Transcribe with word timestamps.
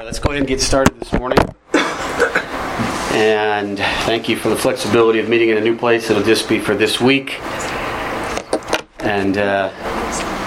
right, 0.00 0.06
let's 0.06 0.18
go 0.18 0.30
ahead 0.30 0.40
and 0.40 0.48
get 0.48 0.62
started 0.62 0.98
this 0.98 1.12
morning. 1.12 1.38
And 3.12 3.78
thank 4.06 4.30
you 4.30 4.36
for 4.36 4.48
the 4.48 4.56
flexibility 4.56 5.18
of 5.18 5.28
meeting 5.28 5.50
in 5.50 5.58
a 5.58 5.60
new 5.60 5.76
place. 5.76 6.08
It'll 6.08 6.22
just 6.22 6.48
be 6.48 6.58
for 6.58 6.74
this 6.74 7.00
week. 7.02 7.38
And 9.00 9.36
uh, 9.36 9.68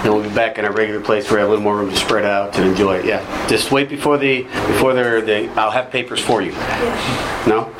then 0.02 0.12
we'll 0.12 0.28
be 0.28 0.34
back 0.34 0.58
in 0.58 0.64
our 0.64 0.72
regular 0.72 1.00
place 1.00 1.30
where 1.30 1.36
we 1.36 1.40
have 1.40 1.48
a 1.48 1.50
little 1.50 1.62
more 1.62 1.76
room 1.76 1.90
to 1.90 1.96
spread 1.96 2.24
out 2.24 2.56
and 2.56 2.66
enjoy 2.66 2.96
it. 2.96 3.04
Yeah. 3.04 3.46
Just 3.46 3.70
wait 3.70 3.88
before 3.88 4.18
the 4.18 4.42
before 4.42 4.92
they're 4.92 5.20
the 5.22 5.48
I'll 5.50 5.70
have 5.70 5.90
papers 5.90 6.20
for 6.20 6.42
you. 6.42 6.50
No? 7.46 7.72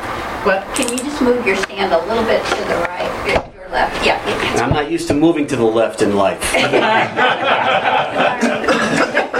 Well, 0.46 0.62
can 0.76 0.92
you 0.92 0.98
just 0.98 1.20
move 1.22 1.44
your 1.44 1.56
stand 1.56 1.92
a 1.92 2.06
little 2.06 2.24
bit 2.24 2.44
to 2.44 2.64
the 2.68 2.76
right, 2.86 3.26
your 3.56 3.68
left? 3.70 4.06
Yeah. 4.06 4.20
I'm 4.62 4.70
not 4.70 4.90
used 4.90 5.08
to 5.08 5.14
moving 5.14 5.48
to 5.48 5.56
the 5.56 5.64
left 5.64 6.02
in 6.02 6.14
life. 6.14 6.40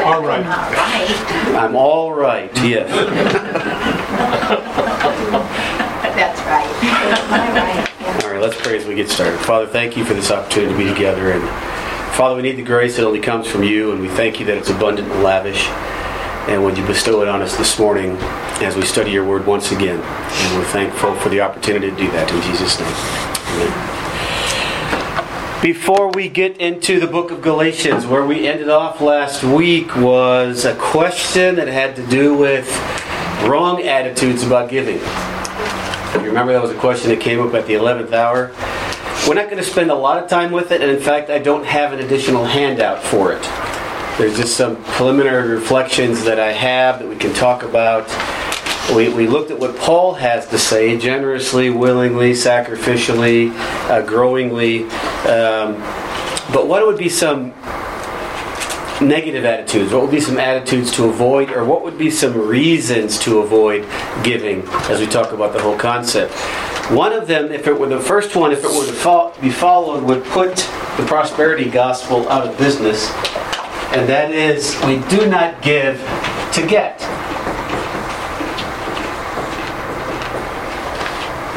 All 0.05 0.23
right. 0.23 0.45
All 0.45 0.71
right. 0.73 1.55
I'm 1.57 1.75
all 1.75 2.12
right, 2.12 2.50
yes. 2.62 2.91
That's 6.15 6.41
right. 6.42 6.69
All 7.30 7.38
right. 7.55 8.25
All 8.25 8.30
right, 8.30 8.41
let's 8.41 8.61
pray 8.61 8.77
as 8.77 8.84
we 8.87 8.95
get 8.95 9.09
started. 9.09 9.38
Father, 9.41 9.66
thank 9.66 9.97
you 9.97 10.05
for 10.05 10.12
this 10.12 10.30
opportunity 10.30 10.73
to 10.73 10.78
be 10.78 10.84
together. 10.92 11.33
And 11.33 11.42
Father, 12.14 12.37
we 12.37 12.42
need 12.42 12.56
the 12.56 12.62
grace 12.62 12.97
that 12.97 13.06
only 13.06 13.20
comes 13.20 13.47
from 13.47 13.62
you, 13.62 13.92
and 13.92 14.01
we 14.01 14.09
thank 14.09 14.38
you 14.38 14.47
that 14.47 14.59
it's 14.59 14.69
abundant 14.70 15.11
and 15.11 15.23
lavish. 15.23 15.66
And 16.48 16.62
would 16.64 16.77
you 16.77 16.86
bestow 16.86 17.23
it 17.23 17.28
on 17.28 17.41
us 17.41 17.56
this 17.56 17.78
morning 17.78 18.19
as 18.61 18.77
we 18.77 18.83
study 18.83 19.11
your 19.11 19.25
word 19.25 19.47
once 19.47 19.73
again? 19.73 20.00
And 20.00 20.59
we're 20.59 20.66
thankful 20.66 21.14
for 21.16 21.30
the 21.30 21.41
opportunity 21.41 21.91
to 21.91 21.97
do 21.97 22.11
that 22.11 22.30
in 22.30 22.42
Jesus' 22.42 22.78
name. 22.78 22.95
Amen. 23.62 23.84
Before 25.64 26.10
we 26.10 26.28
get 26.28 26.59
into 26.59 27.00
the 27.00 27.06
book 27.06 27.30
of 27.30 27.41
Galatians, 27.41 28.05
where 28.05 28.22
we 28.22 28.46
ended 28.46 28.68
off 28.68 29.00
last 29.00 29.42
week 29.42 29.96
was 29.96 30.66
a 30.66 30.77
question 30.77 31.55
that 31.55 31.68
had 31.68 31.96
to 31.96 32.06
do 32.09 32.36
with 32.36 32.68
wrong 33.48 33.80
attitudes 33.80 34.42
about 34.42 34.69
giving. 34.69 34.96
You 34.96 36.28
remember 36.28 36.52
that 36.52 36.61
was 36.61 36.70
a 36.70 36.78
question 36.78 37.08
that 37.08 37.20
came 37.20 37.41
up 37.41 37.55
at 37.55 37.66
the 37.66 37.72
11th 37.72 38.12
hour? 38.12 38.52
We're 39.27 39.36
not 39.36 39.47
going 39.47 39.56
to 39.56 39.62
spend 39.62 39.91
a 39.91 39.94
lot 39.94 40.22
of 40.22 40.28
time 40.28 40.52
with 40.52 40.70
it, 40.70 40.83
and 40.83 40.91
in 40.91 41.00
fact, 41.00 41.30
I 41.30 41.39
don't 41.39 41.64
have 41.64 41.94
an 41.94 42.00
additional 42.00 42.44
handout 42.44 43.02
for 43.02 43.33
it. 43.33 43.42
There's 44.19 44.36
just 44.36 44.58
some 44.58 44.77
preliminary 44.84 45.48
reflections 45.48 46.24
that 46.24 46.39
I 46.39 46.52
have 46.52 46.98
that 46.98 47.08
we 47.08 47.17
can 47.17 47.33
talk 47.33 47.62
about. 47.62 48.06
We, 48.92 49.08
we 49.08 49.27
looked 49.27 49.50
at 49.50 49.58
what 49.58 49.77
Paul 49.77 50.14
has 50.14 50.46
to 50.48 50.58
say 50.58 50.98
generously, 50.98 51.70
willingly, 51.70 52.32
sacrificially, 52.32 53.50
uh, 53.88 54.02
growingly. 54.02 54.84
Um, 55.24 55.80
but 56.52 56.68
what 56.68 56.86
would 56.86 56.98
be 56.98 57.08
some 57.08 57.55
negative 59.00 59.44
attitudes? 59.44 59.92
What 59.92 60.02
would 60.02 60.10
be 60.10 60.20
some 60.20 60.38
attitudes 60.38 60.92
to 60.92 61.05
avoid, 61.05 61.50
or 61.50 61.64
what 61.64 61.82
would 61.82 61.98
be 61.98 62.10
some 62.10 62.36
reasons 62.36 63.18
to 63.20 63.38
avoid 63.38 63.86
giving 64.22 64.62
as 64.90 65.00
we 65.00 65.06
talk 65.06 65.32
about 65.32 65.55
the 65.55 65.62
whole 65.62 65.77
concept? 65.77 66.34
One 66.90 67.12
of 67.14 67.27
them, 67.27 67.50
if 67.50 67.66
it 67.66 67.78
were 67.78 67.88
the 67.88 67.98
first 67.98 68.36
one, 68.36 68.52
if 68.52 68.62
it 68.62 68.68
were 68.68 68.86
to 68.86 69.40
be 69.40 69.50
followed, 69.50 70.05
would 70.05 70.22
put 70.24 70.56
the 70.98 71.05
prosperity 71.06 71.70
gospel 71.70 72.28
out 72.28 72.46
of 72.46 72.56
business, 72.58 73.10
and 73.94 74.06
that 74.08 74.30
is 74.30 74.77
we 74.84 74.98
do 75.08 75.28
not 75.28 75.62
give 75.62 75.96
to 76.52 76.66
get. 76.66 77.00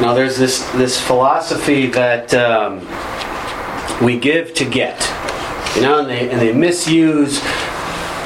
Now, 0.02 0.14
there's 0.14 0.38
this, 0.38 0.64
this 0.72 1.00
philosophy 1.00 1.88
that 1.88 2.34
um, 2.34 2.86
we 4.06 4.20
give 4.20 4.54
to 4.56 4.66
get. 4.66 5.02
You 5.76 5.81
know, 5.81 6.00
and 6.00 6.09
they, 6.09 6.30
and 6.30 6.39
they 6.39 6.54
misuse 6.54 7.39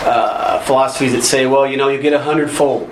uh, 0.06 0.62
philosophies 0.66 1.14
that 1.14 1.24
say, 1.24 1.46
well, 1.46 1.66
you 1.66 1.78
know, 1.78 1.90
you 1.90 2.02
get 2.02 2.14
a 2.14 2.20
hundredfold. 2.20 2.92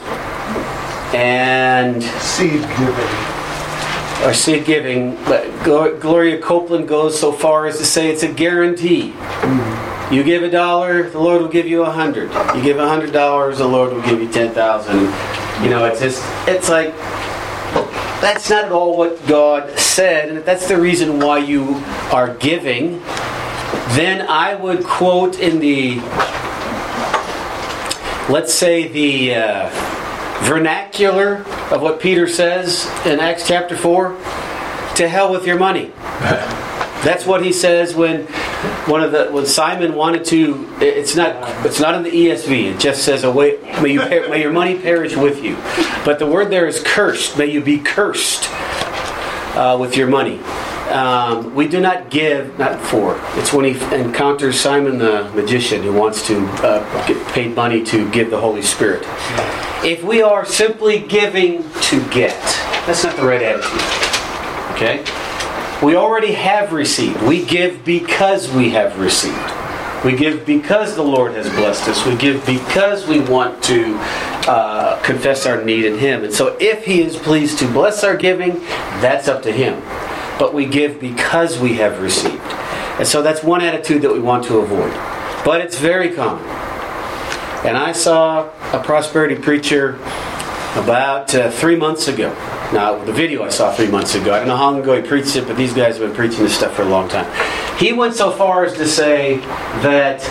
And 1.14 2.04
Seed 2.04 2.62
giving. 2.62 4.26
or 4.26 4.34
seed 4.34 4.66
giving, 4.66 5.16
but 5.26 5.48
Gloria 5.64 6.42
Copeland 6.42 6.88
goes 6.88 7.20
so 7.20 7.32
far 7.32 7.68
as 7.68 7.78
to 7.78 7.86
say 7.86 8.10
it's 8.10 8.24
a 8.24 8.32
guarantee. 8.32 9.14
You 10.12 10.24
give 10.24 10.44
a 10.44 10.50
dollar, 10.50 11.10
the 11.10 11.20
Lord 11.20 11.42
will 11.42 11.50
give 11.50 11.68
you 11.68 11.84
a 11.84 11.92
hundred. 11.92 12.32
You 12.56 12.62
give 12.62 12.80
a 12.80 12.88
hundred 12.88 13.14
dollars, 13.14 13.60
the 13.60 13.68
Lord 13.68 13.94
will 13.94 14.02
give 14.02 14.22
you 14.22 14.30
ten 14.30 14.54
thousand. 14.54 15.00
You 15.64 15.70
know, 15.70 15.86
it's 15.86 16.02
just, 16.02 16.24
it's 16.48 16.70
like, 16.70 16.94
that's 18.22 18.50
not 18.50 18.66
at 18.66 18.72
all 18.72 18.98
what 18.98 19.26
God 19.28 19.80
said, 19.80 20.30
and 20.30 20.38
if 20.38 20.46
that's 20.46 20.68
the 20.68 20.80
reason 20.80 21.20
why 21.20 21.38
you 21.38 21.76
are 22.12 22.36
giving, 22.36 23.00
then 23.96 24.28
I 24.28 24.56
would 24.56 24.84
quote 24.84 25.40
in 25.40 25.60
the, 25.60 25.96
let's 28.32 28.54
say 28.54 28.88
the 28.88 29.36
uh, 29.36 29.70
vernacular 30.44 31.38
of 31.72 31.82
what 31.82 32.00
Peter 32.00 32.28
says 32.28 32.86
in 33.06 33.20
Acts 33.20 33.48
chapter 33.48 33.78
4 33.78 34.10
to 34.96 35.08
hell 35.08 35.32
with 35.32 35.48
your 35.48 35.58
money. 35.58 35.92
That's 37.02 37.26
what 37.26 37.46
he 37.46 37.54
says 37.54 37.96
when 37.96 38.28
one 38.88 39.02
of 39.02 39.12
the 39.12 39.26
when 39.32 39.46
Simon 39.46 39.96
wanted 39.96 40.26
to. 40.26 40.68
It's 40.82 41.16
not 41.16 41.66
it's 41.66 41.80
not 41.80 41.96
in 41.96 42.04
the 42.04 42.12
ESV. 42.12 42.74
It 42.74 42.80
just 42.80 43.04
says, 43.04 43.24
"Away 43.24 43.58
may 43.82 43.94
you 43.94 44.00
may 44.00 44.42
your 44.42 44.52
money 44.52 44.78
perish 44.78 45.16
with 45.16 45.44
you." 45.44 45.56
But 46.04 46.20
the 46.20 46.26
word 46.26 46.50
there 46.50 46.68
is 46.68 46.82
cursed. 46.84 47.38
May 47.38 47.48
you 47.48 47.62
be 47.62 47.80
cursed 47.80 48.50
uh, 49.56 49.78
with 49.80 49.96
your 49.96 50.08
money. 50.08 50.40
Um, 50.90 51.54
we 51.54 51.68
do 51.68 51.80
not 51.80 52.10
give, 52.10 52.58
not 52.58 52.82
for. 52.82 53.22
It's 53.36 53.54
when 53.54 53.64
he 53.64 53.80
encounters 53.94 54.60
Simon 54.60 54.98
the 54.98 55.30
magician 55.36 55.84
who 55.84 55.94
wants 55.94 56.26
to 56.28 56.44
uh, 56.64 57.08
get 57.08 57.26
paid 57.28 57.56
money 57.56 57.84
to 57.86 58.10
give 58.10 58.32
the 58.32 58.40
Holy 58.40 58.64
Spirit. 58.64 59.04
If 59.86 60.04
we 60.04 60.24
are 60.24 60.46
simply 60.46 61.00
giving 61.00 61.64
to 61.84 62.10
get, 62.10 62.42
that's 62.88 63.04
not 63.04 63.16
the 63.16 63.24
right 63.24 63.42
attitude. 63.42 64.10
Okay? 64.76 65.29
We 65.82 65.96
already 65.96 66.34
have 66.34 66.74
received. 66.74 67.22
We 67.24 67.46
give 67.46 67.86
because 67.86 68.52
we 68.52 68.72
have 68.72 69.00
received. 69.00 69.54
We 70.04 70.16
give 70.16 70.46
because 70.46 70.96
the 70.96 71.04
Lord 71.04 71.34
has 71.34 71.50
blessed 71.50 71.88
us. 71.88 72.06
We 72.06 72.18
give 72.18 72.46
because 72.46 73.08
we 73.08 73.22
want 73.22 73.64
to 73.64 73.96
uh, 74.48 75.02
confess 75.04 75.46
our 75.46 75.64
need 75.64 75.86
in 75.86 75.98
Him. 75.98 76.26
And 76.26 76.34
so, 76.34 76.58
if 76.60 76.86
He 76.86 77.02
is 77.02 77.16
pleased 77.16 77.60
to 77.60 77.72
bless 77.72 78.04
our 78.04 78.18
giving, 78.18 78.60
that's 79.00 79.28
up 79.30 79.42
to 79.44 79.52
Him. 79.52 79.82
But 80.38 80.54
we 80.54 80.66
give 80.66 81.00
because 81.00 81.60
we 81.60 81.76
have 81.76 82.02
received. 82.02 82.42
And 82.98 83.08
so, 83.08 83.22
that's 83.22 83.44
one 83.44 83.62
attitude 83.62 84.02
that 84.02 84.12
we 84.12 84.20
want 84.20 84.46
to 84.46 84.58
avoid. 84.58 84.94
But 85.46 85.62
it's 85.62 85.78
very 85.78 86.14
common. 86.14 86.46
And 87.66 87.78
I 87.78 87.94
saw 87.94 88.50
a 88.74 88.82
prosperity 88.82 89.36
preacher 89.36 89.98
about 90.76 91.34
uh, 91.34 91.50
three 91.50 91.76
months 91.76 92.08
ago. 92.08 92.30
Now, 92.72 93.04
the 93.04 93.12
video 93.12 93.44
I 93.44 93.50
saw 93.50 93.74
three 93.74 93.88
months 93.88 94.16
ago, 94.16 94.34
I 94.34 94.40
don't 94.40 94.48
know 94.48 94.58
how 94.58 94.72
long 94.72 94.82
ago 94.82 95.02
he 95.02 95.08
preached 95.08 95.36
it, 95.36 95.48
but 95.48 95.58
these 95.58 95.74
guys 95.74 95.98
have 95.98 96.08
been 96.08 96.16
preaching 96.16 96.44
this 96.44 96.56
stuff 96.56 96.76
for 96.76 96.84
a 96.84 96.90
long 96.90 97.10
time. 97.10 97.28
He 97.78 97.94
went 97.94 98.14
so 98.14 98.32
far 98.32 98.66
as 98.66 98.74
to 98.74 98.88
say 98.88 99.38
that 99.38 100.24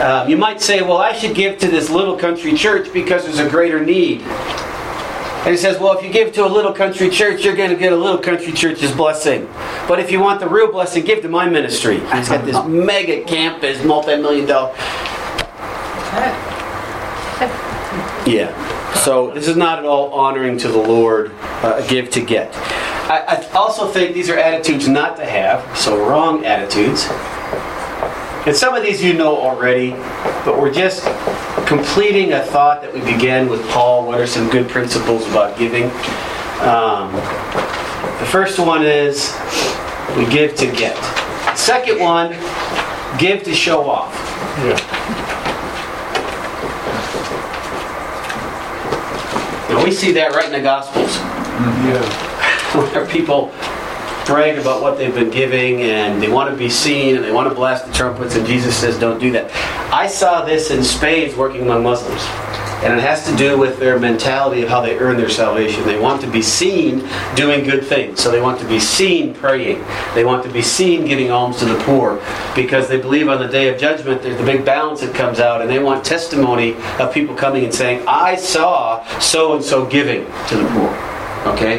uh, 0.00 0.26
you 0.28 0.36
might 0.36 0.60
say, 0.60 0.82
well, 0.82 0.96
I 0.96 1.12
should 1.12 1.36
give 1.36 1.58
to 1.58 1.68
this 1.68 1.90
little 1.90 2.16
country 2.16 2.54
church 2.54 2.92
because 2.92 3.24
there's 3.24 3.38
a 3.38 3.48
greater 3.48 3.84
need. 3.84 4.22
And 4.22 5.52
he 5.52 5.56
says, 5.56 5.78
well, 5.78 5.96
if 5.96 6.02
you 6.02 6.10
give 6.10 6.32
to 6.32 6.46
a 6.46 6.48
little 6.48 6.72
country 6.72 7.10
church, 7.10 7.44
you're 7.44 7.54
going 7.54 7.70
to 7.70 7.76
get 7.76 7.92
a 7.92 7.96
little 7.96 8.18
country 8.18 8.52
church's 8.52 8.92
blessing. 8.92 9.46
But 9.86 10.00
if 10.00 10.10
you 10.10 10.18
want 10.18 10.40
the 10.40 10.48
real 10.48 10.72
blessing, 10.72 11.04
give 11.04 11.20
to 11.22 11.28
my 11.28 11.46
ministry. 11.48 12.00
He's 12.00 12.28
got 12.28 12.44
this 12.46 12.56
mega 12.66 13.22
campus, 13.24 13.84
multi 13.84 14.16
million 14.16 14.46
dollar. 14.46 14.74
Yeah. 18.26 18.63
So 19.04 19.30
this 19.32 19.48
is 19.48 19.56
not 19.56 19.80
at 19.80 19.84
all 19.84 20.14
honoring 20.14 20.56
to 20.56 20.68
the 20.68 20.78
Lord, 20.78 21.30
uh, 21.38 21.86
give 21.88 22.08
to 22.12 22.22
get. 22.22 22.56
I, 22.56 23.36
I 23.36 23.50
also 23.52 23.86
think 23.86 24.14
these 24.14 24.30
are 24.30 24.38
attitudes 24.38 24.88
not 24.88 25.18
to 25.18 25.26
have, 25.26 25.76
so 25.76 26.08
wrong 26.08 26.46
attitudes. 26.46 27.06
And 28.46 28.56
some 28.56 28.74
of 28.74 28.82
these 28.82 29.02
you 29.02 29.12
know 29.12 29.36
already, 29.36 29.90
but 30.46 30.58
we're 30.58 30.72
just 30.72 31.04
completing 31.66 32.32
a 32.32 32.40
thought 32.44 32.80
that 32.80 32.94
we 32.94 33.00
began 33.00 33.46
with 33.46 33.62
Paul. 33.68 34.06
What 34.06 34.22
are 34.22 34.26
some 34.26 34.48
good 34.48 34.70
principles 34.70 35.28
about 35.28 35.58
giving? 35.58 35.84
Um, 36.62 37.12
the 38.20 38.28
first 38.30 38.58
one 38.58 38.86
is 38.86 39.36
we 40.16 40.24
give 40.32 40.54
to 40.56 40.66
get. 40.72 40.96
Second 41.58 42.00
one, 42.00 42.30
give 43.18 43.42
to 43.42 43.54
show 43.54 43.86
off. 43.86 44.14
Yeah. 44.64 45.23
And 49.74 49.82
we 49.82 49.90
see 49.90 50.12
that 50.12 50.32
right 50.32 50.46
in 50.46 50.52
the 50.52 50.60
Gospels. 50.60 51.16
Yeah. 51.16 52.30
where 52.92 53.06
people 53.06 53.52
brag 54.26 54.58
about 54.58 54.82
what 54.82 54.96
they've 54.98 55.14
been 55.14 55.30
giving 55.30 55.82
and 55.82 56.22
they 56.22 56.28
want 56.28 56.50
to 56.50 56.56
be 56.56 56.68
seen 56.68 57.16
and 57.16 57.24
they 57.24 57.32
want 57.32 57.48
to 57.48 57.54
blast 57.54 57.86
the 57.86 57.92
trumpets 57.92 58.36
and 58.36 58.46
Jesus 58.46 58.76
says 58.76 58.98
don't 58.98 59.18
do 59.18 59.30
that. 59.32 59.50
I 59.92 60.06
saw 60.06 60.44
this 60.44 60.70
in 60.70 60.82
spades 60.82 61.36
working 61.36 61.62
among 61.62 61.82
Muslims. 61.82 62.22
And 62.84 62.92
it 62.92 63.00
has 63.00 63.24
to 63.26 63.34
do 63.34 63.56
with 63.56 63.78
their 63.78 63.98
mentality 63.98 64.62
of 64.62 64.68
how 64.68 64.82
they 64.82 64.98
earn 64.98 65.16
their 65.16 65.30
salvation. 65.30 65.84
They 65.86 65.98
want 65.98 66.20
to 66.20 66.30
be 66.30 66.42
seen 66.42 67.08
doing 67.34 67.64
good 67.64 67.86
things. 67.86 68.20
So 68.22 68.30
they 68.30 68.42
want 68.42 68.60
to 68.60 68.68
be 68.68 68.78
seen 68.78 69.32
praying. 69.32 69.82
They 70.14 70.22
want 70.22 70.44
to 70.44 70.50
be 70.50 70.60
seen 70.60 71.06
giving 71.06 71.30
alms 71.30 71.58
to 71.60 71.64
the 71.64 71.82
poor 71.84 72.22
because 72.54 72.86
they 72.86 73.00
believe 73.00 73.28
on 73.28 73.38
the 73.38 73.48
day 73.48 73.68
of 73.68 73.80
judgment 73.80 74.22
there's 74.22 74.36
the 74.36 74.44
big 74.44 74.66
balance 74.66 75.00
that 75.00 75.14
comes 75.14 75.40
out 75.40 75.62
and 75.62 75.70
they 75.70 75.78
want 75.78 76.04
testimony 76.04 76.74
of 76.98 77.10
people 77.14 77.34
coming 77.34 77.64
and 77.64 77.74
saying, 77.74 78.04
I 78.06 78.36
saw 78.36 79.02
so 79.18 79.54
and 79.54 79.64
so 79.64 79.86
giving 79.86 80.26
to 80.48 80.56
the 80.56 80.68
poor. 80.68 80.90
Okay? 81.54 81.78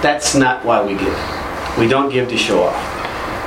That's 0.00 0.36
not 0.36 0.64
why 0.64 0.80
we 0.80 0.92
give. 0.92 1.76
We 1.76 1.88
don't 1.88 2.10
give 2.12 2.28
to 2.28 2.36
show 2.36 2.62
off. 2.62 2.96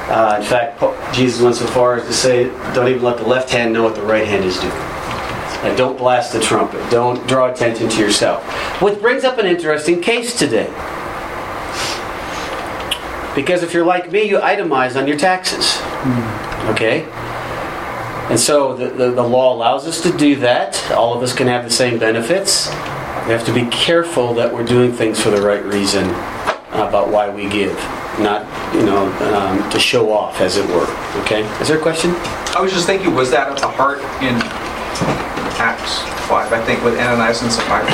Uh, 0.10 0.38
in 0.38 0.46
fact, 0.46 0.84
Jesus 1.16 1.42
went 1.42 1.56
so 1.56 1.66
far 1.68 1.96
as 1.96 2.08
to 2.08 2.14
say, 2.14 2.46
don't 2.74 2.90
even 2.90 3.04
let 3.04 3.18
the 3.18 3.26
left 3.26 3.50
hand 3.50 3.72
know 3.72 3.84
what 3.84 3.96
the 3.96 4.02
right 4.02 4.28
hand 4.28 4.44
is 4.44 4.60
doing. 4.60 4.99
And 5.64 5.78
don't 5.78 5.98
blast 5.98 6.32
the 6.34 6.40
trumpet. 6.40 6.90
Don't 6.90 7.28
draw 7.28 7.52
attention 7.52 7.90
to 7.90 8.00
yourself. 8.00 8.44
Which 8.82 9.00
brings 9.02 9.24
up 9.24 9.38
an 9.38 9.46
interesting 9.46 10.02
case 10.02 10.38
today. 10.38 10.68
Because 13.36 13.62
if 13.64 13.74
you're 13.74 13.86
like 13.86 14.12
me, 14.12 14.24
you 14.24 14.40
itemize 14.40 15.00
on 15.00 15.08
your 15.08 15.18
taxes. 15.18 15.78
Okay? 16.70 17.04
And 18.30 18.40
so 18.40 18.76
the, 18.76 18.90
the, 18.90 19.12
the, 19.12 19.24
law 19.24 19.54
allows 19.54 19.88
us 19.88 20.02
to 20.04 20.16
do 20.16 20.36
that. 20.38 20.92
All 20.92 21.14
of 21.14 21.24
us 21.24 21.34
can 21.34 21.48
have 21.48 21.64
the 21.64 21.72
same 21.72 22.00
benefits. 22.00 22.68
We 23.26 23.34
have 23.34 23.46
to 23.46 23.54
be 23.54 23.66
careful 23.66 24.34
that 24.36 24.54
we're 24.54 24.66
doing 24.66 24.92
things 24.92 25.22
for 25.22 25.30
the 25.30 25.42
right 25.42 25.64
reason 25.66 26.10
about 26.72 27.10
why 27.10 27.30
we 27.30 27.50
give 27.50 27.78
not 28.20 28.44
you 28.74 28.86
know 28.86 29.08
um, 29.34 29.70
to 29.70 29.80
show 29.80 30.12
off, 30.12 30.42
as 30.42 30.58
it 30.58 30.68
were. 30.68 30.88
Okay, 31.24 31.44
is 31.62 31.68
there 31.68 31.78
a 31.78 31.82
question? 31.82 32.12
I 32.56 32.62
was 32.62 32.74
just 32.74 32.86
thinking, 32.86 33.16
was 33.16 33.32
that 33.32 33.50
at 33.50 33.58
the 33.58 33.68
heart 33.68 34.00
in 34.22 34.36
Acts 35.60 36.00
five? 36.28 36.52
I 36.54 36.64
think 36.66 36.84
with 36.84 36.98
Ananias 36.98 37.42
and 37.42 37.52
Sapphira, 37.52 37.86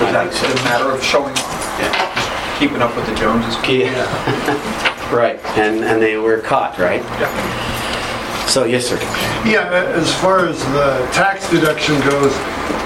was 0.00 0.12
that 0.12 0.32
so. 0.32 0.46
a 0.46 0.54
matter 0.64 0.90
of 0.92 1.02
showing 1.02 1.32
off, 1.32 1.78
yeah. 1.78 2.58
keeping 2.58 2.82
up 2.82 2.96
with 2.96 3.06
the 3.06 3.14
Joneses? 3.14 3.56
Yeah. 3.68 5.12
right, 5.14 5.38
and 5.56 5.84
and 5.84 6.00
they 6.00 6.16
were 6.16 6.40
caught, 6.40 6.78
right? 6.78 7.02
Yeah. 7.20 8.46
So 8.46 8.64
yes, 8.64 8.86
sir. 8.86 8.98
Yeah, 9.44 9.68
as 9.94 10.14
far 10.20 10.46
as 10.46 10.58
the 10.72 11.08
tax 11.12 11.50
deduction 11.50 12.00
goes, 12.00 12.32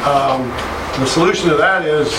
um, 0.06 0.48
the 0.98 1.06
solution 1.06 1.48
to 1.48 1.56
that 1.56 1.86
is 1.86 2.12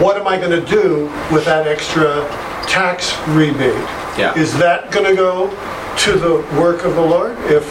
what 0.00 0.16
am 0.16 0.26
I 0.26 0.38
going 0.38 0.50
to 0.50 0.66
do 0.70 1.04
with 1.32 1.44
that 1.44 1.66
extra 1.66 2.26
tax 2.66 3.16
rebate. 3.28 3.74
Yeah. 4.18 4.34
Is 4.36 4.56
that 4.58 4.90
going 4.92 5.04
to 5.04 5.14
go 5.14 5.50
to 5.98 6.12
the 6.18 6.36
work 6.60 6.84
of 6.84 6.94
the 6.94 7.02
Lord? 7.02 7.36
If 7.50 7.70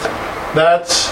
that's, 0.54 1.08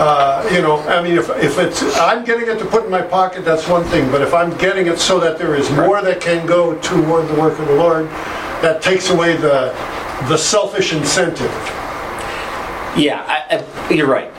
uh, 0.00 0.48
you 0.50 0.62
know, 0.62 0.78
I 0.88 1.02
mean, 1.02 1.18
if, 1.18 1.28
if 1.28 1.58
it's, 1.58 1.82
I'm 1.98 2.24
getting 2.24 2.48
it 2.48 2.58
to 2.58 2.64
put 2.64 2.84
in 2.84 2.90
my 2.90 3.02
pocket, 3.02 3.44
that's 3.44 3.68
one 3.68 3.84
thing. 3.84 4.10
But 4.10 4.22
if 4.22 4.32
I'm 4.32 4.56
getting 4.56 4.86
it 4.86 4.98
so 4.98 5.20
that 5.20 5.38
there 5.38 5.54
is 5.54 5.70
more 5.72 6.00
that 6.00 6.22
can 6.22 6.46
go 6.46 6.78
toward 6.80 7.28
the 7.28 7.34
work 7.34 7.58
of 7.58 7.66
the 7.68 7.74
Lord, 7.74 8.06
that 8.62 8.80
takes 8.80 9.10
away 9.10 9.36
the, 9.36 9.74
the 10.26 10.38
selfish 10.38 10.94
incentive. 10.94 11.52
Yeah, 12.96 13.24
I, 13.26 13.56
I, 13.56 13.92
you're 13.92 14.08
right 14.08 14.30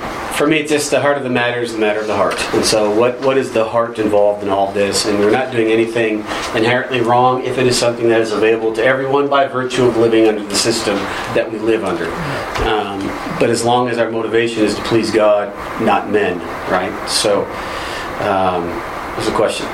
for 0.42 0.48
me, 0.48 0.58
it's 0.58 0.72
just 0.72 0.90
the 0.90 1.00
heart 1.00 1.18
of 1.18 1.24
the 1.24 1.30
matter 1.30 1.62
is 1.62 1.74
the 1.74 1.80
matter 1.80 2.00
of 2.00 2.08
the 2.08 2.16
heart. 2.16 2.34
And 2.56 2.66
so, 2.66 2.90
what, 2.98 3.22
what 3.22 3.38
is 3.38 3.52
the 3.54 3.64
heart 3.64 4.00
involved 4.00 4.42
in 4.42 4.50
all 4.50 4.72
this? 4.72 5.06
And 5.06 5.20
we're 5.20 5.30
not 5.30 5.52
doing 5.52 5.68
anything 5.72 6.20
inherently 6.56 7.00
wrong 7.00 7.44
if 7.44 7.60
it 7.60 7.68
is 7.68 7.78
something 7.78 8.10
that 8.10 8.22
is 8.22 8.32
available 8.32 8.74
to 8.74 8.84
everyone 8.84 9.30
by 9.30 9.46
virtue 9.46 9.84
of 9.84 9.98
living 9.98 10.28
under 10.28 10.44
the 10.44 10.56
system 10.56 10.96
that 11.36 11.52
we 11.52 11.60
live 11.60 11.84
under. 11.84 12.06
Um, 12.68 13.06
but 13.40 13.52
as 13.52 13.64
long 13.64 13.88
as 13.90 14.00
our 14.00 14.10
motivation 14.10 14.64
is 14.64 14.74
to 14.74 14.82
please 14.82 15.12
God, 15.12 15.54
not 15.80 16.10
men, 16.10 16.40
right? 16.72 17.08
So, 17.08 17.44
um, 18.26 18.66
there's 19.14 19.28
a 19.28 19.36
question. 19.36 19.68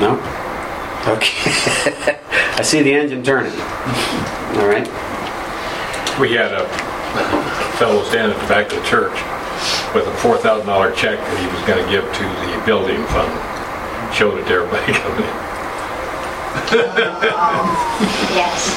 No? 0.00 0.14
Okay. 1.08 1.36
I 2.56 2.62
see 2.62 2.80
the 2.80 2.94
engine 2.94 3.22
turning. 3.22 3.52
All 3.52 4.66
right. 4.66 4.88
We 6.18 6.32
had 6.32 6.54
a 6.54 6.93
fellow 7.78 8.02
standing 8.04 8.36
at 8.36 8.42
the 8.42 8.48
back 8.48 8.72
of 8.72 8.78
the 8.78 8.86
church 8.88 9.14
with 9.94 10.06
a 10.06 10.14
$4,000 10.22 10.64
check 10.96 11.18
that 11.18 11.38
he 11.38 11.46
was 11.46 11.62
going 11.66 11.82
to 11.82 11.90
give 11.90 12.04
to 12.04 12.24
the 12.42 12.58
building 12.66 13.02
fund. 13.10 13.30
Showed 14.14 14.38
it 14.38 14.46
to 14.46 14.54
everybody 14.54 14.92
coming 14.92 15.24
um, 17.34 17.66
in. 17.98 18.10
Yes. 18.34 18.74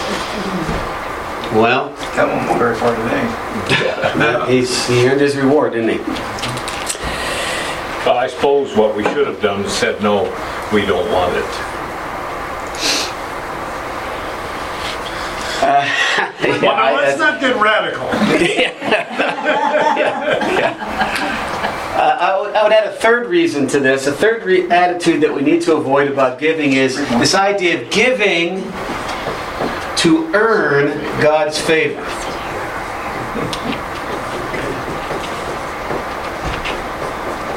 Well, 1.53 1.89
That 2.15 2.27
won't 2.27 2.47
go 2.47 2.57
very 2.57 2.75
far 2.75 2.95
today. 2.95 4.51
he's, 4.51 4.87
he 4.87 5.07
earned 5.07 5.21
his 5.21 5.35
reward, 5.37 5.73
didn't 5.73 5.89
he? 5.89 5.97
But 8.03 8.17
I 8.17 8.27
suppose 8.27 8.75
what 8.75 8.95
we 8.95 9.03
should 9.03 9.27
have 9.27 9.41
done 9.41 9.65
is 9.65 9.73
said, 9.73 10.01
no, 10.01 10.23
we 10.73 10.85
don't 10.85 11.11
want 11.11 11.35
it. 11.35 11.66
Well, 15.67 16.61
now, 16.61 16.95
let's 16.95 17.19
not 17.19 17.41
get 17.41 17.61
radical. 17.61 18.07
Uh, 21.97 22.15
I, 22.19 22.39
would, 22.39 22.55
I 22.55 22.61
would 22.61 22.71
add 22.71 22.85
a 22.85 22.91
third 22.91 23.25
reason 23.25 23.65
to 23.69 23.79
this. 23.79 24.05
A 24.05 24.11
third 24.11 24.43
re- 24.43 24.69
attitude 24.69 25.19
that 25.23 25.33
we 25.33 25.41
need 25.41 25.63
to 25.63 25.75
avoid 25.75 26.07
about 26.07 26.37
giving 26.37 26.73
is 26.73 26.95
this 26.95 27.33
idea 27.33 27.81
of 27.81 27.89
giving 27.89 28.61
to 29.97 30.31
earn 30.35 30.89
God's 31.19 31.59
favor. 31.59 31.99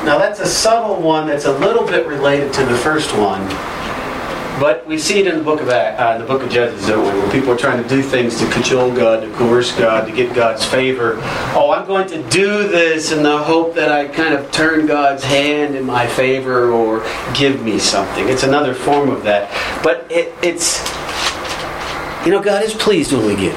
Now, 0.07 0.17
that's 0.17 0.41
a 0.41 0.47
subtle 0.47 1.03
one 1.03 1.27
that's 1.27 1.45
a 1.45 1.59
little 1.59 1.87
bit 1.87 2.07
related 2.07 2.55
to 2.55 2.65
the 2.65 2.79
first 2.79 3.15
one. 3.15 3.43
But 4.61 4.87
we 4.87 4.99
see 4.99 5.21
it 5.21 5.27
in 5.27 5.39
the 5.39 5.43
book 5.43 5.62
of 5.62 5.71
uh, 5.71 6.19
the 6.19 6.27
book 6.27 6.43
of 6.43 6.51
Judges? 6.51 6.87
Where 6.87 7.33
people 7.33 7.51
are 7.51 7.57
trying 7.57 7.83
to 7.83 7.89
do 7.89 8.03
things 8.03 8.39
to 8.41 8.51
cajole 8.51 8.95
God, 8.95 9.23
to 9.23 9.33
coerce 9.33 9.73
God, 9.73 10.07
to 10.07 10.12
get 10.12 10.35
God's 10.35 10.67
favor. 10.67 11.15
Oh, 11.55 11.73
I'm 11.75 11.87
going 11.87 12.07
to 12.09 12.23
do 12.29 12.69
this 12.69 13.11
in 13.11 13.23
the 13.23 13.39
hope 13.39 13.75
that 13.77 13.91
I 13.91 14.07
kind 14.09 14.35
of 14.35 14.53
turn 14.53 14.85
God's 14.85 15.25
hand 15.25 15.75
in 15.75 15.87
my 15.87 16.07
favor 16.07 16.71
or 16.71 17.03
give 17.33 17.62
me 17.62 17.79
something. 17.79 18.29
It's 18.29 18.43
another 18.43 18.75
form 18.75 19.09
of 19.09 19.23
that. 19.23 19.51
But 19.83 20.07
it, 20.11 20.35
it's, 20.43 20.87
you 22.27 22.31
know, 22.31 22.43
God 22.43 22.62
is 22.62 22.75
pleased 22.75 23.15
when 23.15 23.25
we 23.25 23.37
give. 23.37 23.57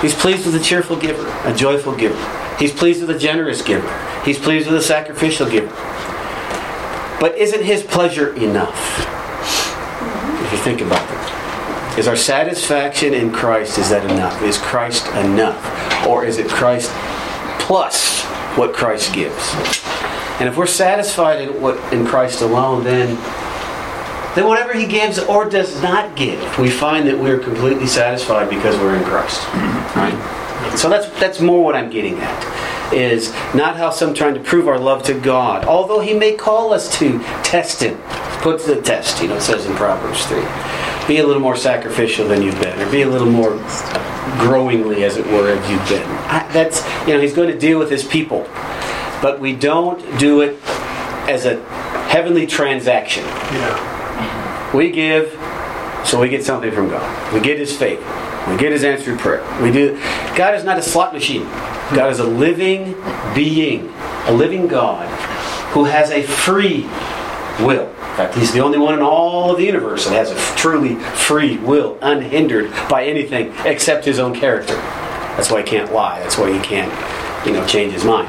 He's 0.00 0.16
pleased 0.16 0.44
with 0.46 0.56
a 0.56 0.64
cheerful 0.64 0.96
giver, 0.96 1.28
a 1.44 1.54
joyful 1.54 1.94
giver. 1.94 2.18
He's 2.58 2.72
pleased 2.72 3.02
with 3.02 3.10
a 3.10 3.18
generous 3.20 3.62
giver. 3.62 3.88
He's 4.24 4.40
pleased 4.40 4.68
with 4.68 4.80
a 4.80 4.82
sacrificial 4.82 5.48
giver. 5.48 5.72
But 7.20 7.38
isn't 7.38 7.62
His 7.62 7.84
pleasure 7.84 8.34
enough? 8.34 9.21
You 10.52 10.58
think 10.58 10.80
about 10.80 11.02
it. 11.10 11.98
Is 11.98 12.08
our 12.08 12.16
satisfaction 12.16 13.14
in 13.14 13.32
Christ, 13.32 13.78
is 13.78 13.90
that 13.90 14.08
enough? 14.10 14.40
Is 14.42 14.58
Christ 14.58 15.06
enough? 15.08 16.06
Or 16.06 16.24
is 16.24 16.38
it 16.38 16.48
Christ 16.48 16.90
plus 17.60 18.24
what 18.56 18.72
Christ 18.72 19.12
gives? 19.12 19.54
And 20.40 20.48
if 20.48 20.56
we're 20.56 20.66
satisfied 20.66 21.42
in 21.42 21.60
what 21.60 21.76
in 21.92 22.06
Christ 22.06 22.40
alone, 22.40 22.84
then 22.84 23.16
then 24.34 24.46
whatever 24.46 24.72
he 24.72 24.86
gives 24.86 25.18
or 25.18 25.48
does 25.48 25.82
not 25.82 26.16
give, 26.16 26.58
we 26.58 26.70
find 26.70 27.06
that 27.06 27.18
we're 27.18 27.38
completely 27.38 27.86
satisfied 27.86 28.48
because 28.48 28.76
we're 28.78 28.96
in 28.96 29.04
Christ. 29.04 29.40
Mm-hmm. 29.40 29.98
Right? 30.00 30.78
So 30.78 30.88
that's 30.88 31.08
that's 31.20 31.40
more 31.40 31.62
what 31.62 31.74
I'm 31.76 31.90
getting 31.90 32.18
at. 32.18 32.81
Is 32.92 33.32
not 33.54 33.76
how 33.76 33.90
some 33.90 34.12
trying 34.12 34.34
to 34.34 34.40
prove 34.40 34.68
our 34.68 34.78
love 34.78 35.02
to 35.04 35.14
God, 35.18 35.64
although 35.64 36.00
he 36.00 36.12
may 36.12 36.34
call 36.34 36.74
us 36.74 36.98
to 36.98 37.18
test 37.42 37.82
him 37.82 37.98
put 38.42 38.60
to 38.60 38.74
the 38.74 38.82
test, 38.82 39.22
you 39.22 39.28
know, 39.28 39.36
it 39.36 39.40
says 39.40 39.66
in 39.66 39.74
Proverbs 39.74 40.26
3. 40.26 40.38
Be 41.06 41.18
a 41.18 41.26
little 41.26 41.40
more 41.40 41.56
sacrificial 41.56 42.28
than 42.28 42.42
you've 42.42 42.60
been, 42.60 42.78
or 42.80 42.90
be 42.90 43.02
a 43.02 43.08
little 43.08 43.30
more 43.30 43.50
growingly, 44.38 45.04
as 45.04 45.16
it 45.16 45.26
were, 45.26 45.48
as 45.48 45.70
you've 45.70 45.88
been. 45.88 46.08
I, 46.28 46.48
that's, 46.52 46.84
you 47.06 47.14
know, 47.14 47.20
he's 47.20 47.34
going 47.34 47.50
to 47.50 47.58
deal 47.58 47.78
with 47.78 47.90
his 47.90 48.04
people. 48.04 48.46
But 49.22 49.38
we 49.40 49.54
don't 49.54 50.00
do 50.18 50.40
it 50.40 50.58
as 51.28 51.46
a 51.46 51.62
heavenly 52.08 52.46
transaction. 52.46 53.24
Yeah. 53.24 54.76
We 54.76 54.90
give, 54.90 55.30
so 56.04 56.20
we 56.20 56.28
get 56.28 56.44
something 56.44 56.72
from 56.72 56.88
God. 56.88 57.32
We 57.32 57.40
get 57.40 57.58
his 57.58 57.76
favor. 57.76 58.02
We 58.48 58.56
get 58.56 58.72
his 58.72 58.84
answered 58.84 59.18
prayer. 59.18 59.42
We 59.62 59.70
do. 59.70 59.96
God 60.36 60.54
is 60.54 60.64
not 60.64 60.78
a 60.78 60.82
slot 60.82 61.12
machine. 61.12 61.44
God 61.94 62.10
is 62.10 62.18
a 62.18 62.24
living 62.24 62.96
being, 63.34 63.92
a 64.26 64.32
living 64.32 64.66
God 64.66 65.08
who 65.70 65.84
has 65.84 66.10
a 66.10 66.22
free 66.22 66.82
will. 67.64 67.88
In 67.88 68.16
fact, 68.16 68.34
he's 68.34 68.52
the 68.52 68.60
only 68.60 68.78
one 68.78 68.94
in 68.94 69.00
all 69.00 69.52
of 69.52 69.58
the 69.58 69.64
universe 69.64 70.04
that 70.04 70.14
has 70.14 70.30
a 70.30 70.56
truly 70.56 70.96
free 70.96 71.56
will, 71.58 71.98
unhindered 72.02 72.70
by 72.88 73.04
anything 73.04 73.54
except 73.64 74.04
his 74.04 74.18
own 74.18 74.34
character. 74.34 74.74
That's 74.74 75.50
why 75.50 75.62
he 75.62 75.66
can't 75.66 75.92
lie. 75.92 76.20
That's 76.20 76.36
why 76.36 76.52
he 76.52 76.58
can't, 76.60 76.92
you 77.46 77.52
know, 77.52 77.66
change 77.66 77.92
his 77.92 78.04
mind. 78.04 78.28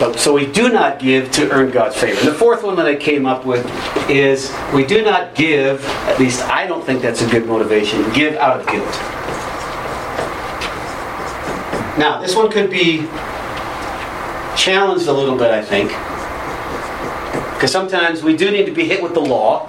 But 0.00 0.18
so 0.18 0.32
we 0.32 0.46
do 0.46 0.72
not 0.72 0.98
give 0.98 1.30
to 1.32 1.50
earn 1.50 1.70
God's 1.70 1.94
favor. 1.94 2.18
And 2.20 2.28
the 2.28 2.34
fourth 2.34 2.62
one 2.62 2.74
that 2.76 2.86
I 2.86 2.96
came 2.96 3.26
up 3.26 3.44
with 3.44 3.66
is 4.08 4.50
we 4.74 4.86
do 4.86 5.04
not 5.04 5.34
give, 5.34 5.84
at 5.84 6.18
least 6.18 6.42
I 6.46 6.66
don't 6.66 6.82
think 6.82 7.02
that's 7.02 7.20
a 7.20 7.28
good 7.28 7.46
motivation, 7.46 8.10
give 8.14 8.34
out 8.36 8.58
of 8.58 8.66
guilt. 8.66 8.88
Now, 11.98 12.18
this 12.18 12.34
one 12.34 12.50
could 12.50 12.70
be 12.70 13.00
challenged 14.56 15.06
a 15.06 15.12
little 15.12 15.36
bit, 15.36 15.50
I 15.50 15.62
think. 15.62 15.90
Because 17.52 17.70
sometimes 17.70 18.22
we 18.22 18.34
do 18.34 18.50
need 18.50 18.64
to 18.64 18.72
be 18.72 18.86
hit 18.86 19.02
with 19.02 19.12
the 19.12 19.20
law 19.20 19.66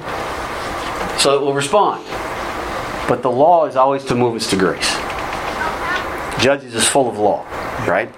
so 1.18 1.32
that 1.32 1.42
we'll 1.42 1.54
respond. 1.54 2.06
But 3.10 3.22
the 3.22 3.30
law 3.30 3.66
is 3.66 3.76
always 3.76 4.06
to 4.06 4.16
move 4.16 4.36
us 4.36 4.50
to 4.52 4.56
grace. 4.56 4.96
Judges 6.42 6.74
is 6.74 6.88
full 6.88 7.10
of 7.10 7.18
law, 7.18 7.44
right? 7.86 8.10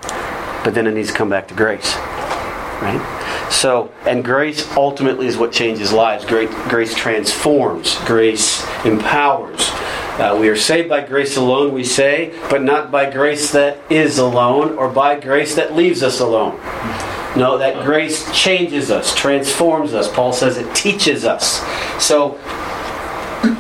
But 0.64 0.74
then 0.74 0.88
it 0.88 0.94
needs 0.94 1.10
to 1.10 1.14
come 1.14 1.30
back 1.30 1.48
to 1.50 1.54
grace, 1.54 1.96
right? 2.82 3.50
So, 3.52 3.92
and 4.06 4.24
grace 4.24 4.76
ultimately 4.76 5.28
is 5.28 5.38
what 5.38 5.52
changes 5.52 5.94
lives. 5.94 6.26
Great, 6.26 6.50
grace 6.70 6.96
transforms, 6.96 7.98
grace 8.06 8.66
empowers. 8.86 9.70
Uh, 10.14 10.38
we 10.40 10.48
are 10.50 10.56
saved 10.56 10.90
by 10.90 11.02
grace 11.02 11.38
alone, 11.38 11.74
we 11.74 11.84
say, 11.84 12.34
but 12.50 12.62
not 12.62 12.92
by 12.92 13.10
grace 13.10 13.52
that 13.52 13.78
is 13.90 14.20
alone 14.20 14.78
or 14.78 14.88
by 14.88 15.20
grace 15.20 15.56
that 15.56 15.76
leaves 15.76 16.04
us 16.04 16.20
alone. 16.20 16.56
No, 17.36 17.58
that 17.58 17.84
grace 17.84 18.32
changes 18.32 18.92
us, 18.92 19.16
transforms 19.16 19.94
us. 19.94 20.12
Paul 20.12 20.34
says 20.34 20.58
it 20.58 20.76
teaches 20.76 21.26
us. 21.26 21.62
So 22.04 22.40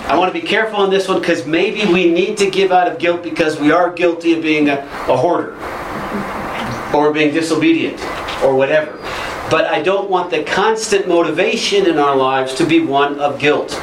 I 0.07 0.15
want 0.17 0.33
to 0.33 0.39
be 0.39 0.45
careful 0.45 0.79
on 0.79 0.91
this 0.91 1.07
one 1.07 1.19
because 1.19 1.45
maybe 1.47 1.91
we 1.91 2.11
need 2.11 2.37
to 2.37 2.49
give 2.49 2.71
out 2.71 2.87
of 2.87 2.99
guilt 2.99 3.23
because 3.23 3.59
we 3.59 3.71
are 3.71 3.91
guilty 3.91 4.33
of 4.33 4.43
being 4.43 4.69
a, 4.69 4.77
a 5.07 5.17
hoarder 5.17 5.55
or 6.93 7.11
being 7.11 7.33
disobedient 7.33 7.99
or 8.43 8.55
whatever. 8.55 8.97
But 9.49 9.65
I 9.65 9.81
don't 9.81 10.09
want 10.09 10.31
the 10.31 10.43
constant 10.43 11.07
motivation 11.07 11.87
in 11.87 11.97
our 11.97 12.15
lives 12.15 12.55
to 12.55 12.65
be 12.65 12.79
one 12.79 13.19
of 13.19 13.39
guilt. 13.39 13.73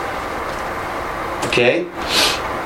Okay? 1.46 1.86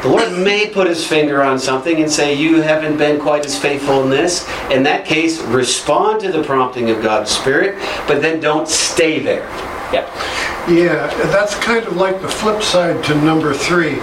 The 0.03 0.11
Lord 0.11 0.33
may 0.33 0.69
put 0.69 0.87
his 0.87 1.07
finger 1.07 1.43
on 1.43 1.59
something 1.59 2.03
and 2.03 2.11
say, 2.13 2.35
You 2.35 2.61
haven't 2.61 2.99
been 2.99 3.19
quite 3.19 3.47
as 3.47 3.59
faithful 3.59 4.03
in 4.03 4.11
this. 4.11 4.47
In 4.71 4.83
that 4.83 5.07
case, 5.07 5.41
respond 5.41 6.21
to 6.21 6.31
the 6.31 6.43
prompting 6.43 6.91
of 6.91 7.03
God's 7.03 7.31
Spirit, 7.31 7.77
but 8.07 8.21
then 8.21 8.39
don't 8.39 8.69
stay 8.69 9.19
there. 9.19 9.49
Yeah. 9.93 10.05
Yeah, 10.69 11.07
that's 11.31 11.55
kind 11.57 11.87
of 11.87 11.97
like 11.97 12.21
the 12.21 12.29
flip 12.29 12.63
side 12.63 13.03
to 13.05 13.15
number 13.17 13.55
three. 13.55 13.99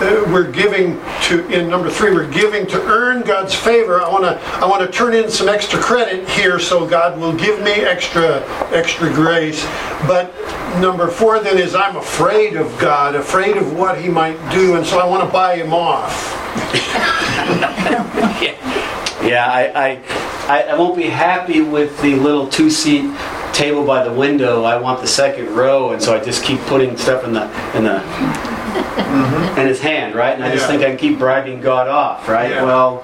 Uh, 0.00 0.24
we're 0.32 0.50
giving 0.50 1.00
to 1.22 1.46
in 1.48 1.70
number 1.70 1.88
three. 1.88 2.12
We're 2.12 2.30
giving 2.30 2.66
to 2.66 2.82
earn 2.82 3.22
God's 3.22 3.54
favor. 3.54 4.00
I 4.02 4.08
want 4.10 4.24
to 4.24 4.40
I 4.56 4.66
want 4.66 4.84
to 4.84 4.90
turn 4.90 5.14
in 5.14 5.30
some 5.30 5.48
extra 5.48 5.80
credit 5.80 6.28
here, 6.28 6.58
so 6.58 6.86
God 6.86 7.18
will 7.18 7.34
give 7.34 7.60
me 7.62 7.70
extra 7.70 8.42
extra 8.72 9.12
grace. 9.12 9.64
But 10.06 10.34
number 10.80 11.08
four 11.08 11.38
then 11.38 11.58
is 11.58 11.74
I'm 11.74 11.96
afraid 11.96 12.56
of 12.56 12.76
God, 12.78 13.14
afraid 13.14 13.56
of 13.56 13.76
what 13.76 14.00
He 14.00 14.08
might 14.08 14.36
do, 14.50 14.76
and 14.76 14.84
so 14.84 14.98
I 14.98 15.06
want 15.06 15.24
to 15.24 15.32
buy 15.32 15.56
Him 15.56 15.72
off. 15.72 16.40
Yeah, 19.24 19.46
I, 19.50 20.02
I, 20.48 20.62
I 20.64 20.76
won't 20.76 20.98
be 20.98 21.04
happy 21.04 21.62
with 21.62 21.98
the 22.02 22.14
little 22.16 22.46
two 22.46 22.68
seat 22.68 23.10
table 23.54 23.86
by 23.86 24.04
the 24.04 24.12
window. 24.12 24.64
I 24.64 24.76
want 24.78 25.00
the 25.00 25.06
second 25.06 25.46
row, 25.48 25.92
and 25.92 26.02
so 26.02 26.14
I 26.14 26.22
just 26.22 26.44
keep 26.44 26.60
putting 26.66 26.94
stuff 26.98 27.24
in 27.24 27.32
the 27.32 27.44
in 27.74 27.84
the 27.84 28.02
Mm-hmm. 28.96 29.60
in 29.60 29.66
his 29.66 29.80
hand, 29.80 30.14
right? 30.14 30.34
And 30.34 30.44
I 30.44 30.50
just 30.52 30.62
Yeah. 30.62 30.68
think 30.68 30.82
I 30.82 30.86
can 30.90 30.96
keep 30.96 31.18
bribing 31.18 31.60
God 31.60 31.88
off, 31.88 32.28
right? 32.28 32.50
Yeah. 32.50 32.62
Well, 32.64 33.02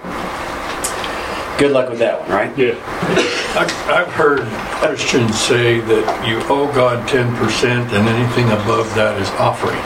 good 1.58 1.72
luck 1.72 1.90
with 1.90 1.98
that 1.98 2.20
one, 2.20 2.30
right? 2.30 2.56
Yeah. 2.56 2.74
I've, 3.58 3.88
I've 3.90 4.12
heard 4.12 4.40
Christians 4.80 5.38
say 5.38 5.80
that 5.80 6.26
you 6.28 6.38
owe 6.48 6.72
God 6.72 7.06
10% 7.08 7.64
and 7.64 8.08
anything 8.08 8.46
above 8.46 8.92
that 8.94 9.20
is 9.20 9.28
offerings, 9.32 9.80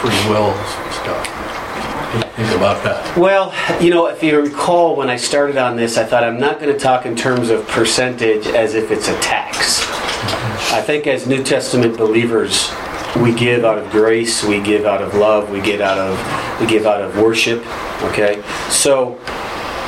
free 0.00 0.30
wills 0.32 0.56
and 0.56 0.94
stuff. 0.94 1.26
What 1.26 2.22
do 2.36 2.42
you 2.42 2.46
think 2.48 2.56
about 2.56 2.82
that? 2.84 3.16
Well, 3.16 3.52
you 3.82 3.90
know, 3.90 4.06
if 4.06 4.22
you 4.22 4.40
recall 4.40 4.96
when 4.96 5.10
I 5.10 5.16
started 5.16 5.56
on 5.56 5.76
this, 5.76 5.98
I 5.98 6.04
thought 6.04 6.24
I'm 6.24 6.38
not 6.40 6.58
going 6.60 6.72
to 6.72 6.78
talk 6.78 7.06
in 7.06 7.14
terms 7.16 7.50
of 7.50 7.66
percentage 7.68 8.46
as 8.46 8.74
if 8.74 8.90
it's 8.90 9.08
a 9.08 9.18
tax. 9.20 9.80
Mm-hmm. 9.80 10.74
I 10.76 10.80
think 10.82 11.06
as 11.06 11.26
New 11.26 11.42
Testament 11.42 11.96
believers, 11.96 12.70
we 13.16 13.34
give 13.34 13.64
out 13.64 13.78
of 13.78 13.90
grace, 13.90 14.44
we 14.44 14.60
give 14.60 14.84
out 14.84 15.02
of 15.02 15.14
love, 15.14 15.50
we 15.50 15.60
get 15.60 15.80
out 15.80 15.98
of 15.98 16.60
we 16.60 16.66
give 16.66 16.86
out 16.86 17.02
of 17.02 17.16
worship. 17.16 17.64
Okay, 18.02 18.42
so 18.70 19.18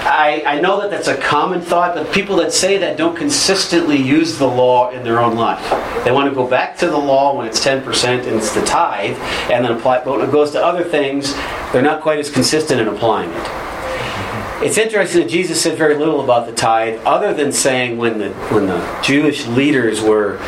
I, 0.04 0.42
I 0.44 0.60
know 0.60 0.80
that 0.80 0.90
that's 0.90 1.06
a 1.06 1.16
common 1.16 1.60
thought, 1.60 1.94
but 1.94 2.12
people 2.12 2.36
that 2.36 2.52
say 2.52 2.76
that 2.78 2.96
don't 2.96 3.16
consistently 3.16 3.96
use 3.96 4.36
the 4.36 4.46
law 4.46 4.90
in 4.90 5.04
their 5.04 5.20
own 5.20 5.36
life. 5.36 5.62
They 6.04 6.10
want 6.10 6.28
to 6.28 6.34
go 6.34 6.46
back 6.46 6.76
to 6.78 6.86
the 6.86 6.98
law 6.98 7.36
when 7.36 7.46
it's 7.46 7.64
10% 7.64 8.26
and 8.26 8.36
it's 8.36 8.52
the 8.52 8.64
tithe, 8.64 9.16
and 9.50 9.64
then 9.64 9.72
apply 9.72 9.98
it. 9.98 10.04
But 10.04 10.18
when 10.18 10.28
it 10.28 10.32
goes 10.32 10.50
to 10.52 10.64
other 10.64 10.82
things, 10.82 11.34
they're 11.72 11.82
not 11.82 12.02
quite 12.02 12.18
as 12.18 12.30
consistent 12.30 12.80
in 12.80 12.88
applying 12.88 13.30
it. 13.30 14.66
It's 14.66 14.78
interesting 14.78 15.22
that 15.22 15.30
Jesus 15.30 15.60
said 15.60 15.78
very 15.78 15.96
little 15.96 16.22
about 16.22 16.46
the 16.46 16.52
tithe, 16.52 17.00
other 17.04 17.32
than 17.32 17.52
saying 17.52 17.96
when 17.96 18.18
the 18.18 18.30
when 18.50 18.66
the 18.66 19.00
Jewish 19.02 19.46
leaders 19.46 20.00
were 20.00 20.38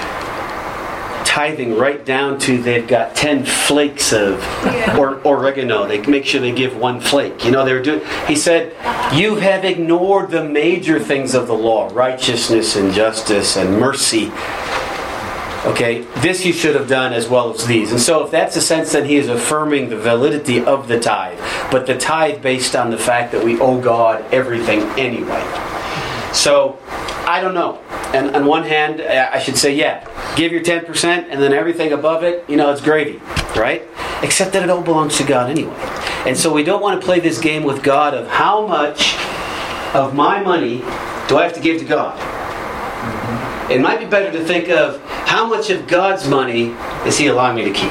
tithing 1.35 1.77
right 1.77 2.05
down 2.05 2.39
to 2.39 2.63
they've 2.63 2.87
got 2.87 3.17
10 3.17 3.45
flakes 3.45 4.13
of 4.13 4.39
or, 4.97 5.21
oregano. 5.27 5.85
They 5.85 6.01
make 6.07 6.25
sure 6.25 6.41
they 6.41 6.53
give 6.53 6.77
one 6.77 7.01
flake. 7.01 7.45
You 7.45 7.51
know 7.51 7.65
they're 7.65 7.83
doing 7.83 8.07
he 8.29 8.37
said 8.37 8.73
you 9.13 9.35
have 9.35 9.65
ignored 9.65 10.31
the 10.31 10.45
major 10.45 11.01
things 11.01 11.35
of 11.35 11.49
the 11.49 11.55
law 11.55 11.91
righteousness 11.93 12.77
and 12.77 12.93
justice 12.95 13.57
and 13.57 13.81
mercy. 13.81 14.31
Okay 15.67 16.03
this 16.23 16.45
you 16.45 16.53
should 16.53 16.77
have 16.77 16.87
done 16.87 17.13
as 17.13 17.29
well 17.29 17.53
as 17.53 17.67
these. 17.67 17.91
And 17.91 18.01
so 18.01 18.25
if 18.25 18.31
that's 18.31 18.55
the 18.55 18.61
sense 18.61 18.93
then 18.93 19.05
he 19.05 19.17
is 19.17 19.29
affirming 19.29 19.89
the 19.89 19.99
validity 19.99 20.65
of 20.65 20.87
the 20.87 21.01
tithe. 21.01 21.41
But 21.73 21.89
the 21.89 21.99
tithe 21.99 22.43
based 22.43 22.77
on 22.77 22.93
the 22.93 22.99
fact 22.99 23.33
that 23.33 23.45
we 23.45 23.59
owe 23.59 23.81
god 23.81 24.25
everything 24.33 24.83
anyway. 24.97 25.43
So 26.33 26.79
I 27.27 27.41
don't 27.41 27.55
know. 27.55 27.79
And 28.13 28.37
on 28.37 28.45
one 28.47 28.65
hand, 28.65 29.01
I 29.01 29.39
should 29.39 29.57
say, 29.57 29.75
yeah, 29.75 30.07
give 30.37 30.53
your 30.53 30.63
10%, 30.63 31.05
and 31.05 31.43
then 31.43 31.53
everything 31.53 31.93
above 31.93 32.23
it, 32.23 32.45
you 32.49 32.57
know, 32.57 32.71
it's 32.71 32.81
gravy, 32.81 33.21
right? 33.57 33.83
Except 34.23 34.53
that 34.53 34.63
it 34.63 34.71
all 34.71 34.83
belongs 34.83 35.17
to 35.19 35.25
God 35.25 35.51
anyway. 35.51 35.75
And 36.27 36.37
so 36.37 36.53
we 36.53 36.63
don't 36.63 36.83
want 36.83 37.01
to 37.01 37.05
play 37.05 37.21
this 37.21 37.41
game 37.41 37.65
with 37.65 37.83
God 37.83 38.15
of 38.15 38.29
how 38.29 38.67
much 38.67 39.17
of 39.95 40.15
my 40.15 40.41
money 40.43 40.79
do 41.29 41.39
I 41.39 41.45
have 41.45 41.53
to 41.55 41.61
give 41.61 41.81
to 41.81 41.87
God? 41.87 42.19
It 43.71 43.81
might 43.81 43.99
be 43.99 44.07
better 44.07 44.31
to 44.31 44.45
think 44.45 44.69
of 44.69 45.01
how 45.03 45.47
much 45.47 45.71
of 45.71 45.87
God's 45.87 46.29
money 46.29 46.75
is 47.07 47.17
He 47.17 47.29
allowing 47.29 47.57
me 47.57 47.65
to 47.65 47.73
keep? 47.73 47.91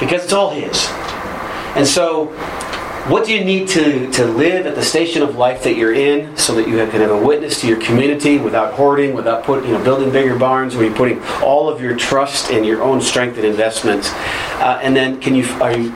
Because 0.00 0.24
it's 0.24 0.32
all 0.32 0.50
His. 0.50 0.88
And 1.76 1.86
so 1.86 2.32
what 3.08 3.26
do 3.26 3.34
you 3.34 3.44
need 3.44 3.68
to, 3.68 4.10
to 4.12 4.24
live 4.24 4.66
at 4.66 4.74
the 4.74 4.82
station 4.82 5.22
of 5.22 5.36
life 5.36 5.62
that 5.64 5.76
you're 5.76 5.92
in 5.92 6.34
so 6.38 6.54
that 6.54 6.66
you 6.66 6.76
can 6.76 7.02
have 7.02 7.10
a 7.10 7.26
witness 7.26 7.60
to 7.60 7.68
your 7.68 7.78
community 7.78 8.38
without 8.38 8.72
hoarding, 8.72 9.12
without 9.12 9.44
putting, 9.44 9.68
you 9.68 9.76
know, 9.76 9.84
building 9.84 10.10
bigger 10.10 10.38
barns 10.38 10.74
where 10.74 10.86
you're 10.86 10.96
putting 10.96 11.22
all 11.42 11.68
of 11.68 11.82
your 11.82 11.94
trust 11.94 12.50
in 12.50 12.64
your 12.64 12.82
own 12.82 13.02
strength 13.02 13.36
and 13.36 13.44
investments? 13.44 14.10
Uh, 14.54 14.80
and 14.82 14.96
then 14.96 15.20
can 15.20 15.34
you, 15.34 15.44
are 15.60 15.76
you 15.76 15.94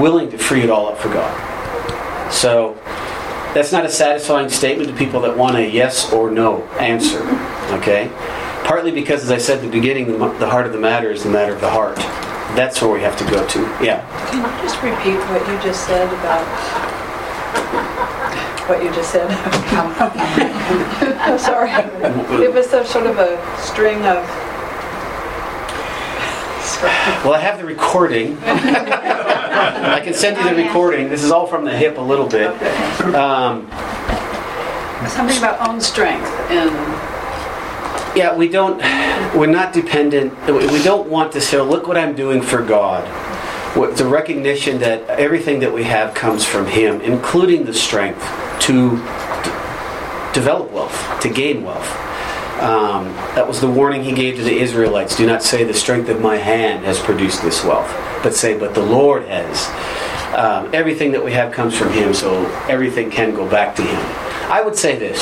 willing 0.00 0.30
to 0.30 0.38
free 0.38 0.62
it 0.62 0.70
all 0.70 0.88
up 0.88 0.96
for 0.96 1.08
God? 1.08 2.32
So 2.32 2.74
that's 3.52 3.70
not 3.70 3.84
a 3.84 3.90
satisfying 3.90 4.48
statement 4.48 4.88
to 4.88 4.96
people 4.96 5.20
that 5.22 5.36
want 5.36 5.56
a 5.56 5.68
yes 5.68 6.10
or 6.14 6.30
no 6.30 6.62
answer, 6.78 7.20
okay? 7.74 8.10
Partly 8.64 8.90
because, 8.90 9.22
as 9.24 9.30
I 9.30 9.38
said 9.38 9.58
at 9.58 9.64
the 9.64 9.70
beginning, 9.70 10.18
the 10.18 10.48
heart 10.48 10.66
of 10.66 10.72
the 10.72 10.80
matter 10.80 11.10
is 11.10 11.24
the 11.24 11.30
matter 11.30 11.54
of 11.54 11.60
the 11.60 11.70
heart. 11.70 11.98
That's 12.58 12.82
where 12.82 12.90
we 12.90 13.00
have 13.02 13.16
to 13.18 13.24
go 13.30 13.46
to. 13.46 13.60
Yeah. 13.80 14.02
Can 14.32 14.42
you 14.42 14.62
just 14.66 14.82
repeat 14.82 15.16
what 15.30 15.46
you 15.46 15.62
just 15.62 15.86
said 15.86 16.12
about, 16.12 16.44
what 18.68 18.82
you 18.82 18.92
just 18.92 19.12
said? 19.12 19.30
I'm 21.20 21.38
sorry. 21.38 21.70
It 22.42 22.52
was 22.52 22.68
some 22.68 22.84
sort 22.84 23.06
of 23.06 23.20
a 23.20 23.38
string 23.60 23.98
of, 23.98 24.26
Well, 27.24 27.34
I 27.34 27.38
have 27.38 27.58
the 27.58 27.64
recording. 27.64 28.36
I 28.42 30.00
can 30.02 30.12
send 30.12 30.36
you 30.38 30.42
the 30.52 30.60
recording. 30.60 31.08
This 31.08 31.22
is 31.22 31.30
all 31.30 31.46
from 31.46 31.64
the 31.64 31.76
hip 31.78 31.96
a 31.96 32.00
little 32.00 32.26
bit. 32.26 32.48
Um, 33.14 33.70
something 35.08 35.38
about 35.38 35.60
own 35.68 35.80
strength 35.80 36.26
and, 36.50 36.74
yeah, 38.16 38.34
we 38.36 38.48
don't. 38.48 38.82
We're 39.34 39.46
not 39.46 39.72
dependent. 39.72 40.32
We 40.46 40.82
don't 40.82 41.08
want 41.08 41.32
to 41.32 41.40
say, 41.40 41.60
"Look 41.60 41.86
what 41.86 41.96
I'm 41.98 42.14
doing 42.14 42.40
for 42.42 42.62
God." 42.62 43.04
The 43.74 44.06
recognition 44.06 44.78
that 44.80 45.08
everything 45.08 45.60
that 45.60 45.72
we 45.72 45.84
have 45.84 46.14
comes 46.14 46.44
from 46.44 46.66
Him, 46.66 47.00
including 47.02 47.64
the 47.64 47.74
strength 47.74 48.20
to 48.60 48.90
develop 50.32 50.70
wealth, 50.72 51.20
to 51.20 51.28
gain 51.28 51.62
wealth. 51.62 51.88
Um, 52.60 53.04
that 53.36 53.46
was 53.46 53.60
the 53.60 53.68
warning 53.68 54.02
He 54.02 54.12
gave 54.12 54.36
to 54.36 54.42
the 54.42 54.58
Israelites: 54.58 55.16
"Do 55.16 55.26
not 55.26 55.42
say 55.42 55.62
the 55.62 55.74
strength 55.74 56.08
of 56.08 56.20
my 56.20 56.36
hand 56.36 56.84
has 56.84 56.98
produced 56.98 57.42
this 57.42 57.62
wealth, 57.64 57.92
but 58.22 58.34
say, 58.34 58.58
but 58.58 58.74
the 58.74 58.82
Lord 58.82 59.24
has." 59.28 59.68
Um, 60.34 60.70
everything 60.72 61.12
that 61.12 61.24
we 61.24 61.32
have 61.32 61.52
comes 61.52 61.76
from 61.76 61.92
Him, 61.92 62.14
so 62.14 62.46
everything 62.68 63.10
can 63.10 63.34
go 63.34 63.48
back 63.48 63.76
to 63.76 63.82
Him. 63.82 64.00
I 64.50 64.60
would 64.62 64.76
say 64.76 64.96
this: 64.98 65.20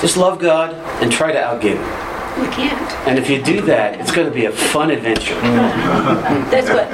just 0.00 0.16
love 0.16 0.38
God 0.40 0.74
and 1.00 1.12
try 1.12 1.30
to 1.32 1.38
outgive 1.38 1.78
Him. 1.78 2.11
You 2.38 2.48
can't. 2.50 2.92
And 3.06 3.18
if 3.18 3.28
you 3.28 3.42
do 3.42 3.60
that, 3.62 4.00
it's 4.00 4.10
going 4.12 4.26
to 4.28 4.32
be 4.34 4.46
a 4.46 4.52
fun 4.52 4.90
adventure. 4.90 5.34
Mm. 5.34 6.50
that's 6.50 6.68
what, 6.68 6.88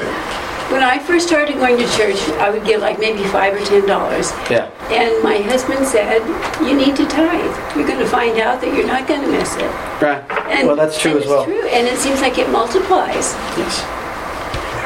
When 0.73 0.83
I 0.83 0.99
first 0.99 1.26
started 1.28 1.54
going 1.57 1.78
to 1.78 1.87
church, 1.97 2.18
I 2.38 2.50
would 2.50 2.64
give 2.64 2.80
like 2.80 2.99
maybe 2.99 3.23
five 3.28 3.54
or 3.54 3.64
ten 3.64 3.87
dollars. 3.87 4.33
Yeah. 4.50 4.71
And 4.90 5.23
my 5.23 5.38
husband 5.38 5.87
said, 5.87 6.21
you 6.61 6.76
need 6.76 6.97
to 6.97 7.07
tithe. 7.07 7.76
You're 7.76 7.87
going 7.87 8.00
to 8.00 8.09
find 8.09 8.38
out 8.38 8.61
that 8.61 8.75
you're 8.75 8.87
not 8.87 9.07
going 9.07 9.23
to 9.23 9.28
miss 9.30 9.54
it. 9.57 9.71
Right. 10.02 10.25
And, 10.50 10.66
well, 10.66 10.76
that's 10.76 11.00
true 11.00 11.12
and 11.12 11.23
as 11.23 11.26
well. 11.28 11.45
True, 11.45 11.66
and 11.68 11.87
it 11.87 11.99
seems 11.99 12.21
like 12.21 12.38
it 12.38 12.50
multiplies. 12.50 13.35
Yes. 13.57 13.98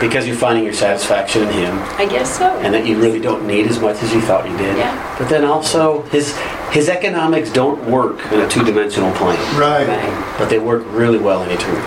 Because 0.02 0.26
you're 0.26 0.34
finding 0.36 0.64
your 0.64 0.72
satisfaction 0.74 1.42
in 1.42 1.48
Him, 1.52 1.78
I 1.96 2.06
guess 2.06 2.36
so. 2.36 2.58
and 2.58 2.74
that 2.74 2.84
you 2.86 2.98
really 3.00 3.20
don't 3.20 3.46
need 3.46 3.68
as 3.68 3.78
much 3.78 4.02
as 4.02 4.12
you 4.12 4.20
thought 4.20 4.50
you 4.50 4.56
did. 4.58 4.76
Yeah. 4.76 5.16
But 5.16 5.28
then 5.28 5.44
also, 5.44 6.02
His 6.10 6.36
His 6.72 6.88
economics 6.88 7.52
don't 7.52 7.80
work 7.88 8.18
in 8.32 8.40
a 8.40 8.48
two-dimensional 8.48 9.12
plane, 9.12 9.38
Right. 9.56 9.86
Right. 9.86 10.34
but 10.38 10.48
they 10.50 10.58
work 10.58 10.82
really 10.88 11.18
well 11.18 11.42
in 11.44 11.50
eternity. 11.50 11.86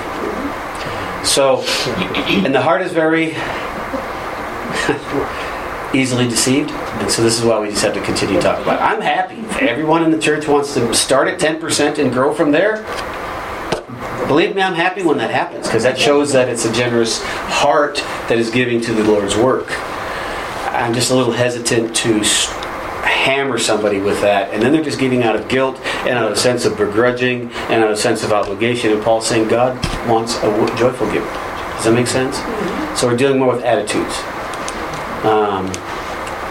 So, 1.25 1.62
and 2.45 2.55
the 2.55 2.62
heart 2.62 2.81
is 2.84 2.93
very 2.93 3.36
easily 5.93 6.27
deceived, 6.29 6.72
and 6.72 7.10
so 7.12 7.22
this 7.24 7.38
is 7.39 7.43
why 7.45 7.60
we 7.60 7.69
just 7.69 7.84
have 7.84 7.93
to 7.95 8.01
continue 8.01 8.36
to 8.36 8.41
talk 8.41 8.60
about. 8.62 8.79
It. 8.79 8.84
I'm 8.84 9.01
happy 9.01 9.36
if 9.39 9.57
everyone 9.62 10.03
in 10.03 10.12
the 10.12 10.19
church 10.19 10.48
wants 10.48 10.74
to 10.75 10.93
start 10.93 11.27
at 11.27 11.38
10% 11.39 11.98
and 12.00 12.13
grow 12.13 12.34
from 12.34 12.51
there. 12.51 12.86
Believe 14.27 14.55
me, 14.55 14.62
I'm 14.63 14.74
happy 14.74 15.03
when 15.03 15.20
that 15.20 15.29
happens 15.29 15.67
because 15.67 15.84
that 15.84 16.00
shows 16.00 16.34
that 16.34 16.50
it's 16.50 16.65
a 16.65 16.74
generous 16.74 17.22
heart 17.24 17.98
that 18.27 18.39
is 18.39 18.50
giving 18.50 18.82
to 18.82 18.94
the 18.94 19.03
Lord's 19.03 19.36
work. 19.36 19.67
I'm 20.74 20.94
just 20.96 21.12
a 21.12 21.15
little 21.15 21.32
hesitant 21.32 21.96
to 21.98 22.22
hammer 23.03 23.60
somebody 23.60 24.00
with 24.00 24.20
that, 24.22 24.51
and 24.51 24.63
then 24.63 24.72
they're 24.72 24.84
just 24.84 25.00
giving 25.00 25.22
out 25.22 25.36
of 25.36 25.48
guilt 25.48 25.79
and 26.08 26.17
out 26.17 26.25
of 26.25 26.32
a 26.32 26.36
sense 26.36 26.65
of 26.65 26.75
begrudging 26.75 27.51
and 27.51 27.84
out 27.84 27.91
of 27.91 27.91
a 27.91 27.98
sense 27.98 28.24
of 28.24 28.34
obligation. 28.34 28.91
And 28.91 29.01
Paul's 29.03 29.27
saying 29.27 29.48
God 29.48 29.75
wants 30.10 30.38
a 30.38 30.75
joyful 30.75 31.05
giver. 31.12 31.25
Does 31.75 31.86
that 31.86 31.94
make 31.94 32.08
sense? 32.08 32.38
So 33.00 33.08
we're 33.08 33.17
dealing 33.17 33.38
more 33.38 33.53
with 33.53 33.63
attitudes. 33.63 34.15
Um, 35.24 35.72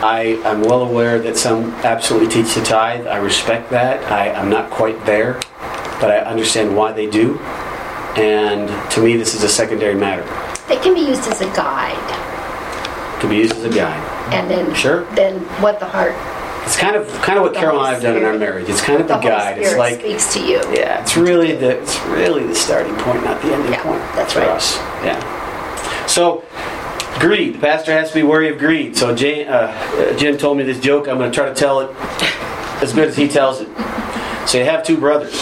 I, 0.02 0.40
I'm 0.44 0.62
well 0.62 0.82
aware 0.82 1.18
that 1.18 1.36
some 1.36 1.70
absolutely 1.82 2.28
teach 2.28 2.54
the 2.54 2.62
tithe. 2.62 3.06
I 3.08 3.16
respect 3.16 3.70
that. 3.70 4.02
I, 4.12 4.32
I'm 4.32 4.48
not 4.48 4.70
quite 4.70 5.04
there, 5.06 5.40
but 6.00 6.10
I 6.10 6.18
understand 6.18 6.76
why 6.76 6.92
they 6.92 7.10
do. 7.10 7.40
And 8.16 8.68
to 8.92 9.00
me, 9.02 9.16
this 9.16 9.34
is 9.34 9.42
a 9.42 9.48
secondary 9.48 9.94
matter. 9.94 10.22
They 10.68 10.76
can 10.76 10.94
be 10.94 11.00
used 11.00 11.22
as 11.28 11.40
a 11.40 11.46
guide, 11.46 11.98
It 13.16 13.20
could 13.20 13.30
be 13.30 13.36
used 13.36 13.54
as 13.56 13.64
a 13.64 13.68
guide. 13.70 14.32
and 14.32 14.50
then 14.50 14.74
Sure. 14.74 15.04
then 15.14 15.40
what 15.60 15.78
the 15.80 15.86
heart, 15.86 16.14
It's 16.64 16.76
kind 16.76 16.96
of 16.96 17.06
kind 17.22 17.36
of 17.38 17.44
what 17.44 17.54
Carol 17.54 17.78
and 17.78 17.86
I 17.88 17.92
have 17.92 18.02
done 18.02 18.16
in 18.16 18.24
our 18.24 18.38
marriage. 18.38 18.68
It's 18.68 18.80
kind 18.80 19.00
of 19.00 19.08
the 19.08 19.16
the 19.16 19.20
guide. 19.28 19.58
It's 19.58 19.76
like 19.76 20.00
speaks 20.00 20.32
to 20.34 20.40
you. 20.40 20.60
yeah, 20.72 21.02
it's 21.02 21.16
really 21.16 21.52
the 21.56 21.80
it's 21.82 21.98
really 22.06 22.46
the 22.46 22.54
starting 22.54 22.94
point, 22.96 23.22
not 23.24 23.42
the 23.42 23.52
ending 23.52 23.72
Yeah, 23.72 23.82
point. 23.82 24.00
that's 24.14 24.32
for 24.32 24.40
right. 24.40 24.48
us. 24.48 24.76
Yeah. 25.04 26.06
So 26.06 26.42
greed. 27.18 27.54
The 27.56 27.58
pastor 27.58 27.92
has 27.92 28.08
to 28.10 28.14
be 28.14 28.22
wary 28.22 28.48
of 28.48 28.58
greed. 28.58 28.96
So 28.96 29.14
Jane, 29.14 29.46
uh, 29.48 29.52
uh, 29.98 30.16
Jim 30.16 30.38
told 30.38 30.56
me 30.56 30.64
this 30.64 30.80
joke. 30.80 31.06
I'm 31.08 31.18
going 31.18 31.30
to 31.30 31.34
try 31.34 31.46
to 31.48 31.54
tell 31.54 31.80
it 31.80 31.90
as 32.82 32.92
good 32.94 33.08
as 33.08 33.16
he 33.16 33.28
tells 33.28 33.60
it. 33.60 33.68
So 34.48 34.56
you 34.58 34.64
have 34.64 34.82
two 34.84 34.96
brothers. 34.96 35.38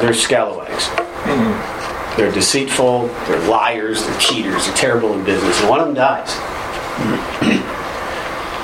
They're 0.00 0.14
scalawags. 0.14 0.88
Mm-hmm. 1.32 2.16
They're 2.16 2.32
deceitful. 2.32 3.06
They're 3.06 3.48
liars. 3.48 4.06
They're 4.06 4.18
cheaters. 4.18 4.66
They're 4.66 4.76
terrible 4.76 5.14
in 5.14 5.24
business. 5.24 5.58
And 5.60 5.68
one 5.68 5.80
of 5.80 5.86
them 5.86 5.94
dies. 5.94 7.66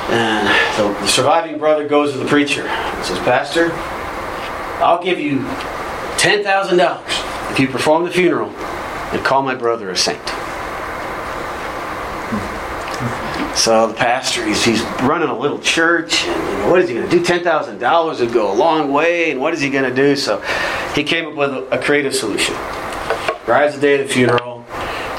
And 0.09 0.47
the, 0.79 1.01
the 1.01 1.09
surviving 1.09 1.59
brother 1.59 1.89
goes 1.89 2.13
to 2.13 2.19
the 2.19 2.27
preacher 2.27 2.65
and 2.65 3.05
says, 3.05 3.19
Pastor, 3.21 3.73
I'll 4.81 5.03
give 5.03 5.19
you 5.19 5.39
$10,000 6.19 7.51
if 7.51 7.59
you 7.59 7.67
perform 7.67 8.05
the 8.05 8.11
funeral 8.13 8.51
and 8.51 9.25
call 9.25 9.43
my 9.43 9.57
brother 9.57 9.91
a 9.91 9.97
saint. 9.97 10.23
So 13.57 13.89
the 13.89 13.95
pastor, 13.95 14.47
he's, 14.47 14.63
he's 14.63 14.83
running 15.03 15.31
a 15.31 15.37
little 15.37 15.59
church, 15.59 16.23
and 16.25 16.71
what 16.71 16.83
is 16.83 16.91
he 16.91 16.95
going 16.95 17.09
to 17.09 17.19
do? 17.19 17.25
$10,000 17.25 18.21
would 18.21 18.33
go 18.33 18.53
a 18.53 18.55
long 18.55 18.93
way, 18.93 19.31
and 19.31 19.41
what 19.41 19.55
is 19.55 19.63
he 19.63 19.71
going 19.71 19.89
to 19.89 19.95
do? 19.95 20.15
So 20.15 20.41
he 20.95 21.03
came 21.03 21.27
up 21.27 21.35
with 21.35 21.51
a, 21.51 21.67
a 21.71 21.83
creative 21.83 22.15
solution. 22.15 22.55
Arrives 23.49 23.75
the 23.75 23.81
day 23.81 24.01
of 24.01 24.07
the 24.07 24.13
funeral, 24.13 24.65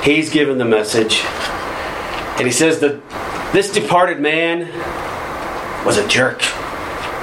he's 0.04 0.30
given 0.30 0.60
the 0.60 0.66
message, 0.66 1.22
and 2.38 2.46
he 2.46 2.52
says 2.52 2.80
that 2.82 3.02
this 3.54 3.72
departed 3.72 4.20
man 4.20 4.68
was 5.84 5.98
a 5.98 6.08
jerk. 6.08 6.44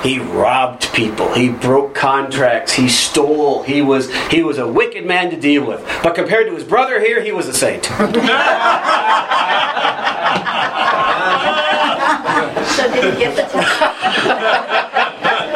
He 0.02 0.18
robbed 0.18 0.92
people. 0.92 1.32
He 1.32 1.48
broke 1.48 1.94
contracts. 1.94 2.72
He 2.72 2.88
stole. 2.88 3.62
He 3.62 3.80
was 3.80 4.12
he 4.26 4.42
was 4.42 4.58
a 4.58 4.68
wicked 4.68 5.06
man 5.06 5.30
to 5.30 5.40
deal 5.40 5.64
with. 5.64 5.80
But 6.02 6.14
compared 6.14 6.46
to 6.48 6.54
his 6.54 6.64
brother 6.64 7.00
here, 7.00 7.22
he 7.22 7.32
was 7.32 7.48
a 7.48 7.54
saint. 7.54 7.88
So 12.76 12.92
did 12.92 13.04
you 13.04 13.18
get 13.18 13.36
the 13.36 13.42
time? 13.52 13.62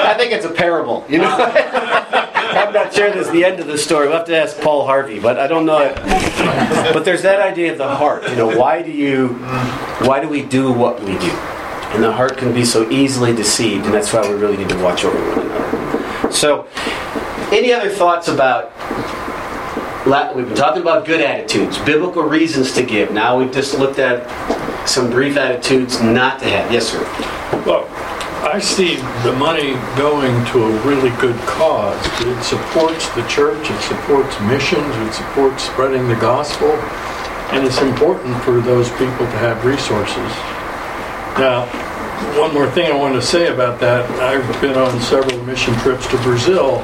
I 0.08 0.14
think 0.16 0.32
it's 0.32 0.44
a 0.44 0.50
parable. 0.50 1.04
You 1.08 1.18
know, 1.18 1.30
I'm 1.34 2.72
not 2.72 2.94
sure 2.94 3.10
this 3.10 3.26
is 3.26 3.32
the 3.32 3.44
end 3.44 3.60
of 3.60 3.66
the 3.66 3.76
story. 3.76 4.06
We'll 4.08 4.18
have 4.18 4.26
to 4.26 4.36
ask 4.36 4.58
Paul 4.60 4.86
Harvey, 4.86 5.18
but 5.18 5.38
I 5.38 5.46
don't 5.46 5.66
know 5.66 5.78
it. 5.78 5.96
But 6.94 7.04
there's 7.04 7.22
that 7.22 7.40
idea 7.40 7.72
of 7.72 7.78
the 7.78 7.88
heart. 7.88 8.28
You 8.28 8.36
know, 8.36 8.56
why 8.56 8.82
do 8.82 8.90
you, 8.90 9.28
why 10.06 10.20
do 10.20 10.28
we 10.28 10.42
do 10.42 10.72
what 10.72 11.00
we 11.00 11.18
do? 11.18 11.30
And 11.90 12.04
the 12.04 12.12
heart 12.12 12.36
can 12.36 12.52
be 12.52 12.64
so 12.64 12.88
easily 12.90 13.34
deceived, 13.34 13.86
and 13.86 13.94
that's 13.94 14.12
why 14.12 14.20
we 14.20 14.34
really 14.34 14.56
need 14.56 14.68
to 14.68 14.82
watch 14.82 15.04
over 15.04 15.18
one 15.18 15.46
another. 15.46 16.32
So, 16.32 16.66
any 17.50 17.72
other 17.72 17.88
thoughts 17.90 18.28
about? 18.28 18.72
We've 20.08 20.46
been 20.48 20.56
talking 20.56 20.80
about 20.80 21.04
good 21.04 21.20
attitudes, 21.20 21.76
biblical 21.80 22.22
reasons 22.22 22.72
to 22.76 22.82
give. 22.82 23.12
Now 23.12 23.38
we've 23.38 23.52
just 23.52 23.78
looked 23.78 23.98
at 23.98 24.24
some 24.88 25.10
brief 25.10 25.36
attitudes 25.36 26.00
not 26.00 26.38
to 26.38 26.46
have. 26.46 26.72
Yes, 26.72 26.88
sir. 26.88 27.02
Well, 27.66 27.84
I 28.42 28.58
see 28.58 28.96
the 29.22 29.34
money 29.36 29.74
going 29.98 30.32
to 30.46 30.64
a 30.64 30.70
really 30.86 31.10
good 31.20 31.36
cause. 31.40 32.02
It 32.22 32.42
supports 32.42 33.10
the 33.10 33.26
church, 33.28 33.70
it 33.70 33.82
supports 33.82 34.40
missions, 34.40 34.96
it 34.96 35.12
supports 35.12 35.64
spreading 35.64 36.08
the 36.08 36.16
gospel, 36.16 36.70
and 37.52 37.66
it's 37.66 37.82
important 37.82 38.42
for 38.44 38.62
those 38.62 38.88
people 38.92 39.26
to 39.28 39.38
have 39.44 39.62
resources. 39.66 40.32
Now, 41.36 41.68
one 42.38 42.52
more 42.54 42.70
thing 42.70 42.90
I 42.90 42.96
want 42.96 43.14
to 43.14 43.22
say 43.22 43.52
about 43.52 43.80
that, 43.80 44.08
I've 44.20 44.60
been 44.60 44.76
on 44.76 45.00
several 45.00 45.42
mission 45.44 45.74
trips 45.76 46.06
to 46.08 46.16
Brazil, 46.18 46.80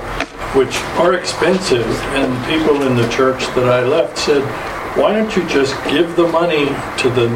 which 0.55 0.77
are 0.99 1.15
expensive, 1.15 1.87
and 2.15 2.31
people 2.47 2.83
in 2.83 2.97
the 2.97 3.09
church 3.09 3.41
that 3.55 3.69
I 3.69 3.85
left 3.85 4.19
said, 4.19 4.43
why 4.97 5.13
don't 5.13 5.35
you 5.37 5.47
just 5.49 5.75
give 5.85 6.15
the 6.17 6.29
money 6.29 6.67
to 6.99 7.11
the 7.11 7.29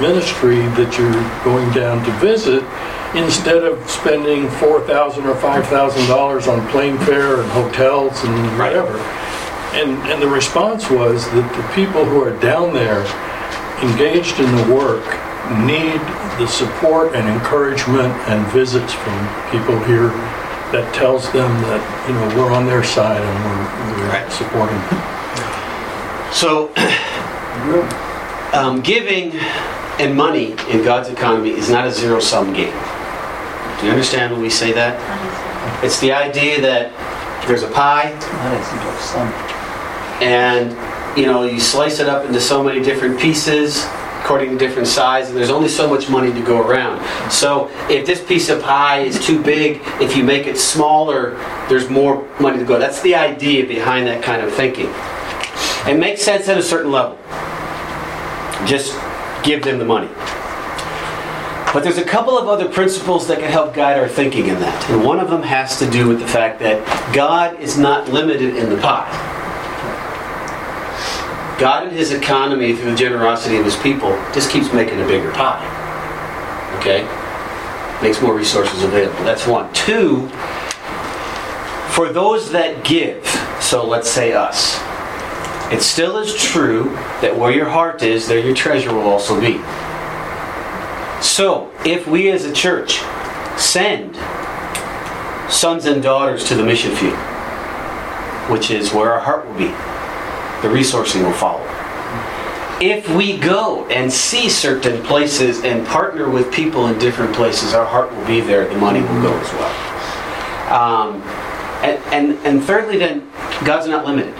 ministry 0.00 0.62
that 0.74 0.98
you're 0.98 1.44
going 1.44 1.70
down 1.72 2.04
to 2.04 2.12
visit 2.18 2.64
instead 3.14 3.62
of 3.64 3.88
spending 3.88 4.48
four 4.58 4.80
thousand 4.82 5.24
or 5.26 5.34
five 5.36 5.66
thousand 5.68 6.06
dollars 6.08 6.48
on 6.48 6.66
plane 6.68 6.98
fare 6.98 7.40
and 7.40 7.50
hotels 7.52 8.22
and 8.24 8.58
whatever. 8.58 8.98
And 9.74 9.92
and 10.10 10.20
the 10.20 10.28
response 10.28 10.90
was 10.90 11.24
that 11.30 11.56
the 11.56 11.74
people 11.74 12.04
who 12.04 12.22
are 12.22 12.38
down 12.40 12.74
there 12.74 13.06
engaged 13.82 14.40
in 14.40 14.54
the 14.56 14.74
work 14.74 15.04
need 15.64 16.00
the 16.38 16.46
support 16.46 17.14
and 17.14 17.28
encouragement 17.28 18.12
and 18.28 18.46
visits 18.52 18.92
from 18.92 19.16
people 19.50 19.78
here 19.84 20.08
that 20.72 20.92
tells 20.94 21.30
them 21.32 21.50
that 21.62 21.80
you 22.08 22.14
know 22.14 22.26
we're 22.42 22.52
on 22.52 22.66
their 22.66 22.82
side 22.82 23.22
and 23.22 23.44
we're, 23.44 24.02
we're 24.02 24.10
Right. 24.12 24.30
supporting 24.32 24.76
them. 24.76 25.02
So, 26.32 26.70
um, 28.52 28.80
giving 28.82 29.32
and 29.98 30.14
money 30.16 30.54
in 30.70 30.84
God's 30.84 31.08
economy 31.08 31.50
is 31.50 31.70
not 31.70 31.86
a 31.86 31.90
zero 31.92 32.20
sum 32.20 32.52
game. 32.52 32.74
Do 33.80 33.86
you 33.86 33.92
understand 33.92 34.32
when 34.32 34.42
we 34.42 34.50
say 34.50 34.72
that? 34.72 34.98
It's 35.84 35.98
the 36.00 36.12
idea 36.12 36.60
that 36.60 36.92
there's 37.46 37.62
a 37.62 37.68
pie, 37.70 38.10
and 40.20 40.70
you 41.18 41.26
know 41.26 41.44
you 41.44 41.60
slice 41.60 42.00
it 42.00 42.08
up 42.08 42.24
into 42.26 42.40
so 42.40 42.62
many 42.62 42.82
different 42.82 43.18
pieces 43.20 43.84
according 44.26 44.50
to 44.50 44.58
different 44.58 44.88
size, 44.88 45.28
and 45.28 45.36
there's 45.36 45.52
only 45.52 45.68
so 45.68 45.88
much 45.88 46.10
money 46.10 46.32
to 46.32 46.42
go 46.42 46.60
around. 46.60 47.00
So 47.30 47.70
if 47.88 48.04
this 48.04 48.20
piece 48.20 48.48
of 48.48 48.60
pie 48.60 49.02
is 49.02 49.24
too 49.24 49.40
big, 49.40 49.80
if 50.00 50.16
you 50.16 50.24
make 50.24 50.48
it 50.48 50.58
smaller, 50.58 51.36
there's 51.68 51.88
more 51.88 52.28
money 52.40 52.58
to 52.58 52.64
go. 52.64 52.76
That's 52.76 53.00
the 53.02 53.14
idea 53.14 53.64
behind 53.64 54.08
that 54.08 54.24
kind 54.24 54.42
of 54.42 54.52
thinking. 54.52 54.92
It 55.88 55.96
makes 55.96 56.22
sense 56.22 56.48
at 56.48 56.58
a 56.58 56.62
certain 56.62 56.90
level. 56.90 57.16
Just 58.66 58.98
give 59.44 59.62
them 59.62 59.78
the 59.78 59.84
money. 59.84 60.08
But 61.72 61.84
there's 61.84 61.98
a 61.98 62.04
couple 62.04 62.36
of 62.36 62.48
other 62.48 62.68
principles 62.68 63.28
that 63.28 63.38
can 63.38 63.48
help 63.48 63.74
guide 63.74 63.96
our 63.96 64.08
thinking 64.08 64.48
in 64.48 64.58
that. 64.58 64.90
And 64.90 65.04
one 65.04 65.20
of 65.20 65.30
them 65.30 65.44
has 65.44 65.78
to 65.78 65.88
do 65.88 66.08
with 66.08 66.18
the 66.18 66.26
fact 66.26 66.58
that 66.58 67.14
God 67.14 67.60
is 67.60 67.78
not 67.78 68.08
limited 68.08 68.56
in 68.56 68.70
the 68.70 68.78
pie. 68.78 69.35
God 71.58 71.88
in 71.88 71.94
his 71.94 72.12
economy 72.12 72.74
through 72.74 72.90
the 72.90 72.96
generosity 72.96 73.56
of 73.56 73.64
his 73.64 73.76
people 73.76 74.10
just 74.34 74.50
keeps 74.50 74.72
making 74.72 75.00
a 75.00 75.06
bigger 75.06 75.32
pie. 75.32 75.64
Okay? 76.78 77.02
Makes 78.02 78.20
more 78.20 78.36
resources 78.36 78.82
available. 78.82 79.24
That's 79.24 79.46
one. 79.46 79.72
Two, 79.72 80.28
for 81.88 82.12
those 82.12 82.52
that 82.52 82.84
give, 82.84 83.26
so 83.58 83.86
let's 83.86 84.10
say 84.10 84.34
us, 84.34 84.78
it 85.72 85.80
still 85.80 86.18
is 86.18 86.34
true 86.34 86.90
that 87.22 87.34
where 87.36 87.50
your 87.50 87.68
heart 87.68 88.02
is, 88.02 88.28
there 88.28 88.38
your 88.38 88.54
treasure 88.54 88.92
will 88.92 89.08
also 89.08 89.40
be. 89.40 89.54
So, 91.22 91.72
if 91.86 92.06
we 92.06 92.30
as 92.30 92.44
a 92.44 92.52
church 92.52 93.00
send 93.58 94.14
sons 95.50 95.86
and 95.86 96.02
daughters 96.02 96.44
to 96.48 96.54
the 96.54 96.62
mission 96.62 96.94
field, 96.94 97.16
which 98.50 98.70
is 98.70 98.92
where 98.92 99.12
our 99.14 99.20
heart 99.20 99.46
will 99.46 99.54
be, 99.54 99.72
the 100.66 100.74
resourcing 100.74 101.24
will 101.24 101.32
follow. 101.32 101.64
If 102.80 103.08
we 103.14 103.38
go 103.38 103.86
and 103.86 104.12
see 104.12 104.48
certain 104.50 105.02
places 105.04 105.64
and 105.64 105.86
partner 105.86 106.28
with 106.28 106.52
people 106.52 106.88
in 106.88 106.98
different 106.98 107.34
places, 107.34 107.72
our 107.72 107.86
heart 107.86 108.12
will 108.12 108.26
be 108.26 108.40
there, 108.40 108.68
the 108.68 108.78
money 108.78 109.00
will 109.00 109.22
go 109.22 109.32
as 109.32 109.52
well. 109.52 110.72
Um, 110.72 111.22
and, 111.82 111.98
and, 112.12 112.46
and 112.46 112.62
thirdly, 112.64 112.98
then, 112.98 113.20
God's 113.64 113.86
not 113.86 114.04
limited. 114.04 114.34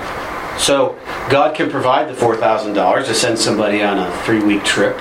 So, 0.59 0.99
God 1.31 1.55
can 1.55 1.71
provide 1.71 2.09
the 2.09 2.15
$4,000 2.15 3.07
to 3.07 3.15
send 3.15 3.39
somebody 3.39 3.83
on 3.83 3.99
a 3.99 4.17
three 4.25 4.43
week 4.43 4.65
trip 4.65 4.99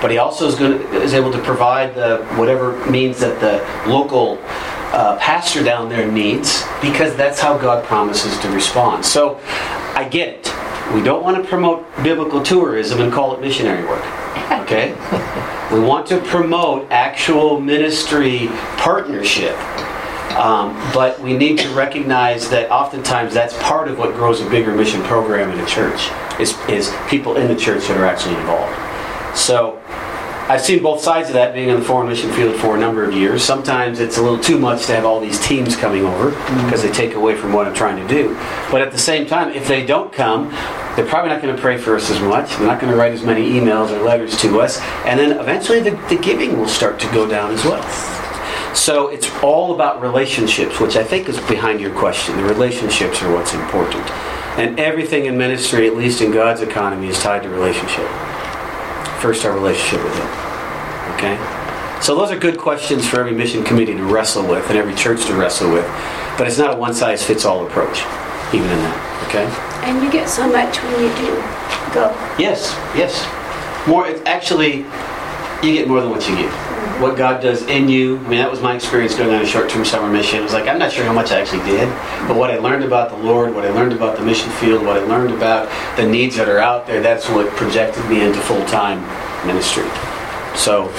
but 0.00 0.12
he 0.12 0.18
also 0.18 0.46
is 0.46 0.54
going 0.54 0.78
to, 0.78 1.02
is 1.02 1.12
able 1.12 1.32
to 1.32 1.42
provide 1.42 1.92
the 1.94 2.24
whatever 2.36 2.88
means 2.88 3.18
that 3.18 3.40
the 3.40 3.90
local 3.90 4.38
uh, 4.92 5.18
pastor 5.18 5.62
down 5.62 5.88
there 5.88 6.10
needs 6.10 6.62
because 6.80 7.16
that's 7.16 7.40
how 7.40 7.58
God 7.58 7.84
promises 7.84 8.38
to 8.38 8.50
respond. 8.50 9.04
So 9.04 9.40
I 9.94 10.08
get 10.08 10.28
it. 10.28 10.57
We 10.94 11.02
don't 11.02 11.22
want 11.22 11.42
to 11.42 11.48
promote 11.48 11.84
biblical 12.02 12.42
tourism 12.42 13.00
and 13.00 13.12
call 13.12 13.34
it 13.34 13.40
missionary 13.40 13.84
work. 13.84 14.04
Okay? 14.62 14.92
we 15.72 15.80
want 15.80 16.06
to 16.08 16.20
promote 16.20 16.90
actual 16.90 17.60
ministry 17.60 18.48
partnership. 18.78 19.56
Um, 20.38 20.74
but 20.94 21.20
we 21.20 21.36
need 21.36 21.58
to 21.58 21.68
recognize 21.70 22.48
that 22.50 22.70
oftentimes 22.70 23.34
that's 23.34 23.60
part 23.62 23.88
of 23.88 23.98
what 23.98 24.14
grows 24.14 24.40
a 24.40 24.48
bigger 24.48 24.74
mission 24.74 25.02
program 25.02 25.50
in 25.50 25.58
a 25.58 25.66
church 25.66 26.08
is, 26.38 26.56
is 26.68 26.94
people 27.08 27.36
in 27.36 27.48
the 27.48 27.56
church 27.56 27.88
that 27.88 27.96
are 27.96 28.06
actually 28.06 28.36
involved. 28.36 28.76
So 29.36 29.82
I've 30.48 30.62
seen 30.62 30.82
both 30.82 31.02
sides 31.02 31.28
of 31.28 31.34
that 31.34 31.52
being 31.52 31.68
in 31.68 31.78
the 31.78 31.84
foreign 31.84 32.08
mission 32.08 32.32
field 32.32 32.56
for 32.56 32.74
a 32.74 32.80
number 32.80 33.04
of 33.04 33.12
years. 33.12 33.44
Sometimes 33.44 34.00
it's 34.00 34.16
a 34.16 34.22
little 34.22 34.40
too 34.40 34.58
much 34.58 34.86
to 34.86 34.94
have 34.94 35.04
all 35.04 35.20
these 35.20 35.38
teams 35.46 35.76
coming 35.76 36.06
over 36.06 36.30
mm-hmm. 36.30 36.64
because 36.64 36.82
they 36.82 36.90
take 36.90 37.12
away 37.12 37.36
from 37.36 37.52
what 37.52 37.66
I'm 37.66 37.74
trying 37.74 38.00
to 38.00 38.08
do. 38.08 38.34
But 38.70 38.80
at 38.80 38.90
the 38.90 38.98
same 38.98 39.26
time, 39.26 39.52
if 39.52 39.68
they 39.68 39.84
don't 39.84 40.10
come, 40.10 40.48
they're 40.96 41.04
probably 41.04 41.28
not 41.28 41.42
going 41.42 41.54
to 41.54 41.60
pray 41.60 41.76
for 41.76 41.94
us 41.96 42.10
as 42.10 42.18
much. 42.20 42.48
They're 42.56 42.66
not 42.66 42.80
going 42.80 42.90
to 42.90 42.98
write 42.98 43.12
as 43.12 43.22
many 43.22 43.50
emails 43.50 43.90
or 43.90 44.02
letters 44.02 44.40
to 44.40 44.58
us. 44.62 44.80
And 45.04 45.20
then 45.20 45.38
eventually 45.38 45.80
the, 45.80 45.90
the 46.08 46.16
giving 46.16 46.58
will 46.58 46.66
start 46.66 46.98
to 47.00 47.06
go 47.12 47.28
down 47.28 47.50
as 47.50 47.62
well. 47.66 48.74
So 48.74 49.08
it's 49.08 49.30
all 49.42 49.74
about 49.74 50.00
relationships, 50.00 50.80
which 50.80 50.96
I 50.96 51.04
think 51.04 51.28
is 51.28 51.38
behind 51.40 51.78
your 51.78 51.92
question. 51.92 52.38
The 52.38 52.44
relationships 52.44 53.20
are 53.22 53.30
what's 53.34 53.52
important. 53.52 54.08
And 54.56 54.80
everything 54.80 55.26
in 55.26 55.36
ministry, 55.36 55.86
at 55.86 55.94
least 55.94 56.22
in 56.22 56.32
God's 56.32 56.62
economy, 56.62 57.08
is 57.08 57.18
tied 57.18 57.42
to 57.42 57.50
relationship 57.50 58.08
first 59.20 59.44
our 59.44 59.52
relationship 59.52 60.02
with 60.04 60.14
Him. 60.14 60.28
Okay? 61.14 61.36
So 62.00 62.14
those 62.14 62.30
are 62.30 62.38
good 62.38 62.58
questions 62.58 63.06
for 63.08 63.18
every 63.18 63.32
mission 63.32 63.64
committee 63.64 63.94
to 63.94 64.04
wrestle 64.04 64.46
with 64.46 64.68
and 64.68 64.78
every 64.78 64.94
church 64.94 65.26
to 65.26 65.34
wrestle 65.34 65.72
with. 65.72 65.84
But 66.38 66.46
it's 66.46 66.58
not 66.58 66.72
a 66.72 66.76
one 66.76 66.94
size 66.94 67.24
fits 67.24 67.44
all 67.44 67.66
approach, 67.66 67.98
even 68.54 68.70
in 68.70 68.78
that. 68.78 69.24
Okay? 69.28 69.44
And 69.88 70.02
you 70.02 70.10
get 70.10 70.28
so 70.28 70.46
much 70.46 70.76
when 70.82 71.02
you 71.02 71.08
do 71.16 71.34
go. 71.92 72.14
Yes, 72.38 72.72
yes. 72.94 73.26
More, 73.88 74.06
it's 74.06 74.22
actually, 74.26 74.84
you 75.62 75.72
get 75.72 75.88
more 75.88 76.00
than 76.00 76.10
what 76.10 76.28
you 76.28 76.36
give. 76.36 76.52
What 77.00 77.16
God 77.16 77.40
does 77.40 77.62
in 77.66 77.88
you. 77.88 78.18
I 78.18 78.22
mean, 78.22 78.38
that 78.38 78.50
was 78.50 78.60
my 78.60 78.74
experience 78.74 79.14
going 79.14 79.34
on 79.34 79.42
a 79.42 79.46
short 79.46 79.68
term 79.68 79.84
summer 79.84 80.12
mission. 80.12 80.40
It 80.40 80.42
was 80.42 80.52
like, 80.52 80.68
I'm 80.68 80.78
not 80.78 80.92
sure 80.92 81.04
how 81.04 81.12
much 81.12 81.30
I 81.30 81.40
actually 81.40 81.64
did, 81.64 81.88
but 82.26 82.36
what 82.36 82.50
I 82.50 82.58
learned 82.58 82.84
about 82.84 83.10
the 83.10 83.16
Lord, 83.16 83.54
what 83.54 83.64
I 83.64 83.70
learned 83.70 83.92
about 83.92 84.16
the 84.16 84.24
mission 84.24 84.50
field, 84.52 84.84
what 84.84 84.96
I 84.96 85.00
learned 85.00 85.32
about 85.32 85.68
the 85.96 86.06
needs 86.06 86.36
that 86.36 86.48
are 86.48 86.58
out 86.58 86.86
there, 86.86 87.00
that's 87.00 87.28
what 87.28 87.48
projected 87.54 88.04
me 88.08 88.22
into 88.22 88.40
full 88.40 88.64
time 88.66 89.00
ministry. 89.46 89.86
So, 90.56 90.90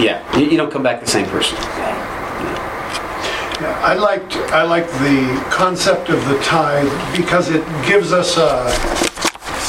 yeah, 0.00 0.20
you, 0.36 0.46
you 0.46 0.56
don't 0.56 0.70
come 0.70 0.82
back 0.82 1.00
the 1.00 1.06
same 1.06 1.26
person. 1.26 1.56
Yeah, 3.60 3.80
I 3.84 3.94
liked, 3.94 4.34
I 4.52 4.64
like 4.64 4.86
the 4.86 5.46
concept 5.50 6.08
of 6.08 6.24
the 6.28 6.38
tithe 6.40 6.90
because 7.16 7.50
it 7.50 7.64
gives 7.86 8.12
us 8.12 8.36
a, 8.36 8.66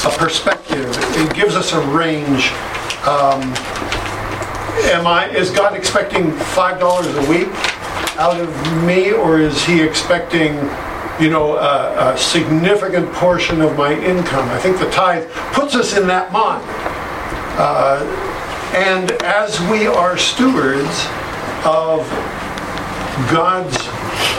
a 0.08 0.18
perspective. 0.18 0.90
It 0.90 1.36
gives 1.36 1.56
us 1.56 1.74
a 1.74 1.82
range. 1.88 2.52
Um, 3.06 3.54
am 4.94 5.08
I, 5.08 5.30
is 5.30 5.50
God 5.50 5.76
expecting 5.76 6.32
five 6.32 6.80
dollars 6.80 7.08
a 7.08 7.30
week 7.30 7.50
out 8.18 8.40
of 8.40 8.84
me, 8.84 9.12
or 9.12 9.40
is 9.40 9.64
He 9.66 9.82
expecting, 9.82 10.56
you 11.20 11.30
know, 11.30 11.58
a, 11.58 12.14
a 12.14 12.18
significant 12.18 13.12
portion 13.14 13.62
of 13.62 13.78
my 13.78 13.94
income? 13.94 14.50
I 14.50 14.60
think 14.60 14.80
the 14.80 14.90
tithe 14.92 15.30
puts 15.54 15.76
us 15.76 15.98
in 15.98 16.08
that 16.08 16.32
mind. 16.32 16.64
Uh, 17.58 18.04
and 18.76 19.12
as 19.24 19.60
we 19.72 19.88
are 19.88 20.18
stewards 20.18 21.08
of 21.66 22.08
God's 23.32 23.78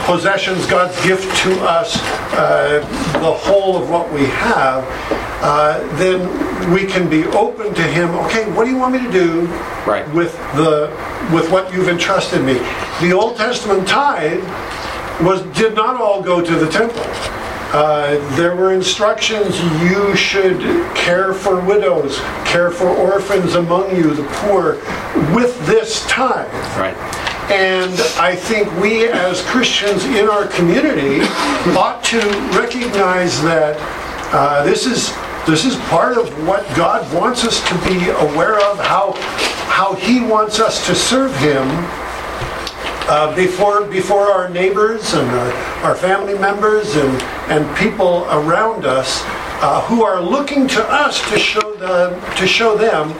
possessions, 0.07 0.65
God's 0.65 0.95
gift 1.05 1.27
to 1.43 1.51
us, 1.67 1.99
uh, 2.33 2.79
the 3.19 3.31
whole 3.31 3.75
of 3.75 3.89
what 3.89 4.11
we 4.11 4.25
have, 4.25 4.83
uh, 5.43 5.79
then 5.97 6.73
we 6.73 6.85
can 6.85 7.07
be 7.09 7.25
open 7.27 7.73
to 7.75 7.83
Him. 7.83 8.09
Okay, 8.25 8.49
what 8.53 8.65
do 8.65 8.71
you 8.71 8.77
want 8.77 8.93
me 8.93 9.05
to 9.05 9.11
do 9.11 9.45
Right. 9.85 10.07
with 10.13 10.33
the 10.55 10.89
with 11.31 11.51
what 11.51 11.71
you've 11.73 11.89
entrusted 11.89 12.41
me? 12.43 12.59
The 13.01 13.13
Old 13.13 13.35
Testament 13.37 13.87
tithe 13.87 14.43
was 15.21 15.41
did 15.55 15.75
not 15.75 15.99
all 16.01 16.21
go 16.21 16.41
to 16.41 16.55
the 16.55 16.69
temple. 16.69 17.05
Uh, 17.73 18.15
there 18.37 18.55
were 18.55 18.71
instructions 18.71 19.59
you 19.83 20.15
should 20.15 20.61
care 20.95 21.33
for 21.33 21.59
widows, 21.59 22.17
care 22.45 22.71
for 22.71 22.87
orphans 22.87 23.55
among 23.55 23.93
you, 23.93 24.13
the 24.13 24.23
poor, 24.39 24.75
with 25.35 25.53
this 25.67 26.05
tithe. 26.07 26.47
Right. 26.79 26.95
And 27.49 27.93
I 28.19 28.35
think 28.35 28.67
we 28.81 29.07
as 29.07 29.41
Christians 29.43 30.03
in 30.03 30.27
our 30.27 30.47
community 30.47 31.21
ought 31.77 32.03
to 32.05 32.19
recognize 32.59 33.41
that 33.43 33.77
uh, 34.33 34.63
this 34.65 34.85
is 34.85 35.13
this 35.47 35.63
is 35.63 35.77
part 35.87 36.17
of 36.17 36.27
what 36.45 36.67
God 36.75 37.01
wants 37.15 37.45
us 37.45 37.65
to 37.69 37.75
be 37.87 38.09
aware 38.09 38.59
of, 38.59 38.79
how 38.79 39.13
how 39.71 39.95
He 39.95 40.19
wants 40.19 40.59
us 40.59 40.85
to 40.87 40.93
serve 40.93 41.33
Him 41.37 41.65
uh, 43.07 43.33
before 43.33 43.85
before 43.85 44.27
our 44.27 44.49
neighbors 44.49 45.13
and 45.13 45.27
our, 45.29 45.53
our 45.85 45.95
family 45.95 46.37
members 46.37 46.95
and 46.97 47.21
and 47.49 47.77
people 47.77 48.25
around 48.25 48.85
us 48.85 49.21
uh, 49.61 49.81
who 49.87 50.03
are 50.03 50.21
looking 50.21 50.67
to 50.67 50.83
us 50.91 51.21
to 51.31 51.39
show 51.39 51.73
them 51.75 52.19
to 52.35 52.45
show 52.45 52.77
them 52.77 53.13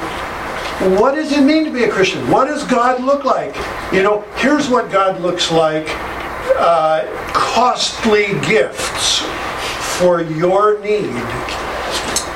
what 0.78 1.16
does 1.16 1.32
it 1.32 1.42
mean 1.42 1.66
to 1.66 1.72
be 1.72 1.86
a 1.86 1.90
Christian? 1.90 2.30
What 2.30 2.46
does 2.46 2.64
God 2.64 3.02
look 3.02 3.24
like? 3.24 3.56
You 3.92 4.04
know, 4.04 4.22
here's 4.36 4.70
what 4.70 4.92
God 4.92 5.20
looks 5.22 5.52
like: 5.52 5.88
uh, 6.56 7.04
costly 7.34 8.40
gifts 8.48 9.22
for 9.98 10.22
your 10.22 10.80
need. 10.82 11.10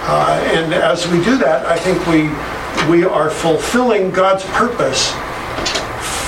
Uh, 0.03 0.43
and 0.53 0.73
as 0.73 1.07
we 1.07 1.23
do 1.23 1.37
that, 1.37 1.67
I 1.67 1.77
think 1.77 1.99
we 2.07 2.29
we 2.89 3.03
are 3.03 3.29
fulfilling 3.29 4.09
God's 4.09 4.43
purpose 4.45 5.11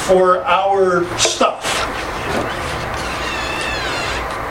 for 0.06 0.43
our 0.43 1.06
stuff. 1.17 1.63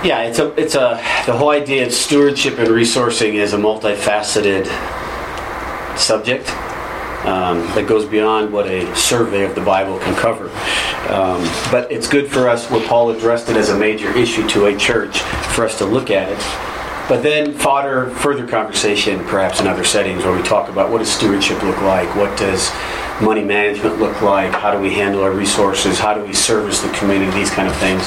Yeah, 0.05 0.22
it's 0.22 0.40
a 0.40 0.53
it's 0.61 0.75
a 0.75 1.01
the 1.27 1.33
whole 1.33 1.51
idea 1.51 1.87
of 1.87 1.92
stewardship 1.92 2.59
and 2.59 2.66
resourcing 2.70 3.35
is 3.35 3.53
a 3.53 3.57
multifaceted 3.57 4.66
subject 5.96 6.51
um, 7.24 7.58
that 7.74 7.87
goes 7.87 8.04
beyond 8.04 8.52
what 8.52 8.66
a 8.66 8.94
survey 8.96 9.44
of 9.44 9.54
the 9.54 9.61
Bible 9.61 9.98
can 10.00 10.14
cover. 10.14 10.48
Um, 11.12 11.42
but 11.70 11.90
it's 11.90 12.08
good 12.08 12.30
for 12.30 12.48
us 12.48 12.70
where 12.70 12.87
Paul 12.87 13.11
addressed 13.11 13.48
it 13.48 13.56
as 13.56 13.68
a 13.68 13.78
major 13.78 14.11
issue 14.16 14.46
to 14.48 14.66
a 14.66 14.76
church 14.76 15.20
for 15.54 15.64
us 15.64 15.78
to 15.78 15.85
look 15.85 16.11
at 16.11 16.28
it. 16.28 16.38
But 17.08 17.22
then 17.22 17.52
fodder 17.52 18.11
further 18.11 18.46
conversation, 18.46 19.24
perhaps 19.24 19.61
in 19.61 19.66
other 19.66 19.85
settings, 19.85 20.24
where 20.24 20.37
we 20.37 20.42
talk 20.42 20.68
about 20.68 20.90
what 20.90 20.98
does 20.98 21.12
stewardship 21.12 21.62
look 21.62 21.80
like, 21.82 22.14
what 22.16 22.37
does 22.38 22.70
money 23.20 23.44
management 23.44 23.98
look 23.98 24.22
like, 24.22 24.52
how 24.52 24.72
do 24.72 24.80
we 24.80 24.92
handle 24.94 25.22
our 25.22 25.32
resources, 25.32 25.98
how 25.98 26.14
do 26.14 26.24
we 26.24 26.32
service 26.32 26.80
the 26.80 26.88
community, 26.92 27.30
these 27.32 27.50
kind 27.50 27.68
of 27.68 27.76
things. 27.76 28.02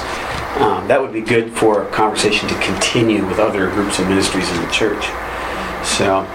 Um, 0.62 0.88
that 0.88 1.02
would 1.02 1.12
be 1.12 1.22
good 1.22 1.52
for 1.52 1.84
a 1.84 1.92
conversation 1.92 2.48
to 2.48 2.56
continue 2.62 3.26
with 3.26 3.40
other 3.40 3.70
groups 3.72 4.00
and 4.00 4.08
ministries 4.08 4.50
in 4.50 4.62
the 4.62 4.72
church. 4.72 5.04
So 5.84 6.26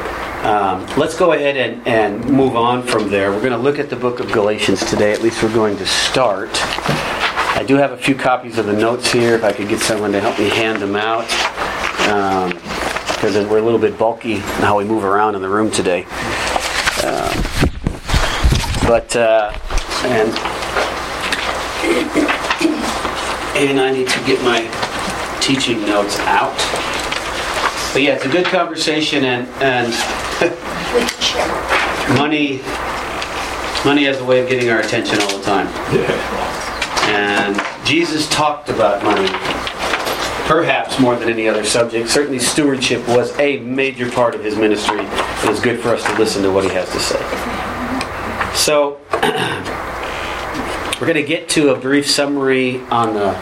um, 0.42 0.86
let's 0.96 1.14
go 1.18 1.32
ahead 1.32 1.56
and, 1.56 1.86
and 1.86 2.24
move 2.24 2.56
on 2.56 2.82
from 2.82 3.10
there. 3.10 3.30
We're 3.30 3.40
going 3.40 3.52
to 3.52 3.58
look 3.58 3.78
at 3.78 3.90
the 3.90 3.96
book 3.96 4.20
of 4.20 4.32
Galatians 4.32 4.82
today. 4.88 5.12
At 5.12 5.20
least 5.20 5.42
we're 5.42 5.52
going 5.52 5.76
to 5.76 5.86
start. 5.86 6.48
I 6.52 7.62
do 7.66 7.76
have 7.76 7.92
a 7.92 7.96
few 7.98 8.14
copies 8.14 8.56
of 8.56 8.64
the 8.64 8.72
notes 8.72 9.12
here. 9.12 9.34
If 9.34 9.44
I 9.44 9.52
could 9.52 9.68
get 9.68 9.80
someone 9.80 10.12
to 10.12 10.20
help 10.20 10.38
me 10.38 10.48
hand 10.48 10.80
them 10.80 10.96
out. 10.96 11.26
Because 13.14 13.46
we're 13.48 13.58
a 13.58 13.62
little 13.62 13.78
bit 13.78 13.98
bulky 13.98 14.36
in 14.36 14.40
how 14.40 14.78
we 14.78 14.84
move 14.84 15.04
around 15.04 15.34
in 15.34 15.42
the 15.42 15.48
room 15.48 15.70
today. 15.70 16.04
Um, 17.04 17.36
but, 18.88 19.14
uh, 19.14 19.52
and 20.04 20.30
and 23.60 23.78
I 23.78 23.90
need 23.92 24.08
to 24.08 24.24
get 24.24 24.42
my 24.42 24.62
teaching 25.42 25.82
notes 25.82 26.18
out. 26.20 26.56
But 27.92 28.00
yeah, 28.00 28.14
it's 28.14 28.24
a 28.24 28.30
good 28.30 28.46
conversation, 28.46 29.24
and 29.24 29.46
and. 29.62 30.19
Money 32.16 32.60
money 33.84 34.04
has 34.04 34.20
a 34.20 34.24
way 34.24 34.40
of 34.40 34.48
getting 34.48 34.70
our 34.70 34.80
attention 34.80 35.20
all 35.20 35.38
the 35.38 35.44
time. 35.44 35.66
And 37.08 37.86
Jesus 37.86 38.28
talked 38.28 38.68
about 38.68 39.02
money, 39.02 39.26
perhaps 40.46 41.00
more 41.00 41.16
than 41.16 41.28
any 41.28 41.48
other 41.48 41.64
subject. 41.64 42.08
Certainly, 42.08 42.40
stewardship 42.40 43.06
was 43.08 43.36
a 43.38 43.58
major 43.60 44.10
part 44.10 44.34
of 44.34 44.44
his 44.44 44.56
ministry, 44.56 45.00
and 45.00 45.50
it's 45.50 45.60
good 45.60 45.80
for 45.80 45.90
us 45.90 46.04
to 46.04 46.14
listen 46.18 46.42
to 46.42 46.52
what 46.52 46.64
he 46.64 46.70
has 46.70 46.90
to 46.92 47.00
say. 47.00 47.18
So, 48.54 49.00
we're 51.00 51.06
going 51.06 51.14
to 51.14 51.22
get 51.22 51.48
to 51.50 51.70
a 51.70 51.78
brief 51.78 52.08
summary 52.08 52.80
on 52.90 53.14
the, 53.14 53.32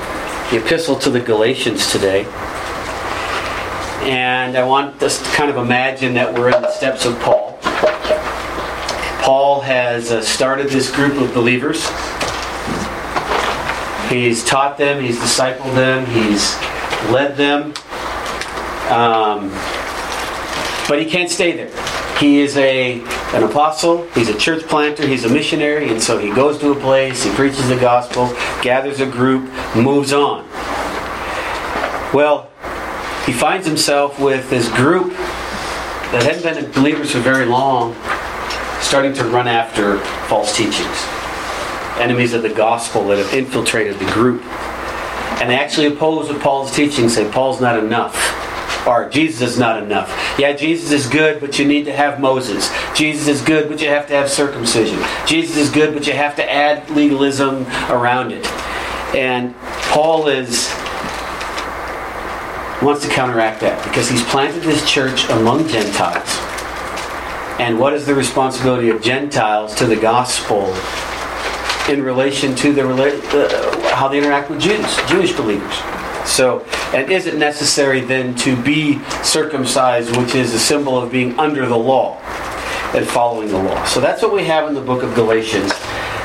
the 0.50 0.64
epistle 0.64 0.96
to 1.00 1.10
the 1.10 1.20
Galatians 1.20 1.90
today. 1.90 2.24
And 4.08 4.56
I 4.56 4.64
want 4.64 5.02
us 5.02 5.18
to 5.18 5.36
kind 5.36 5.50
of 5.50 5.58
imagine 5.58 6.14
that 6.14 6.32
we're 6.32 6.48
in 6.48 6.62
the 6.62 6.70
steps 6.70 7.04
of 7.04 7.20
Paul. 7.20 7.58
Paul 9.20 9.60
has 9.60 10.10
uh, 10.10 10.22
started 10.22 10.70
this 10.70 10.90
group 10.90 11.20
of 11.20 11.34
believers. 11.34 11.86
He's 14.08 14.42
taught 14.42 14.78
them, 14.78 15.04
he's 15.04 15.18
discipled 15.18 15.74
them, 15.74 16.06
he's 16.06 16.54
led 17.12 17.36
them. 17.36 17.74
Um, 18.90 19.50
but 20.88 20.98
he 20.98 21.04
can't 21.04 21.28
stay 21.28 21.52
there. 21.52 22.16
He 22.16 22.40
is 22.40 22.56
a 22.56 23.02
an 23.36 23.42
apostle, 23.42 24.08
he's 24.12 24.30
a 24.30 24.38
church 24.38 24.62
planter, 24.62 25.06
he's 25.06 25.26
a 25.26 25.28
missionary, 25.28 25.90
and 25.90 26.00
so 26.02 26.16
he 26.16 26.30
goes 26.32 26.56
to 26.60 26.72
a 26.72 26.80
place, 26.80 27.24
he 27.24 27.30
preaches 27.32 27.68
the 27.68 27.76
gospel, 27.76 28.28
gathers 28.62 29.00
a 29.00 29.06
group, 29.06 29.52
moves 29.76 30.14
on. 30.14 30.48
Well, 32.14 32.50
he 33.28 33.34
finds 33.34 33.66
himself 33.66 34.18
with 34.18 34.48
this 34.48 34.70
group 34.70 35.10
that 35.12 36.22
hadn't 36.22 36.42
been 36.42 36.72
believers 36.72 37.12
for 37.12 37.18
very 37.18 37.44
long, 37.44 37.94
starting 38.80 39.12
to 39.12 39.24
run 39.24 39.46
after 39.46 39.98
false 40.28 40.56
teachings. 40.56 41.04
Enemies 42.00 42.32
of 42.32 42.42
the 42.42 42.48
gospel 42.48 43.06
that 43.08 43.18
have 43.18 43.34
infiltrated 43.34 43.98
the 43.98 44.10
group. 44.12 44.42
And 45.42 45.50
they 45.50 45.58
actually 45.58 45.88
oppose 45.88 46.30
what 46.30 46.40
Paul's 46.40 46.74
teaching, 46.74 47.10
say 47.10 47.30
Paul's 47.30 47.60
not 47.60 47.78
enough. 47.78 48.16
Or 48.86 49.10
Jesus 49.10 49.50
is 49.50 49.58
not 49.58 49.82
enough. 49.82 50.08
Yeah, 50.38 50.54
Jesus 50.54 50.90
is 50.90 51.06
good, 51.06 51.38
but 51.38 51.58
you 51.58 51.66
need 51.66 51.84
to 51.84 51.92
have 51.92 52.20
Moses. 52.20 52.72
Jesus 52.94 53.28
is 53.28 53.42
good, 53.42 53.68
but 53.68 53.82
you 53.82 53.88
have 53.88 54.06
to 54.06 54.14
have 54.14 54.30
circumcision. 54.30 54.98
Jesus 55.26 55.58
is 55.58 55.70
good, 55.70 55.92
but 55.92 56.06
you 56.06 56.14
have 56.14 56.34
to 56.36 56.50
add 56.50 56.88
legalism 56.88 57.66
around 57.90 58.32
it. 58.32 58.46
And 59.14 59.54
Paul 59.90 60.28
is 60.28 60.74
wants 62.82 63.02
to 63.02 63.08
counteract 63.08 63.60
that 63.60 63.82
because 63.84 64.08
he's 64.08 64.22
planted 64.24 64.62
this 64.62 64.88
church 64.88 65.28
among 65.30 65.66
Gentiles. 65.68 66.28
And 67.58 67.78
what 67.78 67.92
is 67.92 68.06
the 68.06 68.14
responsibility 68.14 68.88
of 68.88 69.02
Gentiles 69.02 69.74
to 69.76 69.86
the 69.86 69.96
gospel 69.96 70.72
in 71.92 72.02
relation 72.02 72.54
to 72.54 72.72
the 72.72 72.88
uh, 72.88 73.94
how 73.94 74.06
they 74.06 74.18
interact 74.18 74.48
with 74.48 74.60
Jews, 74.60 74.96
Jewish 75.08 75.32
believers? 75.32 75.74
So, 76.24 76.64
and 76.94 77.10
is 77.10 77.26
it 77.26 77.36
necessary 77.36 78.00
then 78.00 78.34
to 78.36 78.60
be 78.62 79.02
circumcised, 79.24 80.16
which 80.16 80.34
is 80.34 80.54
a 80.54 80.58
symbol 80.58 80.96
of 80.96 81.10
being 81.10 81.38
under 81.38 81.66
the 81.66 81.76
law 81.76 82.16
and 82.94 83.06
following 83.06 83.48
the 83.48 83.60
law? 83.60 83.84
So 83.86 84.00
that's 84.00 84.22
what 84.22 84.32
we 84.32 84.44
have 84.44 84.68
in 84.68 84.74
the 84.74 84.80
book 84.80 85.02
of 85.02 85.14
Galatians. 85.14 85.72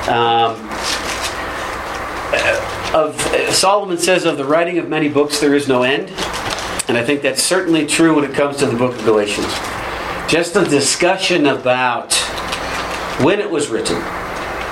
Um, 0.08 0.70
of 2.94 3.20
Solomon 3.54 3.98
says 3.98 4.26
of 4.26 4.38
the 4.38 4.46
writing 4.46 4.78
of 4.78 4.88
many 4.88 5.10
books 5.10 5.40
there 5.40 5.56
is 5.56 5.68
no 5.68 5.82
end. 5.82 6.10
And 6.88 6.98
I 6.98 7.04
think 7.04 7.22
that's 7.22 7.42
certainly 7.42 7.88
true 7.88 8.16
when 8.16 8.26
it 8.26 8.34
comes 8.34 8.58
to 8.58 8.66
the 8.66 8.76
book 8.76 8.94
of 8.94 9.06
Galatians. 9.06 9.54
Just 10.28 10.54
the 10.54 10.64
discussion 10.64 11.46
about 11.46 12.14
when 13.22 13.40
it 13.40 13.50
was 13.50 13.70
written, 13.70 13.98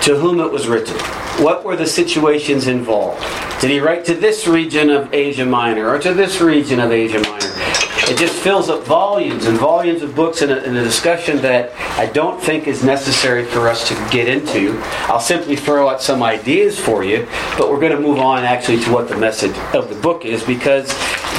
to 0.04 0.17
whom 0.17 0.39
it 0.39 0.52
was 0.52 0.67
written, 0.67 0.97
what 1.43 1.63
were 1.63 1.76
the 1.76 1.88
situations 1.88 2.67
involved. 2.67 3.21
Did 3.62 3.69
he 3.69 3.80
write 3.80 4.04
to 4.06 4.15
this 4.15 4.47
region 4.47 4.89
of 4.89 5.13
Asia 5.13 5.45
Minor 5.45 5.88
or 5.88 6.00
to 6.00 6.13
this 6.13 6.41
region 6.41 6.80
of 6.80 6.91
Asia 6.91 7.19
Minor? 7.19 7.70
It 8.12 8.17
just 8.17 8.36
fills 8.36 8.67
up 8.67 8.84
volumes 8.84 9.45
and 9.45 9.58
volumes 9.58 10.02
of 10.02 10.13
books 10.13 10.41
in 10.41 10.52
a, 10.52 10.58
in 10.58 10.76
a, 10.76 10.84
discussion 10.84 11.41
that 11.43 11.71
I 11.97 12.08
don't 12.08 12.43
think 12.43 12.67
is 12.67 12.84
necessary 12.84 13.45
for 13.45 13.69
us 13.69 13.88
to 13.88 13.93
get 14.12 14.28
into. 14.28 14.78
I'll 15.08 15.21
simply 15.21 15.56
throw 15.56 15.88
out 15.88 16.02
some 16.02 16.21
ideas 16.21 16.78
for 16.78 17.06
you, 17.06 17.26
but 17.58 17.71
we're 17.71 17.80
going 17.80 17.93
to 17.93 18.02
move 18.02 18.19
on 18.19 18.43
actually 18.43 18.82
to 18.82 18.91
what 18.91 19.08
the 19.08 19.15
message 19.15 19.56
of 19.74 19.88
the 19.88 19.95
book 19.95 20.26
is 20.26 20.43
because 20.43 20.89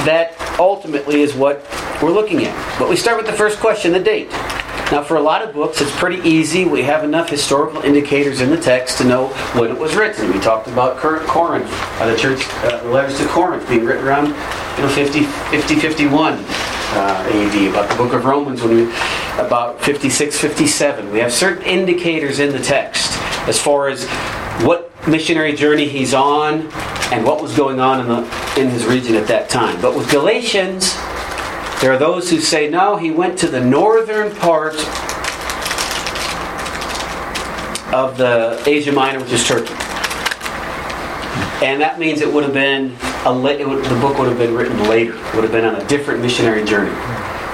that 0.07 0.35
ultimately 0.57 1.21
is 1.21 1.35
what 1.35 1.63
we're 2.01 2.09
looking 2.09 2.43
at. 2.43 2.79
But 2.79 2.89
we 2.89 2.95
start 2.95 3.17
with 3.17 3.27
the 3.27 3.33
first 3.33 3.59
question 3.59 3.91
the 3.91 3.99
date. 3.99 4.31
Now, 4.93 5.01
for 5.01 5.17
a 5.17 5.21
lot 5.21 5.41
of 5.41 5.55
books, 5.55 5.81
it's 5.81 5.89
pretty 5.97 6.21
easy. 6.21 6.65
We 6.65 6.83
have 6.83 7.03
enough 7.03 7.27
historical 7.27 7.81
indicators 7.81 8.41
in 8.41 8.51
the 8.51 8.61
text 8.61 8.99
to 8.99 9.03
know 9.03 9.29
when 9.57 9.71
it 9.71 9.79
was 9.79 9.95
written. 9.95 10.31
We 10.31 10.39
talked 10.39 10.67
about 10.67 10.97
current 10.97 11.27
Corinth, 11.27 11.67
uh, 11.99 12.11
the 12.11 12.15
church, 12.15 12.45
uh, 12.57 12.83
the 12.83 12.89
letters 12.89 13.17
to 13.17 13.27
Corinth 13.29 13.67
being 13.67 13.85
written 13.85 14.05
around 14.05 14.27
you 14.27 14.83
know, 14.83 14.89
50, 14.89 15.23
50 15.23 15.79
51 15.79 16.33
uh, 16.33 16.37
AD, 17.27 17.71
about 17.71 17.89
the 17.89 17.95
book 17.95 18.13
of 18.13 18.23
Romans 18.23 18.61
when 18.61 18.75
we, 18.75 18.83
about 19.43 19.81
56, 19.81 20.37
57. 20.37 21.11
We 21.11 21.17
have 21.17 21.33
certain 21.33 21.63
indicators 21.63 22.37
in 22.37 22.51
the 22.51 22.59
text 22.59 23.17
as 23.47 23.59
far 23.59 23.87
as 23.87 24.07
what 24.63 24.91
missionary 25.07 25.53
journey 25.53 25.89
he's 25.89 26.13
on 26.13 26.69
and 27.11 27.25
what 27.25 27.41
was 27.41 27.57
going 27.57 27.79
on 27.79 27.99
in, 27.99 28.07
the, 28.09 28.61
in 28.61 28.69
his 28.69 28.85
region 28.85 29.15
at 29.15 29.25
that 29.25 29.49
time. 29.49 29.81
But 29.81 29.97
with 29.97 30.11
Galatians, 30.11 30.93
there 31.83 31.91
are 31.91 31.97
those 31.97 32.29
who 32.29 32.39
say, 32.39 32.69
no, 32.69 32.95
he 32.95 33.11
went 33.11 33.37
to 33.39 33.45
the 33.45 33.59
northern 33.59 34.33
part 34.37 34.73
of 37.93 38.15
the 38.15 38.63
Asia 38.65 38.93
Minor, 38.93 39.19
which 39.19 39.33
is 39.33 39.45
Turkey. 39.45 39.73
And 41.61 41.81
that 41.81 41.97
means 41.99 42.21
it 42.21 42.33
would 42.33 42.45
have 42.45 42.53
been, 42.53 42.95
a, 43.25 43.33
would, 43.37 43.83
the 43.83 43.99
book 43.99 44.17
would 44.17 44.29
have 44.29 44.37
been 44.37 44.55
written 44.55 44.81
later. 44.87 45.11
Would 45.35 45.43
have 45.43 45.51
been 45.51 45.65
on 45.65 45.75
a 45.75 45.85
different 45.89 46.21
missionary 46.21 46.63
journey. 46.63 46.91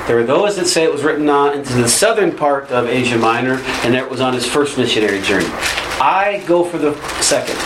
There 0.06 0.20
are 0.20 0.24
those 0.24 0.56
that 0.58 0.68
say 0.68 0.84
it 0.84 0.94
was 0.94 1.02
written 1.02 1.28
on 1.28 1.58
into 1.58 1.74
the 1.74 1.90
southern 1.90 2.32
part 2.32 2.70
of 2.70 2.86
Asia 2.86 3.18
Minor, 3.18 3.54
and 3.84 3.96
that 3.96 4.04
it 4.04 4.12
was 4.12 4.22
on 4.22 4.36
his 4.36 4.46
first 4.46 4.78
missionary 4.78 5.24
journey. 5.24 5.50
I 6.00 6.44
go 6.46 6.64
for 6.64 6.78
the 6.78 6.94
second. 7.20 7.58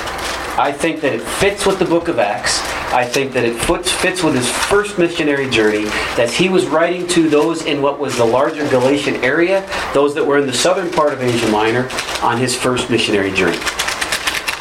I 0.58 0.72
think 0.72 1.02
that 1.02 1.12
it 1.12 1.24
fits 1.24 1.66
with 1.66 1.78
the 1.78 1.86
book 1.86 2.08
of 2.08 2.20
Acts. 2.20 2.62
I 2.94 3.04
think 3.04 3.34
that 3.34 3.44
it 3.44 3.60
fits, 3.60 4.22
with 4.22 4.36
his 4.36 4.48
first 4.48 5.00
missionary 5.00 5.50
journey, 5.50 5.86
that 6.16 6.30
he 6.30 6.48
was 6.48 6.68
writing 6.68 7.08
to 7.08 7.28
those 7.28 7.66
in 7.66 7.82
what 7.82 7.98
was 7.98 8.16
the 8.18 8.24
larger 8.24 8.70
Galatian 8.70 9.16
area, 9.24 9.68
those 9.96 10.14
that 10.14 10.24
were 10.24 10.38
in 10.38 10.46
the 10.46 10.54
southern 10.54 10.92
part 10.92 11.12
of 11.12 11.24
Asia 11.24 11.50
Minor, 11.50 11.90
on 12.22 12.38
his 12.38 12.56
first 12.56 12.92
missionary 12.92 13.32
journey. 13.32 13.58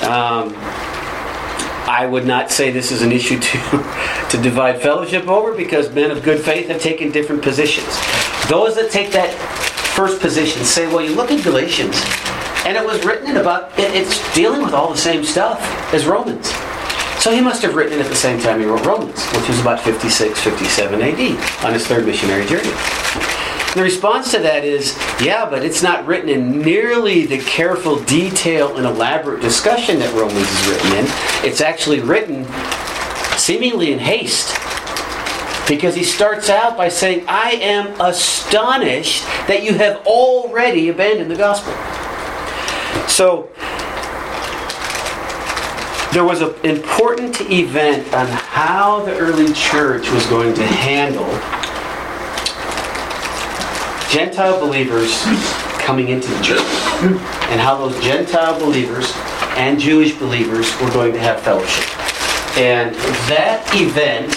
Um, 0.00 0.54
I 1.84 2.06
would 2.10 2.26
not 2.26 2.50
say 2.50 2.70
this 2.70 2.90
is 2.90 3.02
an 3.02 3.12
issue 3.12 3.38
to, 3.38 3.58
to 4.30 4.40
divide 4.42 4.80
fellowship 4.80 5.28
over 5.28 5.54
because 5.54 5.92
men 5.92 6.10
of 6.10 6.22
good 6.22 6.40
faith 6.40 6.68
have 6.68 6.80
taken 6.80 7.12
different 7.12 7.42
positions. 7.42 7.86
Those 8.48 8.76
that 8.76 8.90
take 8.90 9.12
that 9.12 9.30
first 9.94 10.22
position 10.22 10.64
say, 10.64 10.86
well, 10.86 11.04
you 11.04 11.14
look 11.14 11.30
at 11.30 11.44
Galatians, 11.44 12.00
and 12.64 12.78
it 12.78 12.84
was 12.84 13.04
written 13.04 13.28
in 13.28 13.36
about, 13.36 13.72
it's 13.76 14.34
dealing 14.34 14.62
with 14.62 14.72
all 14.72 14.90
the 14.90 14.96
same 14.96 15.22
stuff 15.22 15.60
as 15.92 16.06
Romans. 16.06 16.50
So 17.22 17.30
he 17.30 17.40
must 17.40 17.62
have 17.62 17.76
written 17.76 18.00
it 18.00 18.04
at 18.04 18.08
the 18.08 18.16
same 18.16 18.40
time 18.40 18.58
he 18.58 18.66
wrote 18.66 18.84
Romans, 18.84 19.24
which 19.26 19.46
was 19.46 19.60
about 19.60 19.78
56, 19.78 20.40
57 20.40 21.00
AD 21.00 21.64
on 21.64 21.72
his 21.72 21.86
third 21.86 22.04
missionary 22.04 22.44
journey. 22.46 22.68
The 23.76 23.80
response 23.80 24.32
to 24.32 24.40
that 24.40 24.64
is, 24.64 24.98
yeah, 25.22 25.48
but 25.48 25.64
it's 25.64 25.84
not 25.84 26.04
written 26.04 26.28
in 26.28 26.58
nearly 26.58 27.26
the 27.26 27.38
careful 27.38 28.02
detail 28.06 28.76
and 28.76 28.84
elaborate 28.84 29.40
discussion 29.40 30.00
that 30.00 30.12
Romans 30.14 30.50
is 30.50 30.68
written 30.68 30.98
in. 30.98 31.04
It's 31.48 31.60
actually 31.60 32.00
written 32.00 32.44
seemingly 33.38 33.92
in 33.92 34.00
haste. 34.00 34.58
Because 35.68 35.94
he 35.94 36.02
starts 36.02 36.50
out 36.50 36.76
by 36.76 36.88
saying, 36.88 37.24
I 37.28 37.52
am 37.52 38.00
astonished 38.00 39.22
that 39.46 39.62
you 39.62 39.74
have 39.74 40.04
already 40.08 40.88
abandoned 40.88 41.30
the 41.30 41.36
gospel. 41.36 41.72
So, 43.06 43.48
there 46.12 46.24
was 46.24 46.42
an 46.42 46.54
important 46.62 47.40
event 47.50 48.12
on 48.12 48.26
how 48.26 49.02
the 49.02 49.16
early 49.16 49.50
church 49.54 50.10
was 50.10 50.26
going 50.26 50.52
to 50.52 50.62
handle 50.62 51.26
Gentile 54.10 54.60
believers 54.60 55.22
coming 55.78 56.08
into 56.08 56.28
the 56.28 56.42
church 56.42 56.60
and 57.48 57.58
how 57.58 57.78
those 57.78 57.98
Gentile 58.04 58.58
believers 58.60 59.10
and 59.56 59.80
Jewish 59.80 60.14
believers 60.18 60.70
were 60.82 60.90
going 60.90 61.14
to 61.14 61.18
have 61.18 61.40
fellowship. 61.40 61.88
And 62.58 62.94
that 63.32 63.66
event 63.72 64.32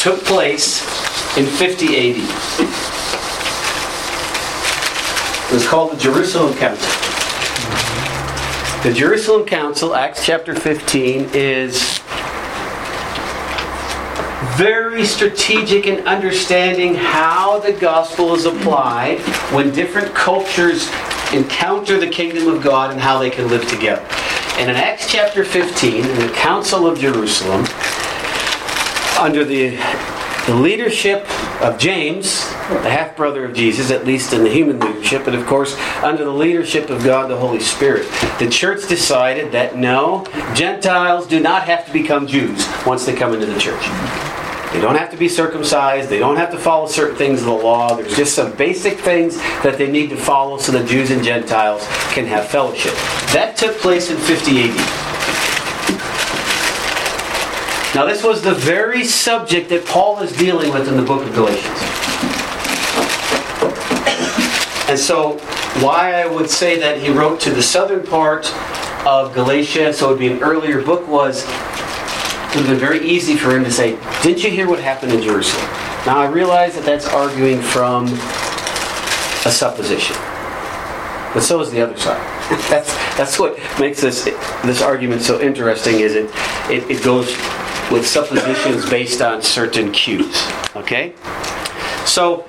took 0.00 0.24
place 0.24 0.80
in 1.36 1.44
50 1.44 1.86
AD. 1.86 2.16
It 5.50 5.54
was 5.54 5.66
called 5.66 5.90
the 5.90 5.96
Jerusalem 5.96 6.54
Council. 6.54 7.09
The 8.82 8.94
Jerusalem 8.94 9.44
Council, 9.44 9.94
Acts 9.94 10.24
chapter 10.24 10.54
15, 10.54 11.32
is 11.34 11.98
very 14.56 15.04
strategic 15.04 15.84
in 15.84 16.08
understanding 16.08 16.94
how 16.94 17.58
the 17.58 17.74
gospel 17.74 18.34
is 18.34 18.46
applied 18.46 19.18
when 19.52 19.70
different 19.70 20.14
cultures 20.14 20.88
encounter 21.34 22.00
the 22.00 22.08
kingdom 22.08 22.48
of 22.48 22.62
God 22.62 22.90
and 22.90 22.98
how 22.98 23.18
they 23.18 23.28
can 23.28 23.50
live 23.50 23.68
together. 23.68 24.00
And 24.56 24.70
in 24.70 24.76
Acts 24.76 25.12
chapter 25.12 25.44
15, 25.44 26.06
in 26.06 26.16
the 26.18 26.32
Council 26.32 26.86
of 26.86 26.98
Jerusalem, 26.98 27.66
under 29.20 29.44
the, 29.44 29.76
leadership 30.48 31.26
of 31.60 31.78
James, 31.78 32.44
the 32.68 32.90
half 32.90 33.16
brother 33.16 33.44
of 33.44 33.54
Jesus, 33.54 33.90
at 33.90 34.06
least 34.06 34.32
in 34.32 34.42
the 34.42 34.50
human 34.50 34.80
leadership, 34.80 35.26
and 35.26 35.36
of 35.36 35.46
course 35.46 35.76
under 36.02 36.24
the 36.24 36.32
leadership 36.32 36.88
of 36.90 37.04
God 37.04 37.28
the 37.28 37.36
Holy 37.36 37.60
Spirit, 37.60 38.08
the 38.38 38.48
church 38.48 38.88
decided 38.88 39.52
that 39.52 39.76
no, 39.76 40.24
Gentiles 40.54 41.26
do 41.26 41.40
not 41.40 41.64
have 41.64 41.84
to 41.86 41.92
become 41.92 42.26
Jews 42.26 42.66
once 42.86 43.04
they 43.04 43.14
come 43.14 43.34
into 43.34 43.46
the 43.46 43.58
church. 43.58 43.82
They 44.72 44.80
don't 44.80 44.94
have 44.94 45.10
to 45.10 45.16
be 45.16 45.28
circumcised. 45.28 46.08
They 46.08 46.20
don't 46.20 46.36
have 46.36 46.52
to 46.52 46.58
follow 46.58 46.86
certain 46.86 47.16
things 47.16 47.40
of 47.40 47.46
the 47.46 47.52
law. 47.52 47.96
There's 47.96 48.16
just 48.16 48.36
some 48.36 48.52
basic 48.56 49.00
things 49.00 49.36
that 49.64 49.76
they 49.78 49.90
need 49.90 50.10
to 50.10 50.16
follow 50.16 50.58
so 50.58 50.70
that 50.72 50.88
Jews 50.88 51.10
and 51.10 51.24
Gentiles 51.24 51.84
can 52.12 52.24
have 52.26 52.46
fellowship. 52.46 52.94
That 53.32 53.56
took 53.56 53.76
place 53.78 54.12
in 54.12 54.16
50 54.16 54.70
AD. 54.70 55.09
Now, 58.00 58.06
this 58.06 58.24
was 58.24 58.40
the 58.40 58.54
very 58.54 59.04
subject 59.04 59.68
that 59.68 59.84
Paul 59.84 60.20
is 60.20 60.32
dealing 60.32 60.72
with 60.72 60.88
in 60.88 60.96
the 60.96 61.02
book 61.02 61.22
of 61.22 61.34
Galatians. 61.34 61.66
And 64.88 64.98
so, 64.98 65.36
why 65.84 66.14
I 66.14 66.26
would 66.26 66.48
say 66.48 66.80
that 66.80 66.98
he 66.98 67.10
wrote 67.10 67.40
to 67.40 67.50
the 67.50 67.62
southern 67.62 68.06
part 68.06 68.50
of 69.06 69.34
Galatia, 69.34 69.92
so 69.92 70.06
it 70.06 70.10
would 70.12 70.18
be 70.18 70.28
an 70.28 70.42
earlier 70.42 70.80
book, 70.80 71.06
was 71.08 71.42
it 71.42 72.56
would 72.56 72.64
have 72.64 72.68
been 72.68 72.78
very 72.78 73.06
easy 73.06 73.36
for 73.36 73.54
him 73.54 73.64
to 73.64 73.70
say, 73.70 73.98
Didn't 74.22 74.42
you 74.44 74.50
hear 74.50 74.66
what 74.66 74.80
happened 74.80 75.12
in 75.12 75.20
Jerusalem? 75.20 75.66
Now, 76.06 76.20
I 76.20 76.26
realize 76.26 76.76
that 76.76 76.86
that's 76.86 77.06
arguing 77.06 77.60
from 77.60 78.06
a 78.06 79.52
supposition. 79.52 80.16
But 81.34 81.42
so 81.42 81.60
is 81.60 81.70
the 81.70 81.82
other 81.82 81.98
side. 81.98 82.16
that's, 82.70 82.94
that's 83.18 83.38
what 83.38 83.58
makes 83.78 84.00
this, 84.00 84.24
this 84.64 84.80
argument 84.80 85.20
so 85.20 85.38
interesting 85.38 86.00
is 86.00 86.14
it, 86.14 86.30
it, 86.70 86.90
it 86.90 87.04
goes 87.04 87.36
with 87.90 88.06
suppositions 88.06 88.88
based 88.88 89.20
on 89.20 89.42
certain 89.42 89.92
cues. 89.92 90.46
Okay? 90.76 91.14
So, 92.06 92.44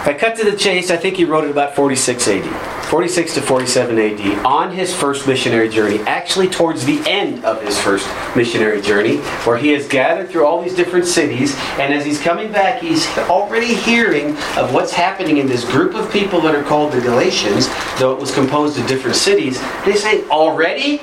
if 0.00 0.06
I 0.06 0.14
cut 0.14 0.36
to 0.36 0.44
the 0.50 0.56
chase, 0.56 0.90
I 0.90 0.96
think 0.96 1.16
he 1.16 1.24
wrote 1.24 1.44
it 1.44 1.50
about 1.50 1.74
46 1.74 2.28
AD. 2.28 2.78
46 2.88 3.34
to 3.34 3.42
47 3.42 3.98
AD, 3.98 4.46
on 4.46 4.72
his 4.72 4.94
first 4.94 5.26
missionary 5.26 5.68
journey, 5.68 5.98
actually 6.06 6.48
towards 6.48 6.86
the 6.86 7.02
end 7.06 7.44
of 7.44 7.60
his 7.62 7.78
first 7.78 8.08
missionary 8.34 8.80
journey, 8.80 9.18
where 9.44 9.58
he 9.58 9.68
has 9.72 9.86
gathered 9.86 10.30
through 10.30 10.46
all 10.46 10.62
these 10.62 10.74
different 10.74 11.04
cities, 11.04 11.54
and 11.78 11.92
as 11.92 12.06
he's 12.06 12.18
coming 12.18 12.50
back, 12.50 12.80
he's 12.80 13.06
already 13.28 13.74
hearing 13.74 14.30
of 14.56 14.72
what's 14.72 14.92
happening 14.92 15.36
in 15.36 15.46
this 15.46 15.70
group 15.70 15.94
of 15.94 16.10
people 16.10 16.40
that 16.40 16.54
are 16.54 16.62
called 16.62 16.92
the 16.92 17.00
Galatians, 17.02 17.68
though 17.98 18.14
it 18.14 18.18
was 18.18 18.32
composed 18.32 18.78
of 18.78 18.86
different 18.86 19.16
cities. 19.16 19.60
They 19.84 19.94
say, 19.94 20.26
Already? 20.28 21.00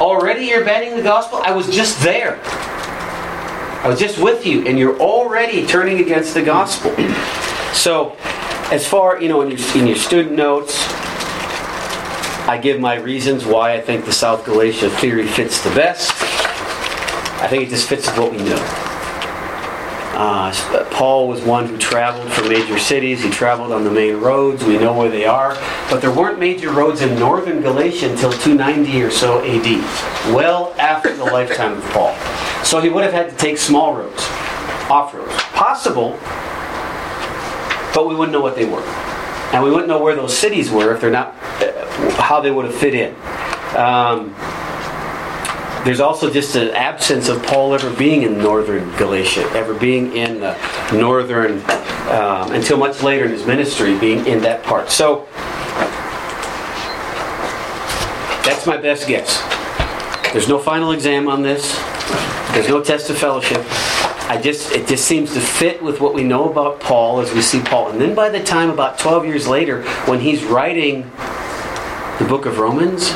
Already 0.00 0.46
you're 0.46 0.64
banning 0.64 0.94
the 0.96 1.02
gospel? 1.02 1.40
I 1.42 1.52
was 1.52 1.68
just 1.68 2.02
there. 2.02 2.38
I 2.44 3.88
was 3.88 3.98
just 3.98 4.18
with 4.18 4.44
you, 4.44 4.66
and 4.66 4.78
you're 4.78 4.98
already 4.98 5.66
turning 5.66 6.00
against 6.00 6.34
the 6.34 6.42
gospel. 6.42 6.94
So, 7.72 8.16
as 8.70 8.86
far, 8.86 9.22
you 9.22 9.28
know, 9.28 9.42
in 9.42 9.56
your, 9.56 9.76
in 9.76 9.86
your 9.86 9.96
student 9.96 10.34
notes, 10.34 10.84
I 12.48 12.58
give 12.62 12.78
my 12.80 12.96
reasons 12.96 13.44
why 13.44 13.74
I 13.74 13.80
think 13.80 14.04
the 14.04 14.12
South 14.12 14.44
Galatia 14.44 14.90
theory 14.90 15.26
fits 15.26 15.62
the 15.62 15.70
best. 15.70 16.10
I 17.40 17.48
think 17.48 17.64
it 17.64 17.70
just 17.70 17.88
fits 17.88 18.06
with 18.06 18.18
what 18.18 18.32
we 18.32 18.38
know. 18.38 18.85
Uh, 20.16 20.50
Paul 20.92 21.28
was 21.28 21.42
one 21.42 21.66
who 21.66 21.76
traveled 21.76 22.32
from 22.32 22.48
major 22.48 22.78
cities. 22.78 23.22
He 23.22 23.28
traveled 23.28 23.70
on 23.70 23.84
the 23.84 23.90
main 23.90 24.16
roads. 24.16 24.64
We 24.64 24.78
know 24.78 24.96
where 24.96 25.10
they 25.10 25.26
are. 25.26 25.54
But 25.90 26.00
there 26.00 26.10
weren't 26.10 26.38
major 26.38 26.72
roads 26.72 27.02
in 27.02 27.18
northern 27.18 27.60
Galatia 27.60 28.10
until 28.10 28.32
290 28.32 29.02
or 29.02 29.10
so 29.10 29.44
AD, 29.44 30.34
well 30.34 30.74
after 30.78 31.14
the 31.14 31.24
lifetime 31.24 31.74
of 31.74 31.84
Paul. 31.90 32.14
So 32.64 32.80
he 32.80 32.88
would 32.88 33.04
have 33.04 33.12
had 33.12 33.28
to 33.28 33.36
take 33.36 33.58
small 33.58 33.94
roads, 33.94 34.22
off 34.88 35.12
roads. 35.12 35.34
Possible, 35.52 36.18
but 37.94 38.08
we 38.08 38.14
wouldn't 38.14 38.32
know 38.32 38.40
what 38.40 38.56
they 38.56 38.64
were. 38.64 38.84
And 39.52 39.62
we 39.62 39.70
wouldn't 39.70 39.88
know 39.88 40.02
where 40.02 40.16
those 40.16 40.36
cities 40.36 40.70
were 40.70 40.94
if 40.94 41.02
they're 41.02 41.10
not, 41.10 41.34
uh, 41.60 42.10
how 42.22 42.40
they 42.40 42.50
would 42.50 42.64
have 42.64 42.74
fit 42.74 42.94
in. 42.94 43.14
Um, 43.76 44.34
there's 45.86 46.00
also 46.00 46.28
just 46.28 46.56
an 46.56 46.70
absence 46.70 47.28
of 47.28 47.40
Paul 47.44 47.72
ever 47.72 47.94
being 47.94 48.22
in 48.22 48.38
northern 48.38 48.90
Galatia, 48.96 49.48
ever 49.52 49.72
being 49.72 50.16
in 50.16 50.40
the 50.40 50.58
northern, 50.92 51.60
um, 52.10 52.52
until 52.52 52.76
much 52.76 53.04
later 53.04 53.24
in 53.24 53.30
his 53.30 53.46
ministry, 53.46 53.96
being 53.96 54.26
in 54.26 54.42
that 54.42 54.64
part. 54.64 54.90
So, 54.90 55.28
that's 58.44 58.66
my 58.66 58.76
best 58.76 59.06
guess. 59.06 59.40
There's 60.32 60.48
no 60.48 60.58
final 60.58 60.90
exam 60.90 61.28
on 61.28 61.42
this. 61.42 61.72
There's 62.52 62.68
no 62.68 62.82
test 62.82 63.08
of 63.08 63.16
fellowship. 63.16 63.64
I 64.28 64.40
just 64.42 64.72
it 64.72 64.88
just 64.88 65.04
seems 65.04 65.34
to 65.34 65.40
fit 65.40 65.80
with 65.80 66.00
what 66.00 66.14
we 66.14 66.24
know 66.24 66.50
about 66.50 66.80
Paul 66.80 67.20
as 67.20 67.32
we 67.32 67.40
see 67.40 67.60
Paul. 67.60 67.90
And 67.90 68.00
then 68.00 68.12
by 68.12 68.28
the 68.28 68.42
time 68.42 68.70
about 68.70 68.98
12 68.98 69.24
years 69.24 69.46
later 69.46 69.84
when 70.06 70.18
he's 70.18 70.42
writing 70.42 71.02
the 72.18 72.26
book 72.28 72.44
of 72.44 72.58
Romans, 72.58 73.08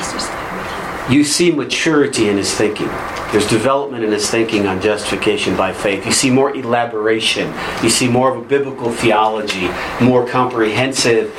you 1.10 1.24
see 1.24 1.50
maturity 1.50 2.28
in 2.28 2.36
his 2.36 2.54
thinking. 2.54 2.88
There's 3.32 3.48
development 3.48 4.04
in 4.04 4.12
his 4.12 4.30
thinking 4.30 4.66
on 4.66 4.80
justification 4.80 5.56
by 5.56 5.72
faith. 5.72 6.06
You 6.06 6.12
see 6.12 6.30
more 6.30 6.54
elaboration. 6.56 7.52
You 7.82 7.90
see 7.90 8.08
more 8.08 8.30
of 8.30 8.36
a 8.42 8.46
biblical 8.46 8.90
theology, 8.90 9.68
more 10.00 10.26
comprehensive, 10.26 11.34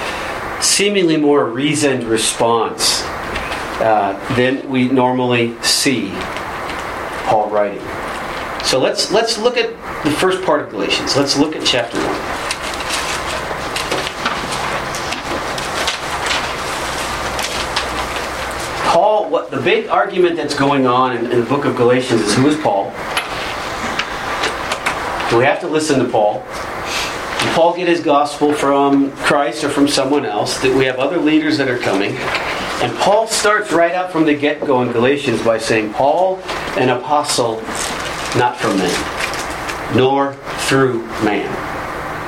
seemingly 0.62 1.18
more 1.18 1.46
reasoned 1.46 2.04
response 2.04 3.02
uh, 3.82 4.14
than 4.36 4.68
we 4.70 4.88
normally 4.88 5.60
see 5.62 6.12
Paul 7.26 7.50
writing. 7.50 7.82
So 8.64 8.80
let's 8.80 9.12
let's 9.12 9.38
look 9.38 9.58
at 9.58 9.70
the 10.04 10.12
first 10.12 10.44
part 10.44 10.62
of 10.62 10.70
Galatians. 10.70 11.18
Let's 11.18 11.38
look 11.38 11.56
at 11.56 11.66
chapter 11.66 11.98
one. 11.98 12.52
Paul, 18.92 19.21
what 19.32 19.50
the 19.50 19.62
big 19.62 19.88
argument 19.88 20.36
that's 20.36 20.54
going 20.54 20.86
on 20.86 21.16
in, 21.16 21.32
in 21.32 21.40
the 21.40 21.46
book 21.46 21.64
of 21.64 21.78
Galatians 21.78 22.20
is 22.20 22.36
who 22.36 22.48
is 22.50 22.58
Paul? 22.58 22.92
Do 25.30 25.38
we 25.38 25.46
have 25.46 25.62
to 25.62 25.68
listen 25.68 26.00
to 26.00 26.10
Paul? 26.10 26.44
Did 26.44 27.56
Paul 27.56 27.74
get 27.74 27.88
his 27.88 28.02
gospel 28.02 28.52
from 28.54 29.14
Christ 29.14 29.64
or 29.64 29.70
from 29.70 29.88
someone 29.88 30.26
else? 30.26 30.60
That 30.60 30.76
we 30.76 30.84
have 30.84 30.98
other 31.00 31.18
leaders 31.18 31.58
that 31.60 31.70
are 31.70 31.78
coming. 31.78 32.18
And 32.84 32.94
Paul 32.98 33.26
starts 33.26 33.72
right 33.72 33.94
out 33.94 34.12
from 34.12 34.26
the 34.26 34.36
get 34.36 34.60
go 34.60 34.82
in 34.82 34.92
Galatians 34.92 35.42
by 35.42 35.60
saying, 35.60 35.94
Paul, 35.94 36.38
an 36.76 36.90
apostle 36.90 37.62
not 38.38 38.58
from 38.58 38.78
man, 38.78 39.96
nor 39.96 40.34
through 40.68 41.04
man, 41.24 41.48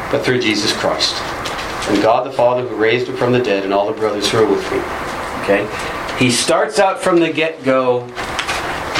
but 0.09 0.23
through 0.23 0.39
Jesus 0.39 0.71
Christ. 0.77 1.21
And 1.89 2.01
God 2.01 2.25
the 2.25 2.31
Father 2.31 2.65
who 2.65 2.77
raised 2.77 3.09
him 3.09 3.17
from 3.17 3.33
the 3.33 3.39
dead, 3.39 3.65
and 3.65 3.73
all 3.73 3.87
the 3.87 3.99
brothers 3.99 4.31
who 4.31 4.37
are 4.37 4.49
with 4.49 4.63
me. 4.71 4.77
Okay? 5.43 5.92
He 6.17 6.31
starts 6.31 6.79
out 6.79 7.01
from 7.01 7.19
the 7.19 7.31
get 7.31 7.63
go 7.63 8.07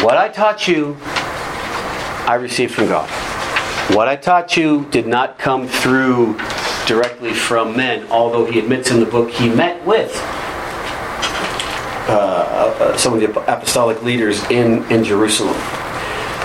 what 0.03 0.17
I 0.17 0.27
taught 0.27 0.67
you, 0.67 0.97
I 2.27 2.37
received 2.41 2.73
from 2.73 2.87
God. 2.87 3.09
What 3.95 4.09
I 4.09 4.17
taught 4.17 4.57
you 4.57 4.85
did 4.91 5.07
not 5.07 5.39
come 5.39 5.65
through 5.65 6.37
directly 6.85 7.33
from 7.33 7.77
men, 7.77 8.05
although 8.11 8.43
he 8.43 8.59
admits 8.59 8.91
in 8.91 8.99
the 8.99 9.05
book 9.05 9.31
he 9.31 9.47
met 9.47 9.81
with 9.85 10.11
uh, 12.09 12.75
uh, 12.81 12.97
some 12.97 13.13
of 13.13 13.21
the 13.21 13.29
apostolic 13.49 14.03
leaders 14.03 14.43
in, 14.49 14.83
in 14.91 15.05
Jerusalem. 15.05 15.55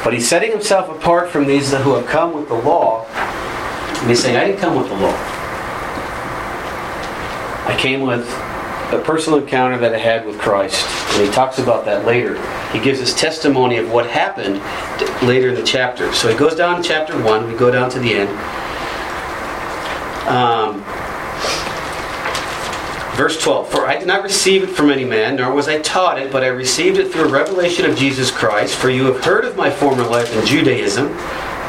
But 0.04 0.12
he's 0.12 0.28
setting 0.28 0.52
himself 0.52 0.88
apart 0.88 1.28
from 1.28 1.48
these 1.48 1.72
who 1.72 1.94
have 1.94 2.06
come 2.06 2.34
with 2.34 2.46
the 2.46 2.54
law. 2.54 3.06
And 3.06 4.08
he's 4.08 4.22
saying, 4.22 4.36
I 4.36 4.46
didn't 4.46 4.60
come 4.60 4.76
with 4.76 4.86
the 4.88 4.94
law. 4.94 5.16
I 7.66 7.76
came 7.76 8.02
with 8.02 8.24
a 8.92 8.98
personal 8.98 9.38
encounter 9.38 9.78
that 9.78 9.94
I 9.94 9.98
had 9.98 10.26
with 10.26 10.38
Christ. 10.38 10.86
And 11.14 11.26
he 11.26 11.32
talks 11.32 11.58
about 11.58 11.84
that 11.84 12.06
later. 12.06 12.40
He 12.72 12.80
gives 12.80 12.98
his 13.00 13.14
testimony 13.14 13.76
of 13.76 13.90
what 13.90 14.08
happened 14.08 14.62
later 15.26 15.50
in 15.50 15.54
the 15.54 15.62
chapter. 15.62 16.12
So 16.12 16.28
he 16.28 16.36
goes 16.36 16.54
down 16.54 16.82
to 16.82 16.88
chapter 16.88 17.20
1. 17.20 17.48
We 17.48 17.54
go 17.56 17.70
down 17.70 17.90
to 17.90 17.98
the 17.98 18.14
end. 18.14 18.30
Um, 20.28 20.84
Verse 23.18 23.36
12 23.42 23.68
For 23.68 23.84
I 23.84 23.98
did 23.98 24.06
not 24.06 24.22
receive 24.22 24.62
it 24.62 24.68
from 24.68 24.90
any 24.90 25.04
man, 25.04 25.34
nor 25.34 25.52
was 25.52 25.66
I 25.66 25.80
taught 25.80 26.20
it, 26.20 26.30
but 26.30 26.44
I 26.44 26.46
received 26.46 26.98
it 26.98 27.10
through 27.10 27.24
a 27.24 27.28
revelation 27.28 27.84
of 27.84 27.98
Jesus 27.98 28.30
Christ. 28.30 28.76
For 28.76 28.90
you 28.90 29.06
have 29.06 29.24
heard 29.24 29.44
of 29.44 29.56
my 29.56 29.72
former 29.72 30.04
life 30.04 30.32
in 30.36 30.46
Judaism, 30.46 31.08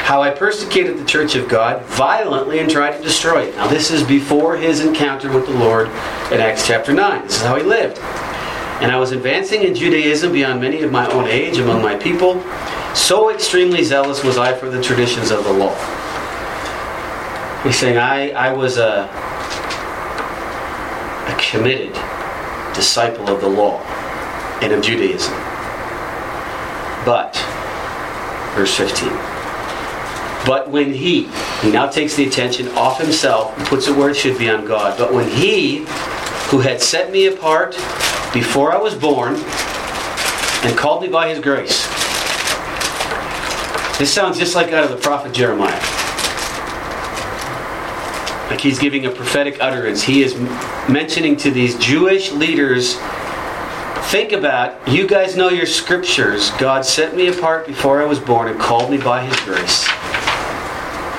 how 0.09 0.23
I 0.23 0.31
persecuted 0.31 0.97
the 0.97 1.05
church 1.05 1.35
of 1.35 1.47
God 1.47 1.85
violently 1.85 2.57
and 2.57 2.67
tried 2.67 2.97
to 2.97 3.03
destroy 3.03 3.43
it. 3.43 3.55
Now, 3.55 3.67
this 3.67 3.91
is 3.91 4.01
before 4.01 4.57
his 4.57 4.79
encounter 4.83 5.31
with 5.31 5.45
the 5.45 5.53
Lord 5.53 5.85
in 6.31 6.41
Acts 6.41 6.65
chapter 6.65 6.91
9. 6.91 7.27
This 7.27 7.35
is 7.35 7.43
how 7.43 7.55
he 7.57 7.61
lived. 7.61 7.99
And 8.81 8.91
I 8.91 8.97
was 8.97 9.11
advancing 9.11 9.61
in 9.61 9.75
Judaism 9.75 10.31
beyond 10.31 10.61
many 10.61 10.81
of 10.81 10.91
my 10.91 11.07
own 11.11 11.27
age 11.27 11.59
among 11.59 11.83
my 11.83 11.95
people 11.95 12.41
So 12.95 13.29
extremely 13.29 13.83
zealous 13.83 14.23
was 14.23 14.39
I 14.39 14.57
for 14.57 14.67
the 14.67 14.81
traditions 14.81 15.29
of 15.29 15.43
the 15.43 15.53
law. 15.53 15.75
He's 17.61 17.77
saying 17.77 17.99
I, 17.99 18.31
I 18.31 18.51
was 18.51 18.79
a, 18.79 19.05
a 21.27 21.37
committed 21.39 21.93
disciple 22.73 23.29
of 23.29 23.41
the 23.41 23.49
law 23.49 23.79
and 24.63 24.73
of 24.73 24.81
Judaism. 24.81 25.35
But, 27.05 27.35
verse 28.55 28.75
15. 28.75 29.38
But 30.45 30.69
when 30.69 30.93
he, 30.93 31.23
he 31.61 31.71
now 31.71 31.87
takes 31.87 32.15
the 32.15 32.25
attention 32.25 32.69
off 32.69 32.99
himself 32.99 33.57
and 33.57 33.67
puts 33.67 33.87
it 33.87 33.95
where 33.95 34.09
it 34.09 34.15
should 34.15 34.37
be 34.37 34.49
on 34.49 34.65
God. 34.65 34.97
But 34.97 35.13
when 35.13 35.29
he, 35.29 35.85
who 36.49 36.59
had 36.59 36.81
set 36.81 37.11
me 37.11 37.27
apart 37.27 37.73
before 38.33 38.71
I 38.71 38.77
was 38.77 38.95
born 38.95 39.35
and 39.35 40.77
called 40.77 41.01
me 41.01 41.07
by 41.07 41.29
his 41.29 41.39
grace. 41.39 41.87
This 43.99 44.11
sounds 44.13 44.39
just 44.39 44.55
like 44.55 44.71
out 44.71 44.83
of 44.83 44.89
the 44.89 44.97
prophet 44.97 45.33
Jeremiah. 45.33 45.79
Like 48.49 48.61
he's 48.61 48.79
giving 48.79 49.05
a 49.05 49.11
prophetic 49.11 49.61
utterance. 49.61 50.01
He 50.01 50.23
is 50.23 50.35
mentioning 50.89 51.37
to 51.37 51.51
these 51.51 51.77
Jewish 51.77 52.31
leaders 52.31 52.95
think 54.09 54.31
about 54.31 54.87
you 54.87 55.07
guys 55.07 55.35
know 55.35 55.49
your 55.49 55.67
scriptures. 55.67 56.49
God 56.51 56.83
set 56.83 57.15
me 57.15 57.27
apart 57.27 57.67
before 57.67 58.01
I 58.01 58.05
was 58.05 58.19
born 58.19 58.47
and 58.47 58.59
called 58.59 58.89
me 58.89 58.97
by 58.97 59.23
his 59.23 59.39
grace. 59.41 59.87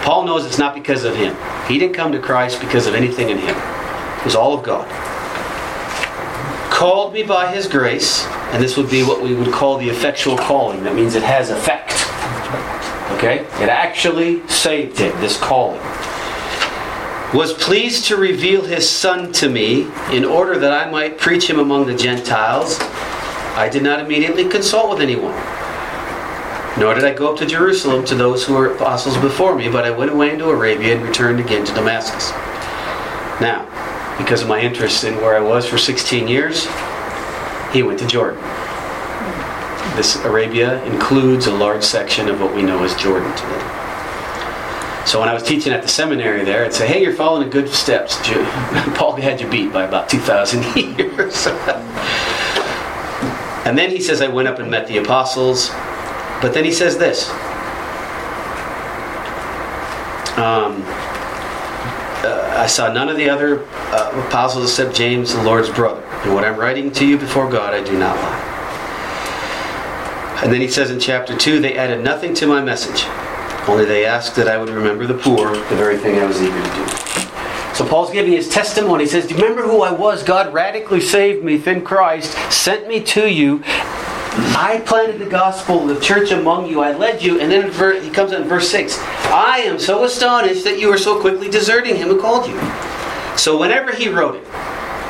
Paul 0.03 0.25
knows 0.25 0.47
it's 0.47 0.59
not 0.59 0.75
because 0.75 1.05
of 1.05 1.15
him. 1.17 1.37
He 1.69 1.79
didn't 1.79 1.95
come 1.95 2.13
to 2.13 2.19
Christ 2.19 2.61
because 2.61 2.87
of 2.87 2.95
anything 2.95 3.31
in 3.31 3.39
him. 3.39 3.57
It 3.57 4.25
was 4.25 4.35
all 4.35 4.53
of 4.53 4.65
God. 4.65 4.89
Called 6.71 7.13
me 7.13 7.23
by 7.23 7.53
his 7.53 7.67
grace, 7.67 8.25
and 8.53 8.63
this 8.63 8.77
would 8.77 8.91
be 8.91 9.03
what 9.03 9.23
we 9.23 9.35
would 9.35 9.53
call 9.53 9.79
the 9.79 9.89
effectual 9.89 10.37
calling. 10.37 10.83
That 10.85 10.95
means 10.95 11.15
it 11.15 11.23
has 11.23 11.51
effect. 11.51 11.93
Okay? 13.19 13.41
It 13.63 13.69
actually 13.69 14.47
saved 14.49 14.99
him, 14.99 15.19
this 15.21 15.39
calling 15.39 15.81
was 17.33 17.53
pleased 17.53 18.07
to 18.07 18.17
reveal 18.17 18.65
his 18.65 18.89
Son 18.89 19.33
to 19.33 19.49
me 19.49 19.87
in 20.11 20.25
order 20.25 20.59
that 20.59 20.73
I 20.73 20.91
might 20.91 21.19
preach 21.19 21.49
him 21.49 21.61
among 21.61 21.87
the 21.87 21.95
Gentiles. 21.95 22.79
I 23.55 23.69
did 23.71 23.85
not 23.85 24.01
immediately 24.01 24.49
consult 24.49 24.91
with 24.91 25.01
anyone, 25.01 25.35
nor 26.81 26.95
did 26.95 27.05
I 27.05 27.13
go 27.13 27.31
up 27.31 27.39
to 27.41 27.47
Jerusalem 27.47 28.07
to 28.07 28.15
those 28.15 28.47
who 28.47 28.55
were 28.55 28.75
apostles 28.75 29.19
before 29.19 29.55
me, 29.55 29.69
but 29.69 29.85
I 29.85 29.91
went 29.91 30.11
away 30.11 30.33
into 30.33 30.49
Arabia 30.49 30.97
and 30.97 31.07
returned 31.07 31.39
again 31.39 31.63
to 31.67 31.75
Damascus. 31.75 32.31
Now, 33.39 33.67
because 34.17 34.41
of 34.41 34.49
my 34.49 34.59
interest 34.59 35.05
in 35.05 35.17
where 35.17 35.37
I 35.37 35.41
was 35.41 35.69
for 35.69 35.77
16 35.77 36.27
years, 36.27 36.67
he 37.71 37.83
went 37.83 37.99
to 37.99 38.07
Jordan. 38.07 38.41
This 39.95 40.17
Arabia 40.25 40.83
includes 40.85 41.47
a 41.47 41.53
large 41.53 41.85
section 41.85 42.31
of 42.31 42.41
what 42.41 42.55
we 42.55 42.63
know 42.63 42.83
as 42.83 42.95
Jordan 42.95 43.31
today. 43.37 43.61
So 45.05 45.21
when 45.21 45.29
I 45.29 45.35
was 45.35 45.43
teaching 45.43 45.75
at 45.75 45.83
the 45.83 45.89
seminary 45.89 46.45
there, 46.45 46.65
I'd 46.65 46.73
say, 46.73 46.87
hey, 46.87 47.03
you're 47.03 47.13
following 47.13 47.45
the 47.47 47.53
good 47.53 47.69
steps. 47.69 48.17
Paul 48.97 49.17
had 49.17 49.39
you 49.39 49.51
beat 49.51 49.71
by 49.71 49.85
about 49.85 50.09
2,000 50.09 50.63
years. 50.99 51.47
and 53.67 53.77
then 53.77 53.91
he 53.91 54.01
says, 54.01 54.23
I 54.23 54.29
went 54.29 54.49
up 54.49 54.59
and 54.59 54.71
met 54.71 54.87
the 54.87 54.97
apostles. 54.97 55.71
But 56.41 56.55
then 56.55 56.65
he 56.65 56.73
says 56.73 56.97
this. 56.97 57.29
Um, 60.39 60.83
uh, 62.23 62.55
I 62.57 62.67
saw 62.67 62.93
none 62.93 63.09
of 63.09 63.17
the 63.17 63.29
other 63.29 63.67
uh, 63.93 64.25
apostles 64.27 64.65
except 64.71 64.97
James, 64.97 65.35
the 65.35 65.43
Lord's 65.43 65.69
brother. 65.69 66.03
And 66.25 66.35
what 66.35 66.45
I'm 66.45 66.57
writing 66.57 66.91
to 66.93 67.07
you 67.07 67.19
before 67.19 67.51
God, 67.51 67.75
I 67.75 67.83
do 67.83 67.99
not 67.99 68.17
lie. 68.17 68.51
And 70.43 70.53
then 70.53 70.61
he 70.63 70.69
says 70.69 70.91
in 70.91 70.99
chapter 70.99 71.37
2, 71.37 71.61
they 71.61 71.77
added 71.77 72.03
nothing 72.03 72.33
to 72.35 72.47
my 72.47 72.63
message. 72.63 73.05
Only 73.69 73.85
they 73.85 74.07
asked 74.07 74.35
that 74.37 74.49
I 74.49 74.57
would 74.57 74.71
remember 74.71 75.07
the 75.07 75.19
poor, 75.19 75.53
the 75.55 75.77
very 75.77 75.99
thing 75.99 76.19
I 76.19 76.25
was 76.25 76.41
eager 76.41 76.63
to 76.63 76.75
do. 76.75 77.11
So 77.75 77.87
Paul's 77.87 78.11
giving 78.11 78.33
his 78.33 78.49
testimony. 78.49 79.05
He 79.05 79.11
says, 79.11 79.27
Do 79.27 79.35
you 79.35 79.43
remember 79.43 79.63
who 79.63 79.83
I 79.83 79.93
was? 79.93 80.23
God 80.23 80.53
radically 80.53 81.01
saved 81.01 81.45
me 81.45 81.63
in 81.65 81.85
Christ, 81.85 82.33
sent 82.51 82.89
me 82.89 83.03
to 83.05 83.31
you. 83.31 83.63
I 84.33 84.83
planted 84.87 85.19
the 85.19 85.27
gospel, 85.27 85.87
the 85.87 85.99
church 86.01 86.31
among 86.31 86.67
you. 86.67 86.81
I 86.81 86.97
led 86.97 87.23
you. 87.23 87.41
And 87.41 87.51
then 87.51 87.71
he 88.03 88.11
comes 88.11 88.33
in 88.33 88.45
verse 88.45 88.71
6. 88.71 88.97
I 89.27 89.59
am 89.65 89.79
so 89.79 90.05
astonished 90.05 90.65
that 90.65 90.79
you 90.79 90.93
are 90.93 90.99
so 90.99 91.21
quickly 91.21 91.51
deserting 91.51 91.97
him 91.97 92.09
who 92.09 92.21
called 92.21 92.49
you. 92.49 92.59
So 93.37 93.59
whenever 93.59 93.93
he 93.93 94.09
wrote 94.09 94.37
it, 94.37 94.47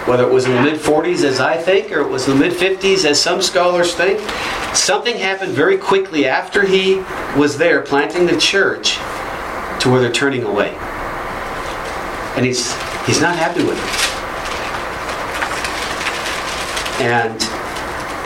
whether 0.07 0.27
it 0.27 0.33
was 0.33 0.47
in 0.47 0.53
the 0.53 0.63
mid 0.63 0.81
40s 0.81 1.25
as 1.25 1.41
I 1.41 1.59
think, 1.59 1.93
or 1.93 2.01
it 2.01 2.09
was 2.09 2.27
in 2.29 2.39
the 2.39 2.49
mid 2.49 2.53
50s 2.53 3.05
as 3.05 3.21
some 3.21 3.43
scholars 3.43 3.95
think, 3.95 4.21
something 4.75 5.17
happened 5.17 5.53
very 5.53 5.77
quickly 5.77 6.27
after 6.27 6.65
he 6.65 6.97
was 7.37 7.59
there 7.59 7.83
planting 7.83 8.27
the 8.27 8.39
church 8.39 8.95
to 9.81 9.91
where 9.91 10.01
they're 10.01 10.13
turning 10.13 10.45
away. 10.45 10.71
And 12.37 12.47
he's 12.47 12.73
he's 13.05 13.21
not 13.21 13.37
happy 13.37 13.65
with 13.65 13.77
it. 13.77 14.11
And 17.03 17.50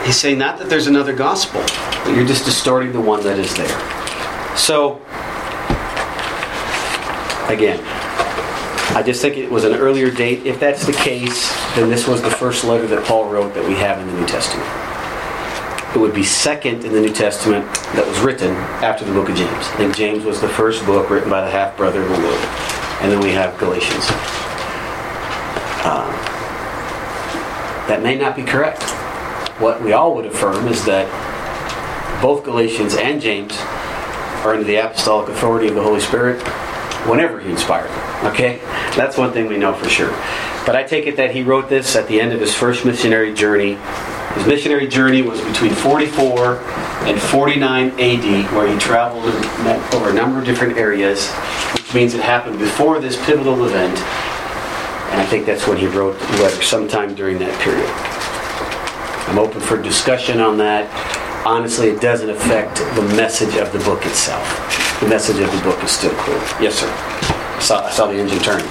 he's 0.05 0.17
saying 0.17 0.37
not 0.37 0.57
that 0.59 0.69
there's 0.69 0.87
another 0.87 1.13
gospel, 1.13 1.61
but 2.03 2.15
you're 2.15 2.25
just 2.25 2.45
distorting 2.45 2.93
the 2.93 3.01
one 3.01 3.23
that 3.23 3.39
is 3.39 3.55
there. 3.55 4.57
So 4.57 5.01
again, 7.49 7.83
I 8.95 9.03
just 9.03 9.21
think 9.21 9.35
it 9.37 9.51
was 9.51 9.63
an 9.65 9.73
earlier 9.73 10.09
date. 10.09 10.45
If 10.45 10.59
that's 10.59 10.85
the 10.85 10.93
case, 10.93 11.51
then 11.75 11.89
this 11.89 12.07
was 12.07 12.21
the 12.21 12.29
first 12.29 12.63
letter 12.63 12.87
that 12.87 13.03
Paul 13.05 13.29
wrote 13.29 13.53
that 13.55 13.67
we 13.67 13.73
have 13.75 13.99
in 13.99 14.07
the 14.07 14.13
New 14.13 14.27
Testament. 14.27 14.69
It 15.95 15.99
would 15.99 16.13
be 16.13 16.23
second 16.23 16.85
in 16.85 16.93
the 16.93 17.01
New 17.01 17.13
Testament 17.13 17.65
that 17.95 18.05
was 18.07 18.19
written 18.19 18.51
after 18.83 19.05
the 19.05 19.13
book 19.13 19.29
of 19.29 19.35
James. 19.35 19.51
I 19.51 19.77
think 19.77 19.95
James 19.95 20.23
was 20.23 20.39
the 20.39 20.49
first 20.49 20.85
book 20.85 21.09
written 21.09 21.29
by 21.29 21.41
the 21.41 21.51
half 21.51 21.75
brother 21.77 22.01
of 22.01 22.09
the 22.09 22.19
Lord. 22.19 22.39
And 23.01 23.11
then 23.11 23.19
we 23.21 23.31
have 23.31 23.57
Galatians. 23.57 24.05
Uh, 25.83 26.11
that 27.87 28.01
may 28.01 28.15
not 28.17 28.35
be 28.35 28.43
correct. 28.43 28.94
What 29.59 29.81
we 29.81 29.93
all 29.93 30.15
would 30.15 30.25
affirm 30.25 30.67
is 30.67 30.83
that 30.83 31.07
both 32.21 32.43
Galatians 32.43 32.95
and 32.95 33.21
James 33.21 33.55
are 34.43 34.53
under 34.53 34.65
the 34.65 34.75
apostolic 34.75 35.29
authority 35.29 35.69
of 35.69 35.75
the 35.75 35.81
Holy 35.81 36.01
Spirit 36.01 36.41
whenever 37.07 37.39
he 37.39 37.49
inspired. 37.49 37.89
Okay? 38.25 38.59
That's 38.97 39.17
one 39.17 39.31
thing 39.31 39.47
we 39.47 39.57
know 39.57 39.73
for 39.73 39.87
sure. 39.87 40.09
But 40.65 40.75
I 40.75 40.83
take 40.83 41.07
it 41.07 41.15
that 41.17 41.31
he 41.31 41.41
wrote 41.41 41.69
this 41.69 41.95
at 41.95 42.07
the 42.07 42.19
end 42.19 42.33
of 42.33 42.41
his 42.41 42.53
first 42.53 42.83
missionary 42.83 43.33
journey. 43.33 43.77
His 44.33 44.45
missionary 44.45 44.87
journey 44.87 45.21
was 45.21 45.39
between 45.39 45.73
44 45.73 46.57
and 47.05 47.21
49 47.21 47.91
AD, 47.91 48.53
where 48.53 48.67
he 48.67 48.77
traveled 48.77 49.23
and 49.23 49.41
met 49.63 49.93
over 49.93 50.09
a 50.09 50.13
number 50.13 50.39
of 50.39 50.45
different 50.45 50.77
areas, 50.77 51.31
which 51.73 51.93
means 51.93 52.13
it 52.13 52.21
happened 52.21 52.59
before 52.59 52.99
this 52.99 53.15
pivotal 53.25 53.63
event. 53.65 53.97
And 55.11 55.21
I 55.21 55.25
think 55.25 55.45
that's 55.45 55.65
when 55.65 55.77
he 55.77 55.87
wrote 55.87 56.19
the 56.19 56.41
letter, 56.41 56.61
sometime 56.61 57.15
during 57.15 57.39
that 57.39 57.57
period. 57.61 58.14
I'm 59.27 59.39
open 59.39 59.59
for 59.61 59.81
discussion 59.81 60.39
on 60.39 60.57
that. 60.59 60.85
Honestly, 61.45 61.89
it 61.89 62.01
doesn't 62.01 62.29
affect 62.29 62.77
the 62.95 63.01
message 63.15 63.55
of 63.57 63.71
the 63.71 63.79
book 63.79 64.05
itself. 64.05 64.45
The 64.99 65.07
message 65.07 65.39
of 65.39 65.51
the 65.51 65.61
book 65.61 65.81
is 65.83 65.91
still 65.91 66.13
clear. 66.21 66.37
Yes, 66.61 66.75
sir. 66.79 66.89
I 66.89 67.59
saw, 67.59 67.85
I 67.85 67.91
saw 67.91 68.07
the 68.07 68.17
engine 68.17 68.39
turn. 68.39 68.61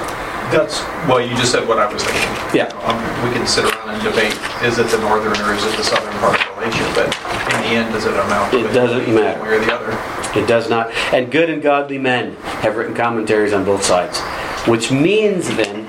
That's, 0.50 0.80
well, 1.08 1.20
you 1.20 1.34
just 1.36 1.52
said 1.52 1.66
what 1.66 1.78
I 1.78 1.92
was 1.92 2.02
thinking. 2.04 2.22
Yeah. 2.54 2.70
Um, 2.84 2.98
We 3.26 3.34
can 3.34 3.46
sit 3.46 3.64
around 3.64 3.88
and 3.94 4.02
debate, 4.02 4.34
is 4.62 4.78
it 4.78 4.86
the 4.88 4.98
northern 4.98 5.32
or 5.32 5.54
is 5.54 5.64
it 5.64 5.76
the 5.76 5.82
southern 5.84 6.12
part 6.20 6.38
of 6.38 6.46
Galatia? 6.54 6.92
But 6.94 7.06
in 7.54 7.60
the 7.62 7.74
end, 7.80 7.92
does 7.92 8.04
it 8.04 8.12
amount 8.12 8.52
to 8.52 8.58
It 8.68 8.72
doesn't 8.72 9.14
matter. 9.14 9.40
One 9.40 9.48
way 9.48 9.56
or 9.56 9.64
the 9.64 9.72
other? 9.74 10.38
It 10.38 10.46
does 10.46 10.68
not. 10.68 10.90
And 11.12 11.32
good 11.32 11.48
and 11.50 11.62
godly 11.62 11.98
men 11.98 12.36
have 12.62 12.76
written 12.76 12.94
commentaries 12.94 13.52
on 13.52 13.64
both 13.64 13.82
sides, 13.82 14.20
which 14.68 14.90
means 14.92 15.48
then 15.56 15.86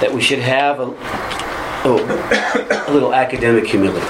that 0.00 0.12
we 0.14 0.20
should 0.20 0.38
have 0.38 0.78
a, 0.80 0.86
oh, 1.88 2.84
a 2.88 2.92
little 2.92 3.14
academic 3.14 3.66
humility. 3.66 4.06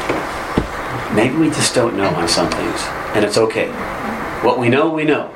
Maybe 1.14 1.36
we 1.36 1.48
just 1.48 1.74
don't 1.74 1.96
know 1.96 2.08
on 2.08 2.28
some 2.28 2.50
things, 2.50 2.80
and 3.14 3.24
it's 3.24 3.38
okay. 3.38 3.68
What 4.42 4.58
we 4.58 4.68
know, 4.68 4.90
we 4.90 5.04
know. 5.04 5.32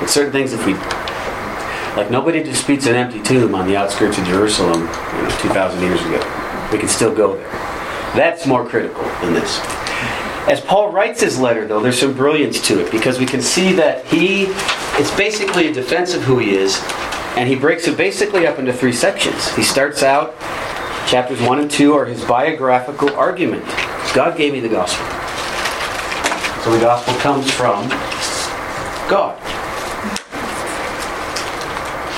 But 0.00 0.08
certain 0.08 0.32
things, 0.32 0.52
if 0.52 0.66
we 0.66 0.74
like 1.96 2.10
nobody 2.10 2.42
disputes 2.42 2.86
an 2.86 2.94
empty 2.94 3.22
tomb 3.22 3.54
on 3.54 3.68
the 3.68 3.76
outskirts 3.76 4.16
of 4.16 4.24
Jerusalem, 4.24 4.80
you 4.80 5.22
know, 5.22 5.38
2,000 5.40 5.82
years 5.82 6.00
ago. 6.00 6.68
We 6.72 6.78
can 6.78 6.88
still 6.88 7.14
go 7.14 7.36
there. 7.36 7.50
That's 8.16 8.46
more 8.46 8.66
critical 8.66 9.02
than 9.20 9.34
this. 9.34 9.60
As 10.48 10.60
Paul 10.60 10.90
writes 10.90 11.20
his 11.20 11.38
letter, 11.38 11.66
though, 11.66 11.80
there's 11.80 12.00
some 12.00 12.14
brilliance 12.14 12.66
to 12.66 12.80
it 12.84 12.90
because 12.90 13.18
we 13.18 13.26
can 13.26 13.42
see 13.42 13.72
that 13.74 14.06
he, 14.06 14.46
it's 14.98 15.14
basically 15.16 15.68
a 15.68 15.72
defense 15.72 16.14
of 16.14 16.22
who 16.22 16.38
he 16.38 16.54
is, 16.54 16.82
and 17.36 17.46
he 17.46 17.54
breaks 17.54 17.86
it 17.86 17.96
basically 17.96 18.46
up 18.46 18.58
into 18.58 18.72
three 18.72 18.92
sections. 18.92 19.54
He 19.54 19.62
starts 19.62 20.02
out, 20.02 20.34
chapters 21.12 21.42
1 21.42 21.58
and 21.58 21.70
2 21.70 21.92
are 21.92 22.06
his 22.06 22.24
biographical 22.24 23.14
argument. 23.16 23.62
God 24.14 24.34
gave 24.34 24.54
me 24.54 24.60
the 24.60 24.68
gospel. 24.70 25.04
So 26.64 26.72
the 26.72 26.80
gospel 26.80 27.12
comes 27.16 27.50
from 27.50 27.86
God. 29.10 29.38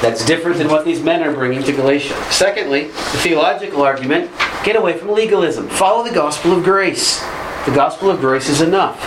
That's 0.00 0.24
different 0.24 0.58
than 0.58 0.68
what 0.68 0.84
these 0.84 1.02
men 1.02 1.24
are 1.24 1.34
bringing 1.34 1.64
to 1.64 1.72
Galatia. 1.72 2.14
Secondly, 2.30 2.84
the 2.84 3.18
theological 3.18 3.82
argument 3.82 4.30
get 4.62 4.76
away 4.76 4.96
from 4.96 5.08
legalism. 5.08 5.68
Follow 5.70 6.04
the 6.04 6.14
gospel 6.14 6.52
of 6.52 6.62
grace. 6.62 7.18
The 7.66 7.72
gospel 7.74 8.10
of 8.10 8.20
grace 8.20 8.48
is 8.48 8.60
enough. 8.60 9.00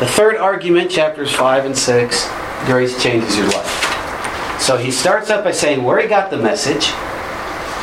The 0.00 0.06
third 0.06 0.38
argument, 0.38 0.90
chapters 0.90 1.30
5 1.30 1.66
and 1.66 1.76
6, 1.76 2.28
grace 2.64 3.02
changes 3.02 3.36
your 3.36 3.48
life. 3.48 4.58
So 4.58 4.78
he 4.78 4.90
starts 4.90 5.28
up 5.28 5.44
by 5.44 5.52
saying 5.52 5.84
where 5.84 6.00
he 6.00 6.08
got 6.08 6.30
the 6.30 6.38
message. 6.38 6.90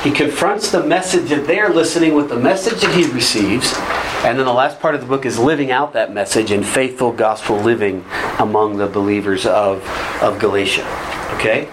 He 0.04 0.12
confronts 0.12 0.72
the 0.72 0.84
message 0.84 1.30
that 1.30 1.45
they 1.45 1.60
are 1.60 1.72
listening 1.72 2.16
with 2.16 2.30
the 2.30 2.39
message 2.39 2.82
that 2.82 2.95
he 2.95 3.06
receives. 3.12 3.72
And 4.24 4.38
then 4.38 4.45
the 4.45 4.54
last 4.54 4.80
part 4.80 4.95
of 4.95 5.02
the 5.02 5.08
book 5.08 5.26
is 5.26 5.38
living 5.38 5.72
out 5.72 5.93
that 5.93 6.12
message 6.12 6.52
in 6.52 6.64
faithful 6.64 7.12
gospel 7.12 7.58
living 7.58 8.04
among 8.39 8.78
the 8.78 8.88
believers 8.88 9.45
of, 9.45 9.88
of 10.22 10.39
Galatia. 10.39 10.86
Okay? 11.36 11.66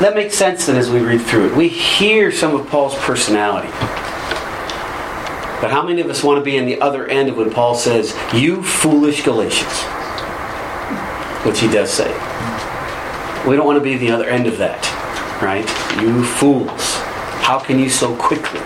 That 0.00 0.14
makes 0.14 0.34
sense 0.34 0.66
then 0.66 0.76
as 0.76 0.90
we 0.90 1.00
read 1.00 1.22
through 1.22 1.52
it. 1.52 1.56
We 1.56 1.68
hear 1.68 2.30
some 2.30 2.54
of 2.54 2.66
Paul's 2.68 2.96
personality. 2.96 3.68
But 5.60 5.70
how 5.70 5.86
many 5.86 6.02
of 6.02 6.10
us 6.10 6.22
want 6.22 6.38
to 6.38 6.44
be 6.44 6.58
in 6.58 6.66
the 6.66 6.80
other 6.82 7.06
end 7.06 7.30
of 7.30 7.38
when 7.38 7.50
Paul 7.50 7.74
says, 7.74 8.14
You 8.34 8.62
foolish 8.62 9.24
Galatians? 9.24 9.82
Which 11.46 11.60
he 11.60 11.68
does 11.68 11.90
say. 11.90 12.10
We 13.48 13.56
don't 13.56 13.64
want 13.64 13.78
to 13.78 13.84
be 13.84 13.96
the 13.96 14.10
other 14.10 14.28
end 14.28 14.46
of 14.46 14.58
that, 14.58 14.84
right? 15.44 15.68
You 16.00 16.24
fools. 16.24 16.96
How 17.44 17.58
can 17.58 17.78
you 17.78 17.90
so 17.90 18.16
quickly 18.16 18.60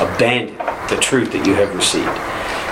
abandon 0.00 0.56
the 0.88 0.98
truth 1.00 1.30
that 1.32 1.46
you 1.46 1.54
have 1.54 1.74
received? 1.74 2.08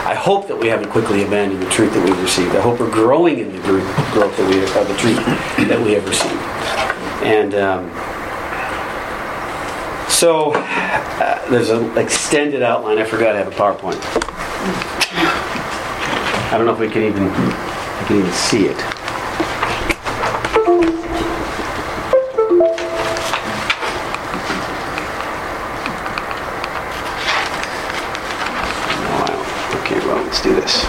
I 0.07 0.14
hope 0.14 0.49
that 0.49 0.57
we 0.57 0.66
haven't 0.66 0.90
quickly 0.90 1.24
abandoned 1.24 1.62
the 1.62 1.70
truth 1.70 1.94
that 1.94 2.05
we've 2.05 2.20
received. 2.20 2.57
I 2.57 2.61
hope 2.61 2.80
we're 2.80 2.90
growing 2.90 3.38
in 3.38 3.53
the 3.53 3.59
growth 3.61 4.36
that 4.36 4.49
we 4.49 4.62
of 4.62 4.88
the 4.88 4.97
truth 4.97 5.16
that 5.68 5.80
we 5.84 5.92
have 5.92 6.07
received. 6.07 6.42
And 7.22 7.55
um, 7.55 7.90
so 10.11 10.53
uh, 10.55 11.51
there's 11.51 11.70
an 11.70 11.97
extended 11.97 12.62
outline. 12.62 12.99
I 12.99 13.05
forgot 13.05 13.36
I 13.36 13.38
have 13.38 13.49
a 13.49 13.51
PowerPoint. 13.51 14.01
I 16.53 16.59
don't 16.59 16.66
know 16.66 16.72
if 16.72 16.80
we 16.80 16.88
can 16.88 17.03
even 17.03 17.28
I 17.28 18.05
can 18.07 18.18
even 18.18 18.32
see 18.32 18.66
it. 18.66 18.95
Let's 30.27 30.43
do 30.43 30.55
this. 30.55 30.83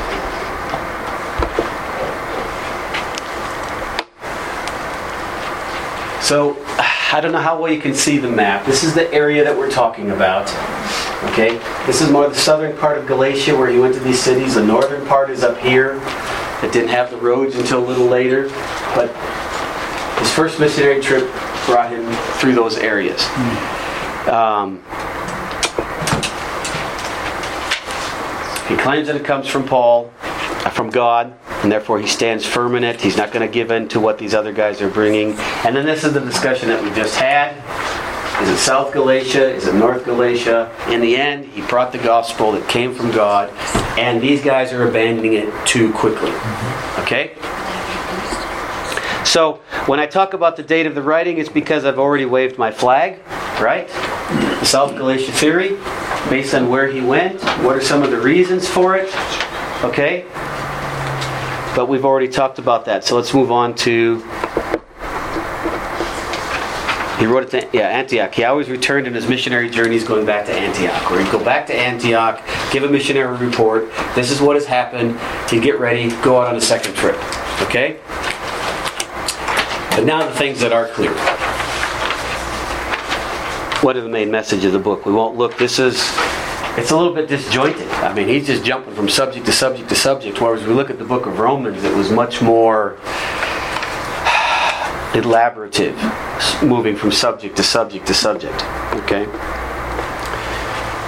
So, 6.27 6.57
I 7.13 7.21
don't 7.21 7.31
know 7.31 7.39
how 7.39 7.61
well 7.61 7.71
you 7.71 7.79
can 7.79 7.93
see 7.93 8.17
the 8.17 8.29
map. 8.29 8.65
This 8.65 8.83
is 8.83 8.93
the 8.93 9.09
area 9.13 9.43
that 9.45 9.57
we're 9.57 9.71
talking 9.71 10.11
about. 10.11 10.49
Okay? 11.31 11.57
This 11.85 12.01
is 12.01 12.11
more 12.11 12.27
the 12.27 12.35
southern 12.35 12.75
part 12.77 12.97
of 12.97 13.07
Galatia 13.07 13.55
where 13.55 13.69
he 13.69 13.79
went 13.79 13.93
to 13.93 14.01
these 14.01 14.19
cities. 14.19 14.55
The 14.55 14.65
northern 14.65 15.07
part 15.07 15.29
is 15.29 15.41
up 15.41 15.57
here. 15.59 16.01
It 16.63 16.73
didn't 16.73 16.89
have 16.89 17.11
the 17.11 17.17
roads 17.17 17.55
until 17.55 17.79
a 17.79 17.87
little 17.87 18.07
later. 18.07 18.49
But 18.93 19.07
his 20.19 20.29
first 20.33 20.59
missionary 20.59 21.01
trip 21.01 21.31
brought 21.65 21.91
him 21.91 22.11
through 22.39 22.55
those 22.55 22.77
areas. 22.77 23.23
Um, 24.27 24.83
he 28.67 28.75
claims 28.75 29.07
that 29.07 29.15
it 29.15 29.23
comes 29.23 29.47
from 29.47 29.65
Paul, 29.65 30.09
from 30.71 30.89
God, 30.89 31.33
and 31.63 31.71
therefore 31.71 31.99
he 31.99 32.07
stands 32.07 32.45
firm 32.45 32.75
in 32.75 32.83
it. 32.83 32.99
He's 32.99 33.17
not 33.17 33.31
going 33.31 33.45
to 33.45 33.51
give 33.51 33.71
in 33.71 33.87
to 33.89 33.99
what 33.99 34.17
these 34.17 34.33
other 34.33 34.51
guys 34.51 34.81
are 34.81 34.89
bringing. 34.89 35.33
And 35.65 35.75
then 35.75 35.85
this 35.85 36.03
is 36.03 36.13
the 36.13 36.19
discussion 36.19 36.67
that 36.69 36.83
we 36.83 36.89
just 36.91 37.15
had. 37.15 37.55
Is 38.43 38.49
it 38.49 38.57
South 38.57 38.93
Galatia? 38.93 39.49
Is 39.49 39.67
it 39.67 39.73
North 39.73 40.05
Galatia? 40.05 40.71
In 40.89 41.01
the 41.01 41.15
end, 41.17 41.45
he 41.45 41.61
brought 41.61 41.91
the 41.91 41.97
gospel 41.97 42.51
that 42.51 42.69
came 42.69 42.93
from 42.93 43.11
God, 43.11 43.49
and 43.97 44.21
these 44.21 44.43
guys 44.43 44.71
are 44.73 44.87
abandoning 44.87 45.33
it 45.33 45.51
too 45.65 45.91
quickly. 45.93 46.29
Mm-hmm. 46.29 47.01
Okay? 47.01 47.35
So, 49.25 49.55
when 49.87 49.99
I 49.99 50.05
talk 50.05 50.33
about 50.33 50.55
the 50.55 50.63
date 50.63 50.85
of 50.85 50.93
the 50.93 51.01
writing, 51.01 51.37
it's 51.37 51.49
because 51.49 51.83
I've 51.83 51.99
already 51.99 52.25
waved 52.25 52.57
my 52.57 52.71
flag, 52.71 53.19
right? 53.59 53.89
South 54.67 54.97
Galatia 54.97 55.31
theory, 55.31 55.77
based 56.29 56.53
on 56.53 56.67
where 56.67 56.87
he 56.87 56.99
went, 56.99 57.41
what 57.63 57.77
are 57.77 57.81
some 57.81 58.03
of 58.03 58.11
the 58.11 58.19
reasons 58.19 58.67
for 58.67 58.97
it, 58.97 59.07
okay? 59.81 60.25
But 61.73 61.87
we've 61.87 62.03
already 62.03 62.27
talked 62.27 62.59
about 62.59 62.83
that, 62.83 63.05
so 63.05 63.15
let's 63.15 63.33
move 63.33 63.49
on 63.49 63.75
to. 63.75 64.17
He 67.17 67.25
wrote 67.25 67.45
it 67.45 67.49
to 67.51 67.69
yeah, 67.71 67.87
Antioch. 67.87 68.35
He 68.35 68.43
always 68.43 68.67
returned 68.67 69.07
in 69.07 69.13
his 69.13 69.29
missionary 69.29 69.69
journeys 69.69 70.03
going 70.03 70.25
back 70.25 70.45
to 70.47 70.51
Antioch, 70.51 71.09
where 71.09 71.23
he'd 71.23 71.31
go 71.31 71.41
back 71.41 71.65
to 71.67 71.73
Antioch, 71.73 72.43
give 72.73 72.83
a 72.83 72.89
missionary 72.89 73.37
report. 73.37 73.89
This 74.15 74.31
is 74.31 74.41
what 74.41 74.57
has 74.57 74.65
happened. 74.65 75.17
To 75.47 75.61
get 75.61 75.79
ready, 75.79 76.09
go 76.21 76.41
out 76.41 76.47
on 76.47 76.57
a 76.57 76.61
second 76.61 76.93
trip. 76.93 77.15
Okay? 77.61 78.01
But 79.95 80.03
now 80.03 80.27
the 80.27 80.35
things 80.35 80.59
that 80.59 80.73
are 80.73 80.89
clear. 80.89 81.15
What 83.81 83.95
are 83.95 84.01
the 84.01 84.09
main 84.09 84.31
message 84.31 84.65
of 84.65 84.73
the 84.73 84.79
book? 84.79 85.05
We 85.05 85.13
won't 85.13 85.37
look. 85.37 85.55
This 85.57 85.77
is 85.77 85.95
it's 86.77 86.89
a 86.89 86.97
little 86.97 87.13
bit 87.13 87.27
disjointed. 87.27 87.87
I 87.89 88.11
mean, 88.11 88.27
he's 88.27 88.47
just 88.47 88.63
jumping 88.63 88.95
from 88.95 89.07
subject 89.07 89.45
to 89.45 89.51
subject 89.51 89.89
to 89.89 89.95
subject. 89.95 90.41
Whereas 90.41 90.63
we 90.65 90.73
look 90.73 90.89
at 90.89 90.97
the 90.97 91.05
book 91.05 91.27
of 91.27 91.37
Romans, 91.37 91.83
it 91.83 91.95
was 91.95 92.11
much 92.11 92.41
more 92.41 92.97
elaborative, 95.13 95.95
moving 96.63 96.95
from 96.95 97.11
subject 97.11 97.55
to 97.57 97.63
subject 97.63 98.07
to 98.07 98.15
subject. 98.15 98.63
Okay. 98.93 99.23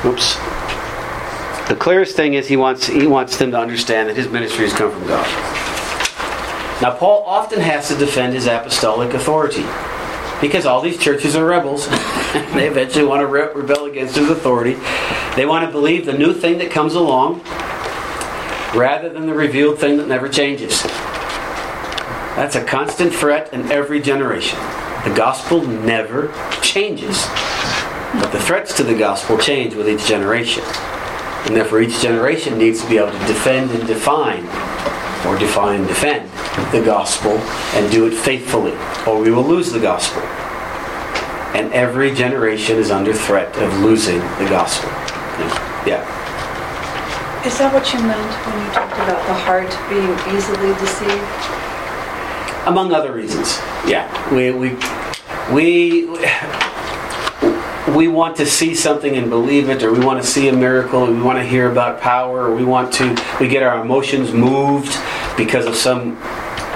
Oops. 0.06 0.36
The 1.70 1.76
clearest 1.76 2.16
thing 2.16 2.36
is 2.36 2.48
he 2.48 2.56
wants 2.56 2.86
he 2.86 3.08
wants 3.08 3.38
them 3.38 3.52
to 3.52 3.60
understand 3.60 4.10
that 4.10 4.16
his 4.16 4.28
ministry 4.28 4.66
has 4.66 4.74
come 4.74 4.92
from 4.92 5.08
God. 5.08 5.26
Now, 6.82 6.96
Paul 6.96 7.24
often 7.26 7.60
has 7.62 7.90
to 7.90 7.96
defend 7.96 8.34
his 8.34 8.46
apostolic 8.48 9.14
authority 9.14 9.66
because 10.42 10.66
all 10.66 10.82
these 10.82 10.98
churches 10.98 11.36
are 11.36 11.46
rebels. 11.46 11.88
they 12.54 12.68
eventually 12.68 13.06
want 13.06 13.22
to 13.22 13.28
re- 13.28 13.52
rebel 13.54 13.86
against 13.86 14.16
his 14.16 14.30
authority. 14.30 14.78
They 15.36 15.46
want 15.46 15.66
to 15.66 15.72
believe 15.72 16.06
the 16.06 16.14
new 16.14 16.34
thing 16.34 16.58
that 16.60 16.72
comes 16.72 16.96
along 16.96 17.42
rather 18.76 19.10
than 19.10 19.26
the 19.26 19.34
revealed 19.34 19.80
thing 19.80 19.98
that 19.98 20.08
never 20.08 20.30
changes. 20.30 20.84
That's 22.36 22.56
a 22.56 22.64
constant 22.64 23.14
threat 23.14 23.54
in 23.54 23.72
every 23.72 24.00
generation. 24.02 24.60
The 25.04 25.14
gospel 25.16 25.66
never 25.66 26.32
changes. 26.62 27.26
But 28.14 28.32
the 28.32 28.40
threats 28.40 28.76
to 28.78 28.84
the 28.84 28.98
gospel 28.98 29.38
change 29.38 29.76
with 29.76 29.88
each 29.88 30.06
generation. 30.08 30.64
And 31.46 31.56
therefore, 31.56 31.82
each 31.82 32.02
generation 32.02 32.58
needs 32.58 32.82
to 32.82 32.90
be 32.90 32.98
able 32.98 33.12
to 33.12 33.28
defend 33.28 33.72
and 33.72 33.88
define, 33.88 34.44
or 35.26 35.38
define 35.38 35.80
and 35.80 35.88
defend, 35.88 36.30
the 36.72 36.82
gospel 36.84 37.32
and 37.76 37.92
do 37.92 38.06
it 38.08 38.14
faithfully, 38.14 38.74
or 39.08 39.20
we 39.20 39.32
will 39.32 39.44
lose 39.44 39.72
the 39.72 39.80
gospel. 39.80 40.22
And 41.54 41.74
every 41.74 42.14
generation 42.14 42.78
is 42.78 42.92
under 42.92 43.14
threat 43.14 43.56
of 43.58 43.74
losing 43.80 44.20
the 44.20 44.48
gospel. 44.50 44.90
Yeah. 45.88 46.06
Is 47.46 47.58
that 47.58 47.74
what 47.74 47.92
you 47.94 48.00
meant 48.00 48.34
when 48.46 48.66
you 48.66 48.72
talked 48.74 48.94
about 48.94 49.26
the 49.28 49.34
heart 49.34 49.72
being 49.90 50.14
easily 50.36 50.74
deceived? 50.80 51.60
among 52.66 52.94
other 52.94 53.12
reasons. 53.12 53.58
Yeah, 53.88 54.08
we 54.34 54.52
we 54.52 54.78
we 55.52 56.08
we 57.96 58.08
want 58.08 58.38
to 58.38 58.46
see 58.46 58.76
something 58.76 59.16
and 59.16 59.30
believe 59.30 59.70
it, 59.70 59.84
or 59.84 59.92
we 59.92 60.06
want 60.06 60.22
to 60.22 60.28
see 60.28 60.48
a 60.48 60.54
miracle, 60.54 61.06
and 61.06 61.18
we 61.18 61.24
want 61.24 61.40
to 61.40 61.46
hear 61.46 61.72
about 61.72 62.00
power, 62.02 62.46
or 62.46 62.56
we 62.56 62.64
want 62.64 62.94
to 62.94 63.16
we 63.40 63.48
get 63.48 63.64
our 63.64 63.82
emotions 63.82 64.32
moved 64.32 64.98
because 65.38 65.66
of 65.66 65.76
some 65.76 66.18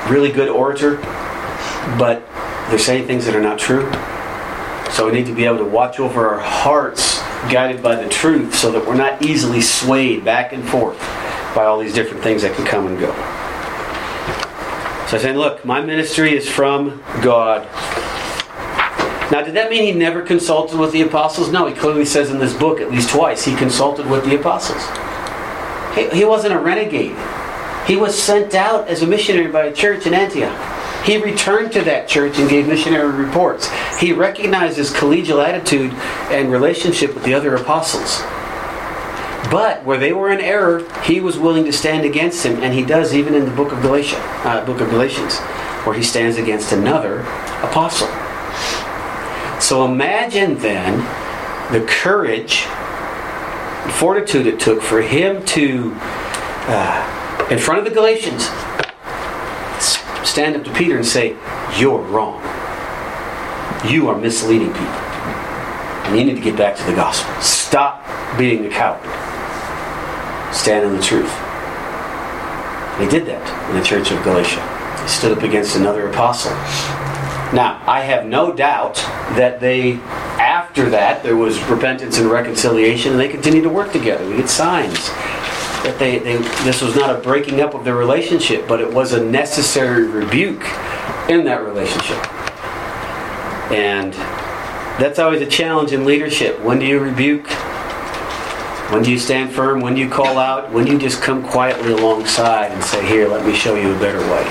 really 0.09 0.31
good 0.31 0.49
orator, 0.49 0.97
but 1.97 2.27
they're 2.69 2.79
saying 2.79 3.07
things 3.07 3.25
that 3.25 3.35
are 3.35 3.41
not 3.41 3.59
true. 3.59 3.89
So 4.91 5.07
we 5.07 5.11
need 5.11 5.25
to 5.25 5.33
be 5.33 5.45
able 5.45 5.57
to 5.57 5.65
watch 5.65 5.99
over 5.99 6.29
our 6.29 6.39
hearts, 6.39 7.19
guided 7.51 7.81
by 7.81 7.95
the 7.95 8.07
truth, 8.09 8.53
so 8.55 8.71
that 8.71 8.85
we're 8.85 8.95
not 8.95 9.21
easily 9.21 9.61
swayed 9.61 10.23
back 10.23 10.53
and 10.53 10.63
forth 10.67 10.99
by 11.55 11.65
all 11.65 11.79
these 11.79 11.93
different 11.93 12.23
things 12.23 12.41
that 12.43 12.55
can 12.55 12.65
come 12.65 12.87
and 12.87 12.99
go. 12.99 13.11
So 15.07 15.17
I 15.17 15.21
said, 15.21 15.35
look, 15.35 15.63
my 15.65 15.81
ministry 15.81 16.35
is 16.35 16.49
from 16.49 17.03
God. 17.21 17.67
Now, 19.31 19.41
did 19.43 19.55
that 19.55 19.69
mean 19.69 19.83
he 19.83 19.91
never 19.91 20.21
consulted 20.21 20.79
with 20.79 20.91
the 20.91 21.01
apostles? 21.01 21.51
No, 21.51 21.65
he 21.65 21.73
clearly 21.73 22.05
says 22.05 22.29
in 22.29 22.37
this 22.37 22.53
book 22.53 22.79
at 22.79 22.91
least 22.91 23.09
twice 23.09 23.43
he 23.43 23.55
consulted 23.55 24.05
with 24.07 24.25
the 24.25 24.39
apostles. 24.39 24.83
He, 25.95 26.09
he 26.19 26.25
wasn't 26.25 26.53
a 26.53 26.59
renegade. 26.59 27.15
He 27.85 27.97
was 27.97 28.21
sent 28.21 28.55
out 28.55 28.87
as 28.87 29.01
a 29.01 29.07
missionary 29.07 29.51
by 29.51 29.65
a 29.65 29.73
church 29.73 30.07
in 30.07 30.13
Antioch. 30.13 31.05
He 31.05 31.17
returned 31.17 31.73
to 31.73 31.81
that 31.81 32.07
church 32.07 32.39
and 32.39 32.49
gave 32.49 32.67
missionary 32.67 33.11
reports. 33.11 33.69
He 33.99 34.13
recognized 34.13 34.77
his 34.77 34.91
collegial 34.91 35.45
attitude 35.45 35.91
and 36.31 36.49
relationship 36.49 37.13
with 37.13 37.25
the 37.25 37.33
other 37.33 37.55
apostles. 37.55 38.21
But 39.51 39.83
where 39.83 39.97
they 39.97 40.13
were 40.13 40.31
in 40.31 40.39
error, 40.39 40.89
he 41.03 41.19
was 41.19 41.37
willing 41.37 41.65
to 41.65 41.73
stand 41.73 42.05
against 42.05 42.45
him, 42.45 42.63
and 42.63 42.73
he 42.73 42.85
does 42.85 43.13
even 43.13 43.35
in 43.35 43.43
the 43.43 43.51
book 43.51 43.73
of 43.73 43.81
Galatia, 43.81 44.15
uh, 44.45 44.65
book 44.65 44.79
of 44.79 44.89
Galatians, 44.89 45.37
where 45.85 45.95
he 45.95 46.03
stands 46.03 46.37
against 46.37 46.71
another 46.71 47.19
apostle. 47.61 48.07
So 49.59 49.85
imagine 49.85 50.57
then 50.59 50.99
the 51.73 51.85
courage, 51.85 52.61
fortitude 53.99 54.47
it 54.47 54.59
took 54.59 54.81
for 54.81 55.01
him 55.01 55.43
to 55.47 55.91
uh, 56.67 57.22
in 57.49 57.59
front 57.59 57.79
of 57.79 57.85
the 57.85 57.91
Galatians, 57.91 58.43
stand 60.27 60.55
up 60.55 60.63
to 60.63 60.73
Peter 60.73 60.97
and 60.97 61.05
say, 61.05 61.35
You're 61.77 61.99
wrong. 61.99 62.41
You 63.89 64.09
are 64.09 64.17
misleading 64.17 64.69
people. 64.69 65.03
And 66.05 66.17
you 66.17 66.25
need 66.25 66.35
to 66.35 66.41
get 66.41 66.57
back 66.57 66.75
to 66.77 66.83
the 66.83 66.95
gospel. 66.95 67.33
Stop 67.41 68.05
being 68.37 68.65
a 68.65 68.69
coward. 68.69 69.03
Stand 70.53 70.85
in 70.85 70.95
the 70.95 71.01
truth. 71.01 71.31
They 72.97 73.07
did 73.09 73.25
that 73.25 73.69
in 73.69 73.75
the 73.77 73.83
church 73.83 74.11
of 74.11 74.23
Galatia. 74.23 74.61
They 75.01 75.07
stood 75.07 75.37
up 75.37 75.43
against 75.43 75.75
another 75.75 76.07
apostle. 76.09 76.51
Now, 77.53 77.81
I 77.85 78.01
have 78.01 78.25
no 78.25 78.53
doubt 78.53 78.95
that 79.35 79.59
they, 79.59 79.93
after 80.39 80.89
that, 80.89 81.23
there 81.23 81.35
was 81.35 81.61
repentance 81.63 82.17
and 82.17 82.29
reconciliation, 82.29 83.11
and 83.11 83.19
they 83.19 83.27
continued 83.27 83.63
to 83.63 83.69
work 83.69 83.91
together. 83.91 84.27
We 84.27 84.37
get 84.37 84.49
signs 84.49 85.09
that 85.83 85.99
they, 85.99 86.19
they 86.19 86.37
this 86.63 86.81
was 86.81 86.95
not 86.95 87.15
a 87.15 87.19
breaking 87.19 87.61
up 87.61 87.73
of 87.73 87.83
their 87.83 87.95
relationship, 87.95 88.67
but 88.67 88.79
it 88.79 88.91
was 88.91 89.13
a 89.13 89.23
necessary 89.23 90.07
rebuke 90.07 90.63
in 91.29 91.43
that 91.45 91.63
relationship. 91.63 92.17
And 93.71 94.13
that's 95.01 95.19
always 95.19 95.41
a 95.41 95.47
challenge 95.47 95.91
in 95.91 96.05
leadership. 96.05 96.59
When 96.61 96.79
do 96.79 96.85
you 96.85 96.99
rebuke? 96.99 97.47
When 98.91 99.03
do 99.03 99.11
you 99.11 99.17
stand 99.17 99.51
firm? 99.51 99.81
When 99.81 99.95
do 99.95 100.01
you 100.01 100.09
call 100.09 100.37
out? 100.37 100.71
When 100.71 100.85
do 100.85 100.91
you 100.91 100.99
just 100.99 101.21
come 101.21 101.43
quietly 101.43 101.93
alongside 101.93 102.71
and 102.71 102.83
say, 102.83 103.05
Here, 103.07 103.27
let 103.27 103.45
me 103.45 103.53
show 103.55 103.75
you 103.75 103.93
a 103.93 103.99
better 103.99 104.19
way? 104.19 104.43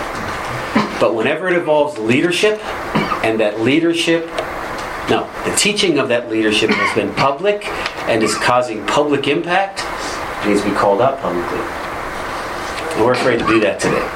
But 0.98 1.14
whenever 1.14 1.48
it 1.48 1.56
involves 1.56 1.98
leadership, 1.98 2.62
and 3.24 3.38
that 3.40 3.60
leadership, 3.60 4.26
no, 5.08 5.30
the 5.44 5.54
teaching 5.56 5.98
of 5.98 6.08
that 6.08 6.28
leadership 6.28 6.70
has 6.70 6.94
been 6.94 7.14
public 7.14 7.66
and 8.08 8.22
is 8.22 8.34
causing 8.36 8.84
public 8.86 9.28
impact, 9.28 9.80
needs 10.46 10.62
to 10.62 10.70
be 10.70 10.74
called 10.74 11.00
out 11.00 11.20
publicly. 11.20 11.58
And 12.94 13.04
we're 13.04 13.12
afraid 13.12 13.38
to 13.38 13.46
do 13.46 13.60
that 13.60 13.80
today. 13.80 14.06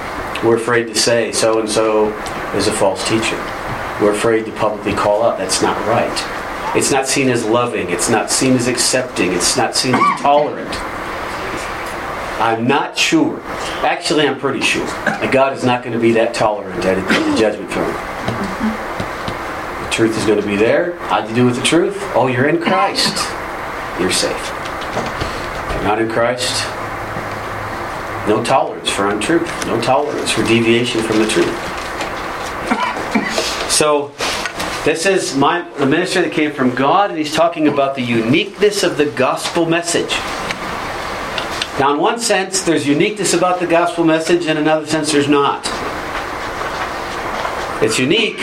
We're 0.46 0.56
afraid 0.56 0.86
to 0.88 0.94
say 0.94 1.32
so 1.32 1.60
and 1.60 1.68
so 1.68 2.12
is 2.54 2.68
a 2.68 2.72
false 2.72 3.06
teacher. 3.08 3.36
We're 4.00 4.12
afraid 4.12 4.44
to 4.44 4.52
publicly 4.52 4.92
call 4.92 5.22
out 5.22 5.38
that's 5.38 5.62
not 5.62 5.76
right. 5.86 6.76
It's 6.76 6.90
not 6.90 7.06
seen 7.06 7.30
as 7.30 7.44
loving, 7.44 7.88
it's 7.88 8.10
not 8.10 8.30
seen 8.30 8.52
as 8.52 8.68
accepting, 8.68 9.32
it's 9.32 9.56
not 9.56 9.74
seen 9.74 9.94
as 9.94 10.20
tolerant. 10.20 10.68
I'm 12.38 12.66
not 12.66 12.98
sure. 12.98 13.40
Actually, 13.82 14.28
I'm 14.28 14.38
pretty 14.38 14.60
sure 14.60 14.84
that 14.84 15.32
God 15.32 15.54
is 15.54 15.64
not 15.64 15.82
going 15.82 15.94
to 15.94 15.98
be 15.98 16.12
that 16.12 16.34
tolerant 16.34 16.84
at 16.84 16.96
the 16.96 17.38
judgment 17.38 17.72
throne. 17.72 17.94
The 19.84 19.90
truth 19.90 20.18
is 20.18 20.26
going 20.26 20.40
to 20.40 20.46
be 20.46 20.56
there. 20.56 20.98
How'd 21.08 21.30
you 21.30 21.34
do 21.34 21.46
with 21.46 21.56
the 21.56 21.62
truth? 21.62 21.96
Oh, 22.14 22.26
you're 22.26 22.48
in 22.48 22.60
Christ. 22.60 23.16
You're 23.98 24.12
safe. 24.12 24.52
Not 25.84 26.00
in 26.00 26.08
Christ. 26.08 26.64
No 28.28 28.42
tolerance 28.44 28.90
for 28.90 29.08
untruth. 29.08 29.66
No 29.66 29.80
tolerance 29.80 30.30
for 30.30 30.42
deviation 30.44 31.02
from 31.02 31.18
the 31.18 31.26
truth. 31.28 31.72
So, 33.66 34.12
this 34.86 35.04
is 35.04 35.36
my 35.36 35.68
the 35.78 35.84
minister 35.84 36.22
that 36.22 36.32
came 36.32 36.52
from 36.52 36.74
God, 36.74 37.10
and 37.10 37.18
he's 37.18 37.34
talking 37.34 37.68
about 37.68 37.94
the 37.94 38.02
uniqueness 38.02 38.82
of 38.84 38.96
the 38.96 39.06
gospel 39.06 39.66
message. 39.66 40.10
Now, 41.78 41.92
in 41.92 42.00
one 42.00 42.18
sense, 42.18 42.62
there's 42.62 42.86
uniqueness 42.86 43.34
about 43.34 43.60
the 43.60 43.66
gospel 43.66 44.04
message, 44.04 44.46
in 44.46 44.56
another 44.56 44.86
sense, 44.86 45.12
there's 45.12 45.28
not. 45.28 45.66
It's 47.82 47.98
unique 47.98 48.38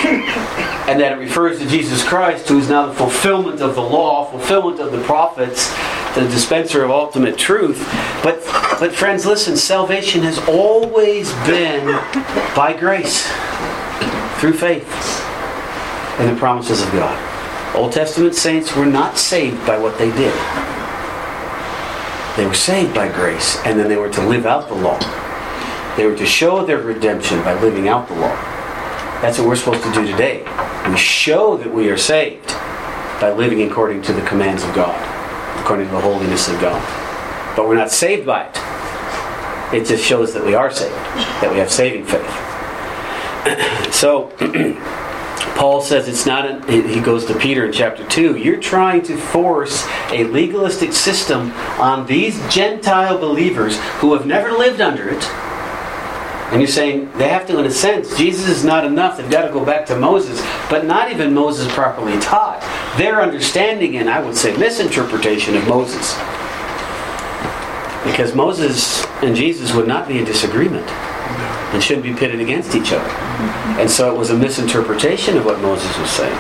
and 0.85 0.99
that 0.99 1.13
it 1.13 1.15
refers 1.15 1.57
to 1.59 1.67
Jesus 1.67 2.03
Christ, 2.03 2.47
who 2.49 2.59
is 2.59 2.69
now 2.69 2.85
the 2.85 2.93
fulfillment 2.93 3.61
of 3.61 3.73
the 3.73 3.81
law, 3.81 4.25
fulfillment 4.29 4.79
of 4.79 4.91
the 4.91 5.01
prophets, 5.03 5.73
the 6.15 6.27
dispenser 6.29 6.83
of 6.83 6.91
ultimate 6.91 7.37
truth. 7.37 7.77
But, 8.23 8.43
but 8.79 8.93
friends, 8.93 9.25
listen, 9.25 9.57
salvation 9.57 10.21
has 10.23 10.37
always 10.47 11.31
been 11.45 11.85
by 12.55 12.75
grace, 12.77 13.27
through 14.39 14.53
faith, 14.53 14.87
in 16.19 16.33
the 16.33 16.35
promises 16.37 16.81
of 16.81 16.91
God. 16.91 17.75
Old 17.75 17.91
Testament 17.91 18.35
saints 18.35 18.75
were 18.75 18.85
not 18.85 19.17
saved 19.17 19.65
by 19.65 19.77
what 19.77 19.97
they 19.97 20.11
did. 20.11 20.33
They 22.37 22.45
were 22.45 22.53
saved 22.53 22.93
by 22.93 23.11
grace, 23.11 23.57
and 23.65 23.79
then 23.79 23.89
they 23.89 23.97
were 23.97 24.09
to 24.09 24.27
live 24.27 24.45
out 24.45 24.67
the 24.67 24.75
law. 24.75 24.99
They 25.97 26.07
were 26.07 26.17
to 26.17 26.25
show 26.25 26.65
their 26.65 26.79
redemption 26.79 27.41
by 27.43 27.59
living 27.61 27.87
out 27.87 28.07
the 28.07 28.15
law. 28.15 28.35
That's 29.21 29.37
what 29.39 29.47
we're 29.47 29.55
supposed 29.55 29.83
to 29.83 29.93
do 29.93 30.05
today. 30.05 30.43
We 30.89 30.97
show 30.97 31.57
that 31.57 31.71
we 31.71 31.89
are 31.89 31.97
saved 31.97 32.47
by 33.21 33.31
living 33.31 33.61
according 33.61 34.01
to 34.03 34.13
the 34.13 34.21
commands 34.23 34.63
of 34.63 34.73
God, 34.73 34.99
according 35.63 35.87
to 35.87 35.93
the 35.93 36.01
holiness 36.01 36.49
of 36.49 36.59
God. 36.59 36.81
But 37.55 37.67
we're 37.67 37.77
not 37.77 37.89
saved 37.89 38.25
by 38.25 38.43
it. 38.45 39.73
It 39.73 39.87
just 39.87 40.03
shows 40.03 40.33
that 40.33 40.43
we 40.45 40.55
are 40.55 40.69
saved, 40.69 40.93
that 41.41 41.49
we 41.51 41.57
have 41.59 41.71
saving 41.71 42.05
faith. 42.05 42.29
so, 43.93 44.27
Paul 45.55 45.81
says 45.81 46.09
it's 46.09 46.25
not, 46.25 46.45
a, 46.45 46.71
he 46.71 46.99
goes 46.99 47.25
to 47.27 47.39
Peter 47.39 47.65
in 47.65 47.71
chapter 47.71 48.05
2, 48.07 48.37
you're 48.37 48.59
trying 48.59 49.03
to 49.03 49.15
force 49.15 49.87
a 50.09 50.25
legalistic 50.25 50.91
system 50.91 51.51
on 51.79 52.05
these 52.07 52.37
Gentile 52.53 53.17
believers 53.17 53.79
who 53.99 54.13
have 54.13 54.25
never 54.25 54.51
lived 54.51 54.81
under 54.81 55.09
it. 55.09 55.23
And 56.51 56.61
you're 56.61 56.67
saying 56.67 57.11
they 57.17 57.29
have 57.29 57.47
to, 57.47 57.57
in 57.59 57.65
a 57.65 57.71
sense, 57.71 58.15
Jesus 58.17 58.47
is 58.47 58.63
not 58.63 58.85
enough. 58.85 59.17
They've 59.17 59.29
got 59.29 59.47
to 59.47 59.51
go 59.51 59.65
back 59.65 59.85
to 59.87 59.97
Moses, 59.97 60.39
but 60.69 60.85
not 60.85 61.11
even 61.11 61.33
Moses 61.33 61.71
properly 61.73 62.19
taught. 62.19 62.61
Their 62.97 63.21
understanding 63.21 63.97
and 63.97 64.09
I 64.09 64.21
would 64.21 64.35
say 64.35 64.55
misinterpretation 64.57 65.57
of 65.57 65.67
Moses. 65.67 66.13
Because 68.03 68.35
Moses 68.35 69.03
and 69.23 69.35
Jesus 69.35 69.73
would 69.73 69.87
not 69.87 70.07
be 70.07 70.19
in 70.19 70.25
disagreement 70.25 70.87
and 71.73 71.81
shouldn't 71.81 72.05
be 72.05 72.13
pitted 72.13 72.39
against 72.39 72.75
each 72.75 72.91
other. 72.91 73.09
And 73.79 73.89
so 73.89 74.13
it 74.13 74.17
was 74.17 74.29
a 74.29 74.37
misinterpretation 74.37 75.37
of 75.37 75.45
what 75.45 75.59
Moses 75.61 75.97
was 75.97 76.09
saying. 76.09 76.37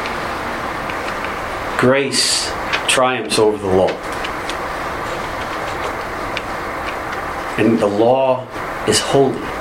Grace 1.79 2.51
triumphs 2.87 3.39
over 3.39 3.57
the 3.57 3.73
law. 3.75 3.89
And 7.57 7.79
the 7.79 7.87
law 7.87 8.47
is 8.87 8.99
holy. 8.99 9.52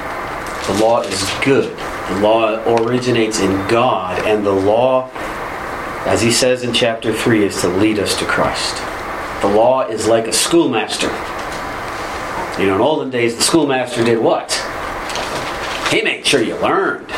The 0.66 0.78
law 0.80 1.00
is 1.00 1.30
good. 1.44 1.76
The 2.08 2.20
law 2.20 2.62
originates 2.76 3.40
in 3.40 3.50
God, 3.68 4.24
and 4.26 4.46
the 4.46 4.52
law, 4.52 5.10
as 6.06 6.22
he 6.22 6.30
says 6.30 6.62
in 6.62 6.72
chapter 6.72 7.12
3, 7.12 7.44
is 7.44 7.60
to 7.62 7.68
lead 7.68 7.98
us 7.98 8.18
to 8.18 8.24
Christ. 8.24 8.76
The 9.42 9.48
law 9.48 9.82
is 9.82 10.06
like 10.06 10.28
a 10.28 10.32
schoolmaster. 10.32 11.08
You 12.60 12.68
know, 12.68 12.76
in 12.76 12.80
olden 12.80 13.10
days, 13.10 13.36
the 13.36 13.42
schoolmaster 13.42 14.04
did 14.04 14.18
what? 14.18 14.52
He 15.90 16.00
made 16.02 16.26
sure 16.26 16.40
you 16.40 16.56
learned, 16.56 17.08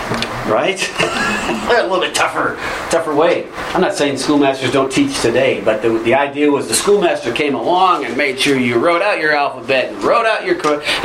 right? 0.55 0.88
a 1.00 1.82
little 1.82 2.00
bit 2.00 2.14
tougher, 2.14 2.57
tougher 2.88 3.12
way. 3.12 3.50
I'm 3.74 3.80
not 3.80 3.94
saying 3.94 4.18
schoolmasters 4.18 4.70
don't 4.70 4.90
teach 4.90 5.20
today, 5.20 5.61
but 5.61 5.82
the, 5.82 5.98
the 5.98 6.14
idea 6.14 6.48
was 6.48 6.68
the 6.68 6.74
schoolmaster 6.74 7.32
came 7.32 7.57
along 7.57 8.05
and 8.05 8.16
made 8.16 8.38
sure 8.38 8.57
you 8.57 8.78
wrote 8.78 9.02
out 9.02 9.18
your 9.18 9.32
alphabet 9.32 9.92
and 9.92 10.02
wrote 10.05 10.26
out 10.26 10.46
your 10.46 10.55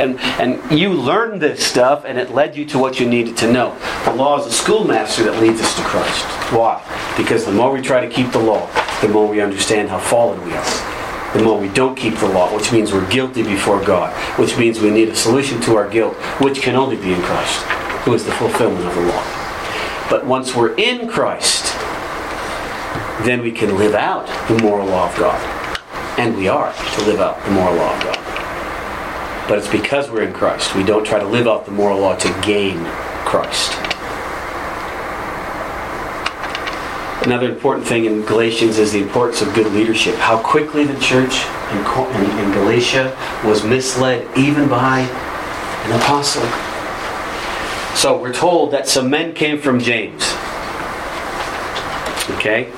and 0.00 0.20
and 0.20 0.78
you 0.78 0.92
learned 0.92 1.42
this 1.42 1.66
stuff, 1.66 2.04
and 2.04 2.16
it 2.16 2.30
led 2.30 2.56
you 2.56 2.64
to 2.66 2.78
what 2.78 3.00
you 3.00 3.08
needed 3.08 3.36
to 3.38 3.52
know. 3.52 3.76
The 4.04 4.14
law 4.14 4.38
is 4.38 4.46
a 4.46 4.52
schoolmaster 4.52 5.24
that 5.24 5.42
leads 5.42 5.60
us 5.60 5.74
to 5.76 5.82
Christ. 5.82 6.24
Why? 6.52 6.80
Because 7.16 7.44
the 7.44 7.52
more 7.52 7.72
we 7.72 7.80
try 7.80 8.00
to 8.06 8.08
keep 8.08 8.30
the 8.30 8.38
law, 8.38 8.70
the 9.00 9.08
more 9.08 9.26
we 9.26 9.40
understand 9.40 9.88
how 9.90 9.98
fallen 9.98 10.42
we 10.44 10.52
are 10.52 10.96
the 11.32 11.44
more 11.44 11.60
we 11.60 11.68
don't 11.68 11.94
keep 11.94 12.16
the 12.16 12.28
law, 12.28 12.52
which 12.56 12.72
means 12.72 12.92
we're 12.92 13.08
guilty 13.08 13.44
before 13.44 13.80
God, 13.84 14.12
which 14.36 14.58
means 14.58 14.80
we 14.80 14.90
need 14.90 15.10
a 15.10 15.14
solution 15.14 15.60
to 15.60 15.76
our 15.76 15.88
guilt, 15.88 16.16
which 16.42 16.60
can 16.60 16.74
only 16.74 16.96
be 16.96 17.12
in 17.12 17.22
Christ, 17.22 17.62
who 18.02 18.14
is 18.14 18.24
the 18.24 18.32
fulfillment 18.32 18.84
of 18.84 18.92
the 18.96 19.02
law. 19.02 19.39
But 20.10 20.26
once 20.26 20.56
we're 20.56 20.74
in 20.74 21.08
Christ, 21.08 21.72
then 23.24 23.42
we 23.42 23.52
can 23.52 23.78
live 23.78 23.94
out 23.94 24.26
the 24.48 24.60
moral 24.60 24.88
law 24.88 25.08
of 25.08 25.16
God. 25.16 25.40
And 26.18 26.36
we 26.36 26.48
are 26.48 26.72
to 26.72 27.04
live 27.04 27.20
out 27.20 27.42
the 27.44 27.52
moral 27.52 27.76
law 27.76 27.96
of 27.96 28.02
God. 28.02 29.48
But 29.48 29.58
it's 29.58 29.68
because 29.68 30.10
we're 30.10 30.24
in 30.24 30.32
Christ. 30.32 30.74
We 30.74 30.82
don't 30.82 31.06
try 31.06 31.20
to 31.20 31.26
live 31.26 31.46
out 31.46 31.64
the 31.64 31.70
moral 31.70 32.00
law 32.00 32.16
to 32.16 32.40
gain 32.42 32.84
Christ. 33.24 33.72
Another 37.24 37.48
important 37.48 37.86
thing 37.86 38.06
in 38.06 38.22
Galatians 38.22 38.78
is 38.78 38.92
the 38.92 39.00
importance 39.02 39.42
of 39.42 39.54
good 39.54 39.70
leadership. 39.72 40.16
How 40.16 40.42
quickly 40.42 40.84
the 40.84 40.98
church 40.98 41.44
in, 41.70 42.52
Galatia 42.52 43.16
was 43.44 43.62
misled, 43.62 44.26
even 44.36 44.68
by 44.68 45.00
an 45.00 46.00
apostle. 46.00 46.69
So 47.94 48.18
we're 48.18 48.32
told 48.32 48.72
that 48.72 48.88
some 48.88 49.10
men 49.10 49.34
came 49.34 49.58
from 49.58 49.78
James. 49.78 50.22
Okay? 52.36 52.70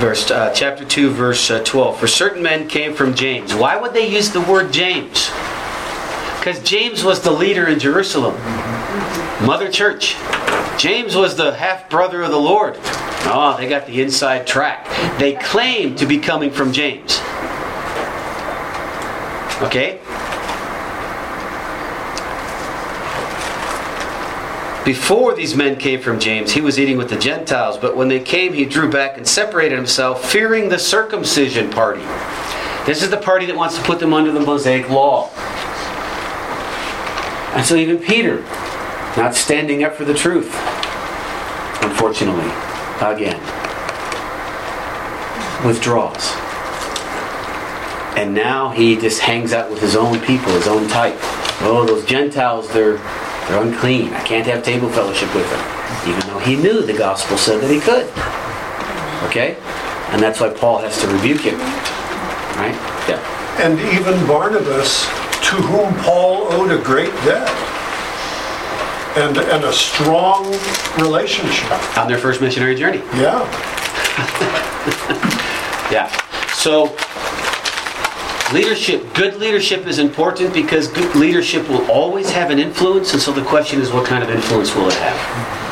Verse, 0.00 0.30
uh, 0.30 0.52
chapter 0.54 0.84
2, 0.84 1.10
verse 1.10 1.50
uh, 1.50 1.62
12. 1.64 1.98
For 1.98 2.06
certain 2.06 2.42
men 2.42 2.68
came 2.68 2.94
from 2.94 3.14
James. 3.14 3.54
Why 3.54 3.76
would 3.76 3.92
they 3.92 4.08
use 4.08 4.30
the 4.30 4.40
word 4.40 4.72
James? 4.72 5.30
Because 6.38 6.62
James 6.62 7.02
was 7.02 7.20
the 7.20 7.32
leader 7.32 7.66
in 7.66 7.78
Jerusalem. 7.78 8.34
Mother 9.44 9.70
Church. 9.70 10.16
James 10.78 11.16
was 11.16 11.36
the 11.36 11.52
half 11.52 11.90
brother 11.90 12.22
of 12.22 12.30
the 12.30 12.38
Lord. 12.38 12.76
Oh, 13.30 13.56
they 13.58 13.68
got 13.68 13.86
the 13.86 14.00
inside 14.00 14.46
track. 14.46 14.86
They 15.18 15.34
claim 15.34 15.96
to 15.96 16.06
be 16.06 16.18
coming 16.18 16.50
from 16.50 16.72
James. 16.72 17.18
Okay? 19.60 19.98
Before 24.88 25.34
these 25.34 25.54
men 25.54 25.76
came 25.76 26.00
from 26.00 26.18
James, 26.18 26.52
he 26.52 26.62
was 26.62 26.78
eating 26.78 26.96
with 26.96 27.10
the 27.10 27.18
Gentiles, 27.18 27.76
but 27.76 27.94
when 27.94 28.08
they 28.08 28.20
came, 28.20 28.54
he 28.54 28.64
drew 28.64 28.90
back 28.90 29.18
and 29.18 29.28
separated 29.28 29.76
himself, 29.76 30.32
fearing 30.32 30.70
the 30.70 30.78
circumcision 30.78 31.68
party. 31.68 32.00
This 32.86 33.02
is 33.02 33.10
the 33.10 33.18
party 33.18 33.44
that 33.44 33.54
wants 33.54 33.76
to 33.76 33.84
put 33.84 33.98
them 34.00 34.14
under 34.14 34.32
the 34.32 34.40
Mosaic 34.40 34.88
law. 34.88 35.28
And 37.54 37.66
so 37.66 37.76
even 37.76 37.98
Peter, 37.98 38.40
not 39.14 39.34
standing 39.34 39.84
up 39.84 39.94
for 39.94 40.06
the 40.06 40.14
truth, 40.14 40.50
unfortunately, 41.82 42.50
again, 43.02 43.38
withdraws. 45.66 46.32
And 48.16 48.34
now 48.34 48.70
he 48.70 48.96
just 48.96 49.20
hangs 49.20 49.52
out 49.52 49.68
with 49.68 49.82
his 49.82 49.94
own 49.94 50.18
people, 50.20 50.50
his 50.52 50.66
own 50.66 50.88
type. 50.88 51.18
Oh, 51.60 51.84
those 51.86 52.06
Gentiles, 52.06 52.72
they're 52.72 52.96
they're 53.48 53.62
unclean. 53.62 54.12
I 54.12 54.22
can't 54.24 54.46
have 54.46 54.62
table 54.62 54.88
fellowship 54.90 55.34
with 55.34 55.48
them. 55.50 55.62
Even 56.08 56.20
though 56.28 56.38
he 56.40 56.56
knew 56.56 56.82
the 56.82 56.96
gospel 56.96 57.36
said 57.36 57.60
that 57.62 57.70
he 57.70 57.80
could. 57.80 58.06
Okay? 59.28 59.56
And 60.12 60.22
that's 60.22 60.40
why 60.40 60.50
Paul 60.50 60.78
has 60.78 61.00
to 61.00 61.08
rebuke 61.08 61.40
him. 61.40 61.58
Right? 62.56 62.76
Yeah. 63.08 63.20
And 63.60 63.78
even 63.96 64.26
Barnabas, 64.26 65.04
to 65.48 65.56
whom 65.56 65.94
Paul 66.04 66.52
owed 66.52 66.70
a 66.70 66.82
great 66.82 67.12
debt 67.24 67.48
and, 69.16 69.36
and 69.36 69.64
a 69.64 69.72
strong 69.72 70.44
relationship. 70.98 71.98
On 71.98 72.06
their 72.06 72.18
first 72.18 72.40
missionary 72.40 72.74
journey. 72.74 72.98
Yeah. 73.14 73.44
Yeah. 75.90 76.12
So 76.52 76.94
leadership, 78.52 79.14
good 79.14 79.36
leadership 79.36 79.86
is 79.86 79.98
important 79.98 80.54
because 80.54 80.88
good 80.88 81.14
leadership 81.14 81.68
will 81.68 81.88
always 81.90 82.30
have 82.30 82.50
an 82.50 82.58
influence, 82.58 83.12
and 83.12 83.20
so 83.20 83.32
the 83.32 83.44
question 83.44 83.80
is 83.80 83.92
what 83.92 84.06
kind 84.06 84.22
of 84.22 84.30
influence 84.30 84.74
will 84.74 84.88
it 84.88 84.94
have? 84.94 85.68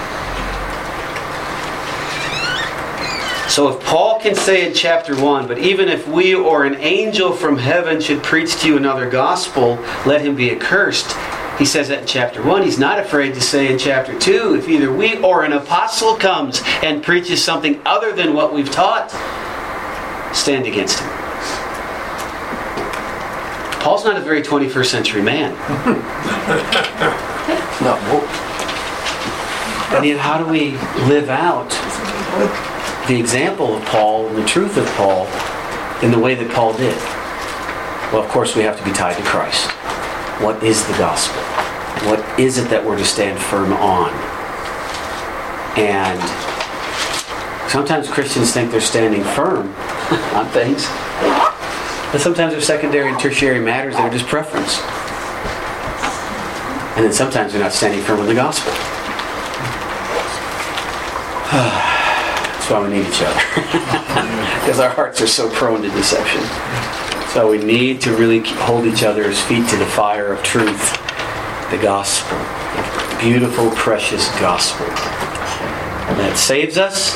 So 3.51 3.69
if 3.69 3.83
Paul 3.85 4.21
can 4.21 4.35
say 4.35 4.67
in 4.67 4.75
chapter 4.75 5.19
1, 5.19 5.47
but 5.49 5.59
even 5.59 5.89
if 5.89 6.07
we 6.07 6.35
or 6.35 6.67
an 6.67 6.75
angel 6.75 7.33
from 7.33 7.57
heaven 7.57 8.01
should 8.01 8.23
preach 8.23 8.61
to 8.61 8.69
you 8.69 8.77
another 8.77 9.09
gospel, 9.09 9.79
let 10.05 10.21
him 10.21 10.37
be 10.37 10.51
accursed. 10.51 11.17
He 11.59 11.65
says 11.65 11.89
that 11.89 12.01
in 12.01 12.07
chapter 12.07 12.43
1. 12.43 12.65
He's 12.65 12.79
not 12.79 12.99
afraid 12.99 13.33
to 13.33 13.41
say 13.41 13.73
in 13.73 13.79
chapter 13.79 14.19
2, 14.19 14.57
if 14.57 14.69
either 14.69 14.93
we 14.93 15.17
or 15.23 15.45
an 15.45 15.55
apostle 15.55 16.17
comes 16.17 16.61
and 16.83 17.03
preaches 17.03 17.43
something 17.43 17.81
other 17.87 18.13
than 18.13 18.35
what 18.35 18.53
we've 18.53 18.71
taught, 18.71 19.11
stand 20.37 20.67
against 20.67 21.01
him. 21.01 21.16
Paul's 23.87 24.05
not 24.05 24.17
a 24.17 24.21
very 24.21 24.43
21st 24.43 24.87
century 24.87 25.23
man. 25.23 25.53
No, 27.81 27.95
And 29.95 30.05
yet, 30.05 30.19
how 30.19 30.43
do 30.43 30.51
we 30.51 30.73
live 31.07 31.29
out 31.29 31.71
the 33.07 33.17
example 33.17 33.77
of 33.77 33.85
Paul 33.85 34.27
and 34.27 34.37
the 34.37 34.45
truth 34.45 34.77
of 34.77 34.87
Paul 34.97 35.27
in 36.03 36.11
the 36.11 36.19
way 36.19 36.35
that 36.35 36.51
Paul 36.53 36.73
did? 36.73 36.97
Well, 38.13 38.25
of 38.25 38.29
course, 38.29 38.57
we 38.57 38.63
have 38.63 38.77
to 38.77 38.85
be 38.85 38.91
tied 38.91 39.17
to 39.19 39.23
Christ. 39.23 39.71
What 40.43 40.65
is 40.65 40.85
the 40.89 40.95
gospel? 40.95 41.41
What 42.11 42.41
is 42.41 42.59
it 42.59 42.69
that 42.71 42.85
we're 42.85 42.99
to 42.99 43.05
stand 43.05 43.39
firm 43.39 43.73
on? 43.75 44.11
And 45.79 46.19
sometimes 47.71 48.09
Christians 48.11 48.53
think 48.53 48.73
they're 48.73 48.81
standing 48.81 49.23
firm 49.23 49.69
on 50.35 50.49
things, 50.49 50.89
but 52.17 52.23
sometimes 52.23 52.55
they're 52.55 52.63
secondary 52.63 53.11
and 53.11 53.21
tertiary 53.21 53.61
matters 53.61 53.95
that 53.95 54.09
are 54.09 54.11
just 54.11 54.25
preference. 54.25 54.81
And 56.97 57.05
then 57.05 57.13
sometimes 57.13 57.53
they're 57.53 57.61
not 57.61 57.75
standing 57.75 58.01
firm 58.01 58.21
in 58.21 58.27
the 58.27 58.33
gospel. 58.33 58.73
That's 61.53 62.71
why 62.71 62.83
we 62.83 62.89
need 62.89 63.07
each 63.07 63.21
other. 63.21 63.37
because 64.65 64.81
our 64.81 64.89
hearts 64.89 65.21
are 65.21 65.27
so 65.27 65.51
prone 65.51 65.83
to 65.83 65.91
deception. 65.91 66.41
So 67.35 67.51
we 67.51 67.59
need 67.59 68.01
to 68.01 68.17
really 68.17 68.41
hold 68.41 68.87
each 68.87 69.03
other's 69.03 69.39
feet 69.43 69.69
to 69.69 69.77
the 69.77 69.85
fire 69.85 70.33
of 70.33 70.43
truth, 70.43 70.93
the 71.71 71.77
gospel, 71.77 72.39
beautiful, 73.21 73.71
precious 73.73 74.31
gospel. 74.41 74.87
That 76.17 76.39
saves 76.39 76.79
us, 76.79 77.15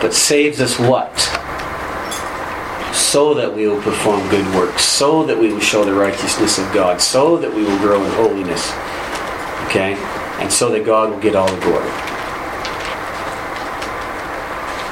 but 0.00 0.14
saves 0.14 0.62
us 0.62 0.78
what? 0.78 1.25
So 3.06 3.34
that 3.34 3.54
we 3.54 3.68
will 3.68 3.80
perform 3.80 4.28
good 4.30 4.44
works, 4.54 4.84
so 4.84 5.24
that 5.26 5.38
we 5.38 5.52
will 5.52 5.60
show 5.60 5.84
the 5.84 5.94
righteousness 5.94 6.58
of 6.58 6.70
God, 6.74 7.00
so 7.00 7.36
that 7.38 7.54
we 7.54 7.62
will 7.62 7.78
grow 7.78 8.04
in 8.04 8.10
holiness. 8.12 8.72
Okay? 9.66 9.94
And 10.42 10.52
so 10.52 10.70
that 10.72 10.84
God 10.84 11.10
will 11.10 11.20
get 11.20 11.36
all 11.36 11.46
the 11.46 11.60
glory. 11.60 11.88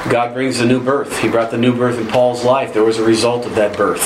God 0.09 0.33
brings 0.33 0.61
a 0.61 0.65
new 0.65 0.81
birth. 0.81 1.19
He 1.19 1.27
brought 1.27 1.51
the 1.51 1.57
new 1.57 1.75
birth 1.75 1.99
in 1.99 2.07
Paul's 2.07 2.43
life. 2.45 2.73
There 2.73 2.85
was 2.85 2.99
a 2.99 3.03
result 3.03 3.45
of 3.45 3.53
that 3.55 3.75
birth. 3.75 4.03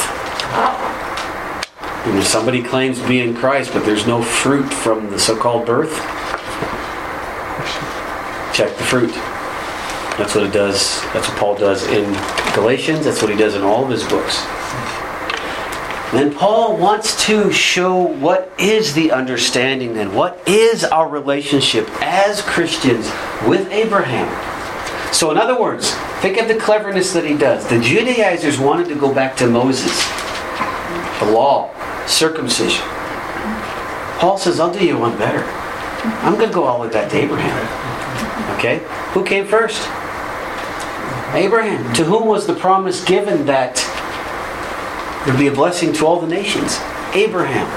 And 2.08 2.18
if 2.18 2.26
somebody 2.26 2.64
claims 2.64 3.00
to 3.00 3.08
be 3.08 3.22
in 3.22 3.36
Christ, 3.36 3.72
but 3.74 3.86
there's 3.86 4.08
no 4.08 4.24
fruit 4.24 4.74
from 4.74 5.12
the 5.12 5.20
so 5.20 5.38
called 5.38 5.68
birth, 5.68 5.94
check 8.56 8.76
the 8.76 8.84
fruit. 8.84 9.14
That's 10.18 10.34
what 10.36 10.46
it 10.46 10.52
does. 10.52 11.02
That's 11.14 11.30
what 11.30 11.38
Paul 11.38 11.56
does 11.56 11.84
in 11.88 12.12
Galatians. 12.54 13.06
That's 13.06 13.22
what 13.22 13.32
he 13.32 13.38
does 13.38 13.56
in 13.56 13.62
all 13.62 13.84
of 13.84 13.90
his 13.90 14.04
books. 14.04 14.46
Then 16.12 16.34
Paul 16.34 16.76
wants 16.78 17.26
to 17.28 17.52
show 17.52 17.96
what 17.96 18.52
is 18.58 18.96
the 18.96 19.12
understanding 19.12 19.94
then, 19.94 20.16
what 20.16 20.42
is 20.48 20.84
our 20.84 21.08
relationship 21.08 21.88
as 22.02 22.42
Christians 22.42 23.06
with 23.48 23.72
Abraham. 23.72 24.28
So, 25.14 25.30
in 25.30 25.38
other 25.38 25.60
words, 25.60 25.92
think 26.22 26.38
of 26.38 26.48
the 26.48 26.56
cleverness 26.56 27.14
that 27.14 27.26
he 27.26 27.38
does. 27.38 27.68
The 27.68 27.80
Judaizers 27.80 28.58
wanted 28.60 28.88
to 28.88 28.96
go 28.96 29.14
back 29.14 29.38
to 29.38 29.48
Moses, 29.48 30.04
the 31.20 31.32
law, 31.32 31.70
circumcision. 32.08 32.84
Paul 34.18 34.40
says, 34.40 34.60
I'll 34.60 34.74
do 34.74 34.84
you 34.84 34.98
one 34.98 35.16
better. 35.18 35.44
I'm 36.24 36.36
going 36.36 36.50
to 36.50 36.54
go 36.54 36.64
all 36.64 36.80
the 36.80 36.88
way 36.88 36.94
back 36.94 37.12
to 37.12 37.18
Abraham. 37.18 38.58
Okay? 38.58 38.80
Who 39.14 39.24
came 39.24 39.46
first? 39.46 39.88
Abraham. 41.36 41.94
To 41.96 42.04
whom 42.04 42.28
was 42.28 42.48
the 42.48 42.56
promise 42.56 43.04
given 43.06 43.46
that 43.46 43.76
there 45.26 45.34
would 45.34 45.40
be 45.40 45.48
a 45.48 45.54
blessing 45.54 45.94
to 45.94 46.06
all 46.06 46.20
the 46.20 46.28
nations? 46.28 46.78
Abraham. 47.14 47.68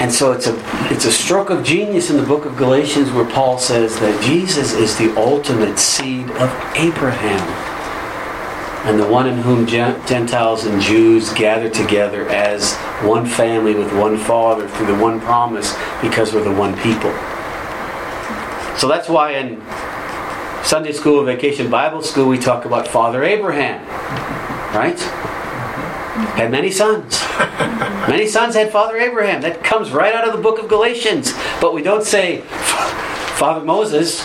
And 0.00 0.12
so 0.12 0.30
it's 0.30 0.46
a 0.46 0.56
it's 0.92 1.06
a 1.06 1.12
stroke 1.12 1.50
of 1.50 1.64
genius 1.64 2.08
in 2.10 2.16
the 2.16 2.22
book 2.22 2.44
of 2.44 2.56
Galatians 2.56 3.10
where 3.10 3.28
Paul 3.28 3.58
says 3.58 3.98
that 3.98 4.22
Jesus 4.22 4.72
is 4.72 4.96
the 4.96 5.12
ultimate 5.16 5.78
seed 5.78 6.30
of 6.30 6.50
Abraham. 6.76 7.40
And 8.86 9.00
the 9.00 9.08
one 9.08 9.26
in 9.26 9.38
whom 9.38 9.66
Gentiles 9.66 10.64
and 10.64 10.80
Jews 10.80 11.32
gather 11.32 11.68
together 11.68 12.28
as 12.28 12.74
one 13.02 13.26
family 13.26 13.74
with 13.74 13.92
one 13.92 14.16
father 14.16 14.68
through 14.68 14.86
the 14.86 14.94
one 14.94 15.20
promise 15.20 15.74
because 16.00 16.32
we're 16.32 16.44
the 16.44 16.52
one 16.52 16.76
people. 16.76 17.10
So 18.78 18.86
that's 18.86 19.08
why 19.08 19.32
in 19.32 19.60
Sunday 20.68 20.92
school, 20.92 21.24
vacation 21.24 21.70
Bible 21.70 22.02
school, 22.02 22.28
we 22.28 22.38
talk 22.38 22.66
about 22.66 22.86
Father 22.86 23.24
Abraham. 23.24 23.80
Right? 24.76 25.00
Had 26.36 26.50
many 26.50 26.70
sons. 26.70 27.22
Many 28.06 28.26
sons 28.26 28.54
had 28.54 28.70
Father 28.70 28.98
Abraham. 28.98 29.40
That 29.40 29.64
comes 29.64 29.92
right 29.92 30.14
out 30.14 30.28
of 30.28 30.36
the 30.36 30.42
book 30.42 30.58
of 30.58 30.68
Galatians. 30.68 31.32
But 31.58 31.72
we 31.72 31.82
don't 31.82 32.04
say 32.04 32.42
Father 33.38 33.64
Moses. 33.64 34.20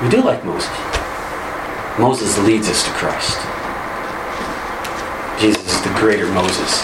We 0.00 0.08
do 0.08 0.22
like 0.24 0.42
Moses. 0.46 0.70
Moses 1.98 2.38
leads 2.38 2.70
us 2.70 2.84
to 2.84 2.90
Christ. 2.92 3.36
Jesus 5.38 5.74
is 5.74 5.82
the 5.82 5.92
greater 6.00 6.32
Moses 6.32 6.80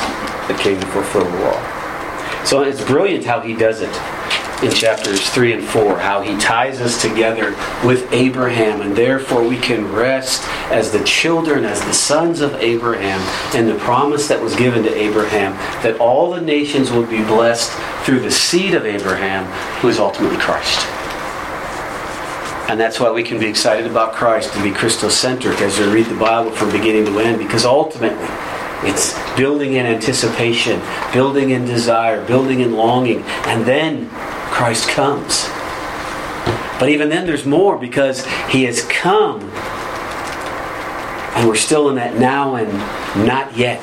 that 0.48 0.60
came 0.60 0.78
to 0.78 0.86
fulfill 0.88 1.24
the 1.24 1.38
law. 1.44 2.44
So 2.44 2.60
it's 2.60 2.84
brilliant 2.84 3.24
how 3.24 3.40
he 3.40 3.54
does 3.54 3.80
it 3.80 3.98
in 4.64 4.72
chapters 4.72 5.28
3 5.30 5.52
and 5.52 5.64
4, 5.64 5.98
how 5.98 6.22
he 6.22 6.36
ties 6.38 6.80
us 6.80 7.00
together 7.00 7.50
with 7.86 8.10
Abraham, 8.12 8.80
and 8.80 8.96
therefore 8.96 9.46
we 9.46 9.58
can 9.58 9.92
rest 9.92 10.42
as 10.70 10.90
the 10.90 11.04
children, 11.04 11.64
as 11.64 11.84
the 11.84 11.92
sons 11.92 12.40
of 12.40 12.54
Abraham, 12.54 13.20
and 13.54 13.68
the 13.68 13.78
promise 13.84 14.26
that 14.28 14.40
was 14.40 14.56
given 14.56 14.82
to 14.82 14.94
Abraham 14.94 15.52
that 15.82 16.00
all 16.00 16.32
the 16.32 16.40
nations 16.40 16.90
would 16.90 17.10
be 17.10 17.22
blessed 17.24 17.70
through 18.04 18.20
the 18.20 18.30
seed 18.30 18.74
of 18.74 18.86
Abraham, 18.86 19.44
who 19.80 19.88
is 19.88 19.98
ultimately 19.98 20.38
Christ. 20.38 20.86
And 22.70 22.80
that's 22.80 22.98
why 22.98 23.10
we 23.10 23.22
can 23.22 23.38
be 23.38 23.46
excited 23.46 23.86
about 23.86 24.14
Christ 24.14 24.54
and 24.54 24.64
be 24.64 24.70
Christocentric 24.70 25.60
as 25.60 25.78
we 25.78 25.86
read 25.92 26.06
the 26.06 26.18
Bible 26.18 26.50
from 26.50 26.70
beginning 26.70 27.04
to 27.04 27.18
end, 27.18 27.38
because 27.38 27.66
ultimately 27.66 28.26
it's 28.88 29.14
building 29.36 29.74
in 29.74 29.84
anticipation, 29.84 30.80
building 31.12 31.50
in 31.50 31.66
desire, 31.66 32.24
building 32.26 32.60
in 32.60 32.74
longing, 32.74 33.22
and 33.46 33.64
then 33.66 34.10
Christ 34.54 34.88
comes. 34.88 35.48
But 36.78 36.88
even 36.88 37.08
then, 37.08 37.26
there's 37.26 37.44
more 37.44 37.76
because 37.76 38.24
He 38.48 38.64
has 38.64 38.82
come 38.82 39.40
And 41.34 41.48
we're 41.48 41.56
still 41.56 41.88
in 41.88 41.96
that 41.96 42.16
now 42.16 42.54
and 42.54 42.72
not 43.26 43.56
yet 43.56 43.80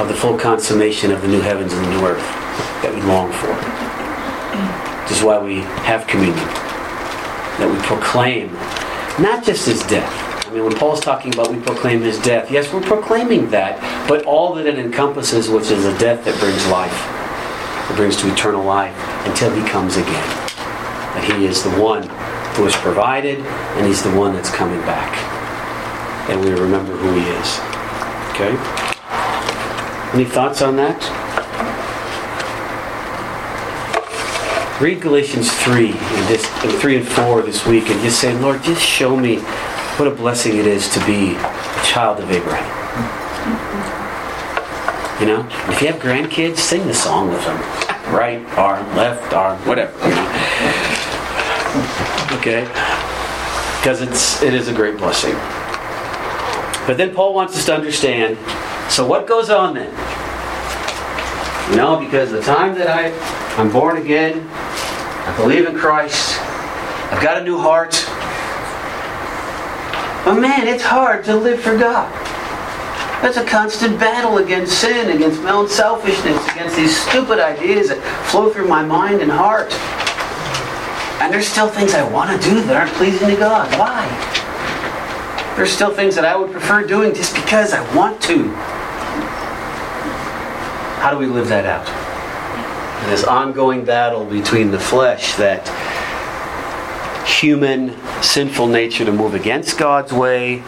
of 0.00 0.08
the 0.08 0.14
full 0.14 0.38
consummation 0.38 1.12
of 1.12 1.20
the 1.20 1.28
new 1.28 1.42
heavens 1.42 1.74
and 1.74 1.84
the 1.84 1.90
new 1.90 2.06
earth 2.06 2.26
that 2.80 2.94
we 2.94 3.02
long 3.02 3.30
for. 3.30 3.52
This 5.06 5.18
is 5.18 5.24
why 5.24 5.38
we 5.38 5.60
have 5.84 6.06
communion, 6.06 6.46
that 7.58 7.68
we 7.70 7.78
proclaim 7.84 8.54
not 9.22 9.44
just 9.44 9.66
his 9.66 9.82
death. 9.82 10.46
I 10.46 10.50
mean, 10.54 10.64
when 10.64 10.74
Paul's 10.74 11.00
talking 11.00 11.34
about 11.34 11.50
we 11.52 11.60
proclaim 11.60 12.00
his 12.00 12.18
death, 12.22 12.50
yes, 12.50 12.72
we're 12.72 12.80
proclaiming 12.80 13.50
that, 13.50 13.78
but 14.08 14.24
all 14.24 14.54
that 14.54 14.66
it 14.66 14.78
encompasses, 14.78 15.50
which 15.50 15.70
is 15.70 15.84
a 15.84 15.98
death 15.98 16.24
that 16.24 16.40
brings 16.40 16.66
life, 16.68 17.19
that 17.90 17.96
brings 17.96 18.16
to 18.16 18.32
eternal 18.32 18.62
life 18.62 18.94
until 19.26 19.52
he 19.52 19.68
comes 19.68 19.96
again. 19.96 20.28
That 21.18 21.26
he 21.26 21.44
is 21.44 21.64
the 21.64 21.70
one 21.70 22.04
who 22.54 22.62
has 22.62 22.76
provided, 22.76 23.40
and 23.40 23.84
he's 23.84 24.00
the 24.00 24.14
one 24.14 24.32
that's 24.32 24.50
coming 24.50 24.78
back. 24.82 25.18
And 26.30 26.40
we 26.40 26.52
remember 26.52 26.96
who 26.96 27.12
he 27.18 27.26
is. 27.26 27.58
Okay? 28.30 28.54
Any 30.14 30.24
thoughts 30.24 30.62
on 30.62 30.76
that? 30.76 31.02
Read 34.80 35.00
Galatians 35.00 35.52
3 35.64 35.90
and 35.90 36.28
this, 36.28 36.48
and 36.62 36.72
3 36.72 36.96
and 36.98 37.08
4 37.08 37.42
this 37.42 37.66
week 37.66 37.90
and 37.90 38.00
just 38.02 38.20
say, 38.20 38.38
Lord, 38.38 38.62
just 38.62 38.80
show 38.80 39.16
me 39.16 39.38
what 39.98 40.06
a 40.06 40.14
blessing 40.14 40.56
it 40.56 40.66
is 40.66 40.88
to 40.90 41.04
be 41.06 41.34
a 41.34 41.82
child 41.84 42.20
of 42.20 42.30
Abraham. 42.30 42.79
You 45.20 45.26
know, 45.26 45.46
if 45.68 45.82
you 45.82 45.88
have 45.88 46.00
grandkids, 46.00 46.56
sing 46.56 46.86
the 46.86 46.94
song 46.94 47.28
with 47.28 47.44
them. 47.44 47.60
Right 48.10 48.44
arm, 48.58 48.84
left 48.96 49.32
arm, 49.32 49.56
whatever. 49.68 49.96
You 50.02 50.14
know? 50.14 50.26
Okay? 52.38 52.64
Because 53.78 54.00
it's 54.02 54.42
it 54.42 54.52
is 54.52 54.66
a 54.66 54.74
great 54.74 54.96
blessing. 54.96 55.34
But 56.88 56.96
then 56.96 57.14
Paul 57.14 57.34
wants 57.34 57.56
us 57.56 57.66
to 57.66 57.74
understand, 57.74 58.36
so 58.90 59.06
what 59.06 59.28
goes 59.28 59.48
on 59.48 59.74
then? 59.74 59.90
You 61.70 61.76
know, 61.76 62.00
because 62.00 62.32
the 62.32 62.42
time 62.42 62.74
that 62.78 62.88
I, 62.88 63.12
I'm 63.60 63.70
born 63.70 63.98
again, 63.98 64.48
I 64.50 65.36
believe 65.36 65.68
in 65.68 65.76
Christ, 65.78 66.40
I've 67.12 67.22
got 67.22 67.40
a 67.40 67.44
new 67.44 67.58
heart. 67.58 67.92
But 70.24 70.40
man, 70.40 70.66
it's 70.66 70.82
hard 70.82 71.24
to 71.26 71.36
live 71.36 71.60
for 71.60 71.78
God. 71.78 72.19
That's 73.22 73.36
a 73.36 73.44
constant 73.44 74.00
battle 74.00 74.38
against 74.38 74.80
sin, 74.80 75.14
against 75.14 75.42
my 75.42 75.50
own 75.50 75.68
selfishness, 75.68 76.42
against 76.48 76.74
these 76.74 76.96
stupid 77.08 77.38
ideas 77.38 77.88
that 77.90 78.00
flow 78.30 78.50
through 78.50 78.66
my 78.66 78.82
mind 78.82 79.20
and 79.20 79.30
heart. 79.30 79.72
And 81.20 81.30
there's 81.30 81.46
still 81.46 81.68
things 81.68 81.92
I 81.92 82.02
want 82.08 82.30
to 82.30 82.48
do 82.48 82.62
that 82.62 82.76
aren't 82.76 82.92
pleasing 82.92 83.28
to 83.28 83.36
God. 83.36 83.70
Why? 83.78 84.08
There's 85.54 85.70
still 85.70 85.94
things 85.94 86.14
that 86.14 86.24
I 86.24 86.34
would 86.34 86.50
prefer 86.50 86.86
doing 86.86 87.12
just 87.12 87.34
because 87.34 87.74
I 87.74 87.94
want 87.94 88.22
to. 88.22 88.48
How 91.00 91.10
do 91.10 91.18
we 91.18 91.26
live 91.26 91.48
that 91.48 91.66
out? 91.66 91.86
This 93.10 93.24
ongoing 93.24 93.84
battle 93.84 94.24
between 94.24 94.70
the 94.70 94.80
flesh, 94.80 95.34
that 95.34 95.68
human 97.26 97.94
sinful 98.22 98.66
nature 98.68 99.04
to 99.04 99.12
move 99.12 99.34
against 99.34 99.76
God's 99.78 100.12
way, 100.12 100.62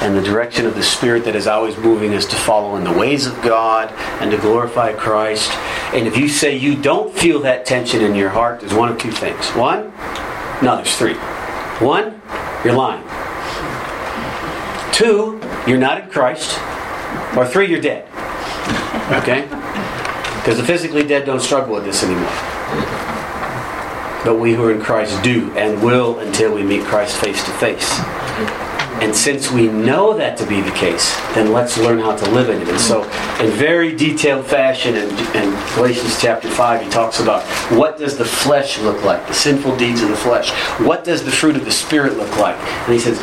and 0.00 0.16
the 0.16 0.22
direction 0.22 0.64
of 0.64 0.74
the 0.74 0.82
Spirit 0.82 1.24
that 1.24 1.34
is 1.34 1.46
always 1.46 1.76
moving 1.76 2.14
us 2.14 2.24
to 2.26 2.36
follow 2.36 2.76
in 2.76 2.84
the 2.84 2.92
ways 2.92 3.26
of 3.26 3.40
God 3.42 3.90
and 4.20 4.30
to 4.30 4.38
glorify 4.38 4.92
Christ. 4.92 5.50
And 5.92 6.06
if 6.06 6.16
you 6.16 6.28
say 6.28 6.56
you 6.56 6.80
don't 6.80 7.12
feel 7.16 7.40
that 7.40 7.66
tension 7.66 8.02
in 8.02 8.14
your 8.14 8.28
heart, 8.28 8.60
there's 8.60 8.74
one 8.74 8.90
of 8.90 8.98
two 8.98 9.10
things. 9.10 9.48
One, 9.50 9.92
no, 10.62 10.76
there's 10.76 10.96
three. 10.96 11.14
One, 11.84 12.20
you're 12.64 12.74
lying. 12.74 13.02
Two, 14.92 15.40
you're 15.66 15.78
not 15.78 16.02
in 16.02 16.10
Christ. 16.10 16.58
Or 17.36 17.46
three, 17.46 17.68
you're 17.68 17.80
dead. 17.80 18.04
Okay? 19.12 19.42
Because 20.38 20.58
the 20.58 20.64
physically 20.64 21.02
dead 21.02 21.24
don't 21.26 21.40
struggle 21.40 21.74
with 21.74 21.84
this 21.84 22.04
anymore. 22.04 22.28
But 24.24 24.38
we 24.40 24.54
who 24.54 24.64
are 24.64 24.72
in 24.72 24.80
Christ 24.80 25.22
do 25.22 25.50
and 25.56 25.82
will 25.82 26.18
until 26.20 26.54
we 26.54 26.62
meet 26.62 26.84
Christ 26.84 27.16
face 27.16 27.42
to 27.44 27.50
face. 27.52 27.98
And 29.00 29.14
since 29.14 29.52
we 29.52 29.68
know 29.68 30.12
that 30.14 30.36
to 30.38 30.46
be 30.46 30.60
the 30.60 30.72
case, 30.72 31.14
then 31.32 31.52
let's 31.52 31.78
learn 31.78 32.00
how 32.00 32.16
to 32.16 32.30
live 32.32 32.48
in 32.48 32.60
it. 32.60 32.68
And 32.68 32.80
so, 32.80 33.04
in 33.38 33.48
very 33.52 33.94
detailed 33.94 34.44
fashion, 34.44 34.96
in, 34.96 35.08
in 35.36 35.50
Galatians 35.76 36.20
chapter 36.20 36.50
5, 36.50 36.82
he 36.82 36.90
talks 36.90 37.20
about 37.20 37.44
what 37.78 37.96
does 37.96 38.18
the 38.18 38.24
flesh 38.24 38.76
look 38.80 39.04
like, 39.04 39.24
the 39.28 39.34
sinful 39.34 39.76
deeds 39.76 40.02
of 40.02 40.08
the 40.08 40.16
flesh. 40.16 40.50
What 40.80 41.04
does 41.04 41.24
the 41.24 41.30
fruit 41.30 41.54
of 41.54 41.64
the 41.64 41.70
Spirit 41.70 42.16
look 42.16 42.36
like? 42.38 42.56
And 42.56 42.92
he 42.92 42.98
says, 42.98 43.20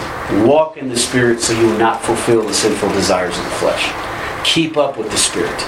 walk 0.48 0.78
in 0.78 0.88
the 0.88 0.96
Spirit 0.96 1.42
so 1.42 1.52
you 1.60 1.68
will 1.68 1.78
not 1.78 2.02
fulfill 2.02 2.44
the 2.44 2.54
sinful 2.54 2.88
desires 2.90 3.38
of 3.38 3.44
the 3.44 3.52
flesh. 3.52 4.46
Keep 4.46 4.78
up 4.78 4.98
with 4.98 5.12
the 5.12 5.18
Spirit. 5.18 5.62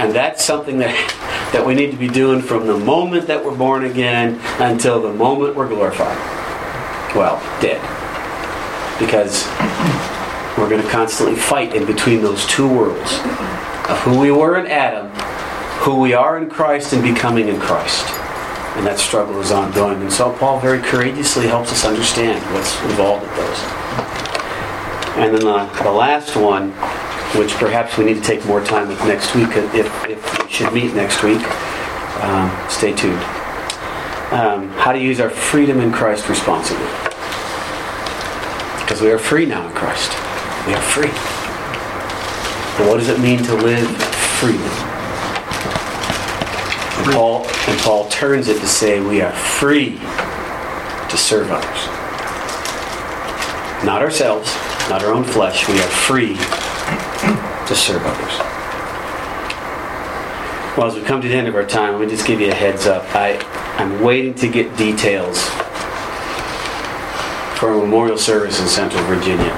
And 0.00 0.14
that's 0.14 0.44
something 0.44 0.76
that, 0.80 0.94
that 1.54 1.64
we 1.64 1.74
need 1.74 1.92
to 1.92 1.96
be 1.96 2.08
doing 2.08 2.42
from 2.42 2.66
the 2.66 2.76
moment 2.76 3.26
that 3.28 3.42
we're 3.42 3.56
born 3.56 3.86
again 3.86 4.38
until 4.60 5.00
the 5.00 5.14
moment 5.14 5.56
we're 5.56 5.68
glorified. 5.68 6.18
Well, 7.16 7.40
dead 7.62 8.01
because 8.98 9.46
we're 10.58 10.68
going 10.68 10.82
to 10.82 10.88
constantly 10.90 11.36
fight 11.36 11.74
in 11.74 11.86
between 11.86 12.22
those 12.22 12.46
two 12.46 12.68
worlds 12.68 13.12
of 13.88 13.98
who 14.00 14.18
we 14.18 14.30
were 14.30 14.58
in 14.58 14.66
Adam, 14.66 15.08
who 15.80 16.00
we 16.00 16.14
are 16.14 16.38
in 16.38 16.48
Christ, 16.48 16.92
and 16.92 17.02
becoming 17.02 17.48
in 17.48 17.58
Christ. 17.58 18.06
And 18.76 18.86
that 18.86 18.98
struggle 18.98 19.40
is 19.40 19.50
ongoing. 19.50 20.00
And 20.00 20.12
so 20.12 20.32
Paul 20.32 20.60
very 20.60 20.80
courageously 20.80 21.46
helps 21.46 21.72
us 21.72 21.84
understand 21.84 22.42
what's 22.54 22.80
involved 22.84 23.22
with 23.22 23.36
those. 23.36 23.58
And 25.16 25.34
then 25.34 25.44
the, 25.44 25.82
the 25.82 25.90
last 25.90 26.36
one, 26.36 26.70
which 27.38 27.52
perhaps 27.54 27.98
we 27.98 28.04
need 28.04 28.14
to 28.14 28.22
take 28.22 28.44
more 28.46 28.64
time 28.64 28.88
with 28.88 28.98
next 29.00 29.34
week, 29.34 29.48
if, 29.50 30.08
if 30.08 30.44
we 30.44 30.50
should 30.50 30.72
meet 30.72 30.94
next 30.94 31.22
week, 31.22 31.42
um, 32.22 32.70
stay 32.70 32.94
tuned. 32.94 33.22
Um, 34.32 34.68
how 34.70 34.92
to 34.92 34.98
use 34.98 35.20
our 35.20 35.28
freedom 35.28 35.80
in 35.80 35.92
Christ 35.92 36.28
responsibly. 36.28 36.86
Because 38.92 39.04
we 39.04 39.10
are 39.10 39.18
free 39.18 39.46
now 39.46 39.66
in 39.66 39.72
Christ. 39.72 40.10
We 40.66 40.74
are 40.74 40.82
free. 40.82 41.08
But 42.76 42.90
what 42.90 42.98
does 42.98 43.08
it 43.08 43.20
mean 43.20 43.42
to 43.44 43.54
live 43.54 43.88
freely? 44.36 44.58
And 46.98 47.14
Paul, 47.14 47.46
and 47.46 47.80
Paul 47.80 48.10
turns 48.10 48.48
it 48.48 48.60
to 48.60 48.66
say 48.66 49.00
we 49.00 49.22
are 49.22 49.32
free 49.32 49.92
to 49.92 51.16
serve 51.16 51.50
others. 51.50 51.86
Not 53.82 54.02
ourselves, 54.02 54.54
not 54.90 55.02
our 55.02 55.14
own 55.14 55.24
flesh. 55.24 55.66
We 55.66 55.78
are 55.80 55.88
free 55.88 56.36
to 56.36 57.74
serve 57.74 58.02
others. 58.04 58.38
Well, 60.76 60.88
as 60.88 60.96
we 60.96 61.00
come 61.00 61.22
to 61.22 61.28
the 61.28 61.34
end 61.34 61.48
of 61.48 61.54
our 61.54 61.64
time, 61.64 61.94
let 61.94 62.02
me 62.02 62.08
just 62.14 62.26
give 62.26 62.42
you 62.42 62.50
a 62.50 62.54
heads 62.54 62.84
up. 62.84 63.06
I, 63.14 63.38
I'm 63.78 64.02
waiting 64.02 64.34
to 64.34 64.48
get 64.48 64.76
details 64.76 65.48
for 67.62 67.70
a 67.70 67.78
memorial 67.78 68.18
service 68.18 68.60
in 68.60 68.66
Central 68.66 69.00
Virginia, 69.04 69.54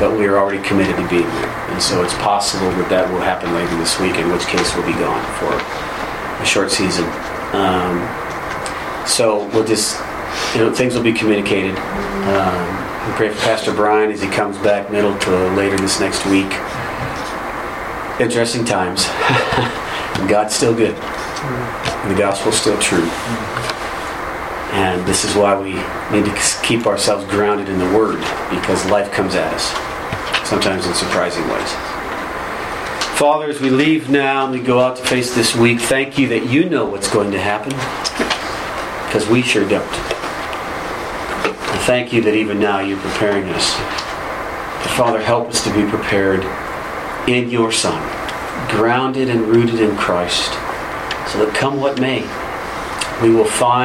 but 0.00 0.16
we 0.16 0.24
are 0.24 0.38
already 0.38 0.66
committed 0.66 0.96
to 0.96 1.06
being 1.10 1.28
there. 1.28 1.52
And 1.68 1.82
so 1.82 2.02
it's 2.02 2.14
possible 2.14 2.70
that 2.80 2.88
that 2.88 3.04
will 3.12 3.20
happen 3.20 3.52
later 3.52 3.76
this 3.76 4.00
week, 4.00 4.16
in 4.16 4.32
which 4.32 4.48
case 4.48 4.74
we'll 4.74 4.86
be 4.86 4.96
gone 4.96 5.20
for 5.36 5.52
a 5.52 6.46
short 6.46 6.70
season. 6.70 7.04
Um, 7.52 8.00
so 9.04 9.44
we'll 9.52 9.68
just, 9.68 10.00
you 10.56 10.64
know, 10.64 10.72
things 10.72 10.94
will 10.94 11.02
be 11.02 11.12
communicated. 11.12 11.76
Um, 12.32 12.64
we 13.04 13.12
pray 13.12 13.28
for 13.28 13.40
Pastor 13.44 13.74
Brian 13.74 14.10
as 14.10 14.22
he 14.22 14.28
comes 14.30 14.56
back 14.64 14.90
middle 14.90 15.12
to 15.18 15.30
later 15.52 15.76
this 15.76 16.00
next 16.00 16.24
week. 16.32 16.48
Interesting 18.24 18.64
times. 18.64 19.04
God's 20.32 20.54
still 20.54 20.72
good. 20.72 20.96
And 20.96 22.10
the 22.10 22.18
gospel's 22.18 22.56
still 22.56 22.80
true. 22.80 23.04
And 24.72 25.04
this 25.06 25.24
is 25.24 25.34
why 25.34 25.58
we 25.58 25.72
need 26.16 26.26
to 26.26 26.34
keep 26.62 26.86
ourselves 26.86 27.24
grounded 27.24 27.68
in 27.68 27.78
the 27.78 27.90
Word, 27.96 28.20
because 28.50 28.84
life 28.90 29.10
comes 29.12 29.34
at 29.34 29.52
us, 29.54 29.72
sometimes 30.48 30.86
in 30.86 30.94
surprising 30.94 31.48
ways. 31.48 31.72
Father, 33.18 33.46
as 33.46 33.60
we 33.60 33.70
leave 33.70 34.08
now 34.10 34.44
and 34.44 34.52
we 34.52 34.60
go 34.60 34.78
out 34.78 34.96
to 34.96 35.04
face 35.04 35.34
this 35.34 35.56
week, 35.56 35.80
thank 35.80 36.18
you 36.18 36.28
that 36.28 36.46
you 36.48 36.68
know 36.68 36.84
what's 36.84 37.10
going 37.10 37.32
to 37.32 37.38
happen, 37.40 37.72
because 39.08 39.28
we 39.28 39.42
sure 39.42 39.68
don't. 39.68 39.82
And 41.44 41.80
thank 41.82 42.12
you 42.12 42.20
that 42.22 42.34
even 42.34 42.60
now 42.60 42.78
you're 42.80 43.00
preparing 43.00 43.48
us. 43.48 43.74
But 44.84 44.92
Father, 44.96 45.20
help 45.20 45.48
us 45.48 45.64
to 45.64 45.72
be 45.74 45.88
prepared 45.88 46.44
in 47.28 47.50
your 47.50 47.72
Son, 47.72 48.00
grounded 48.70 49.28
and 49.30 49.48
rooted 49.48 49.80
in 49.80 49.96
Christ, 49.96 50.52
so 51.32 51.44
that 51.44 51.54
come 51.54 51.80
what 51.80 51.98
may, 52.00 52.22
we 53.20 53.34
will 53.34 53.44
find 53.44 53.78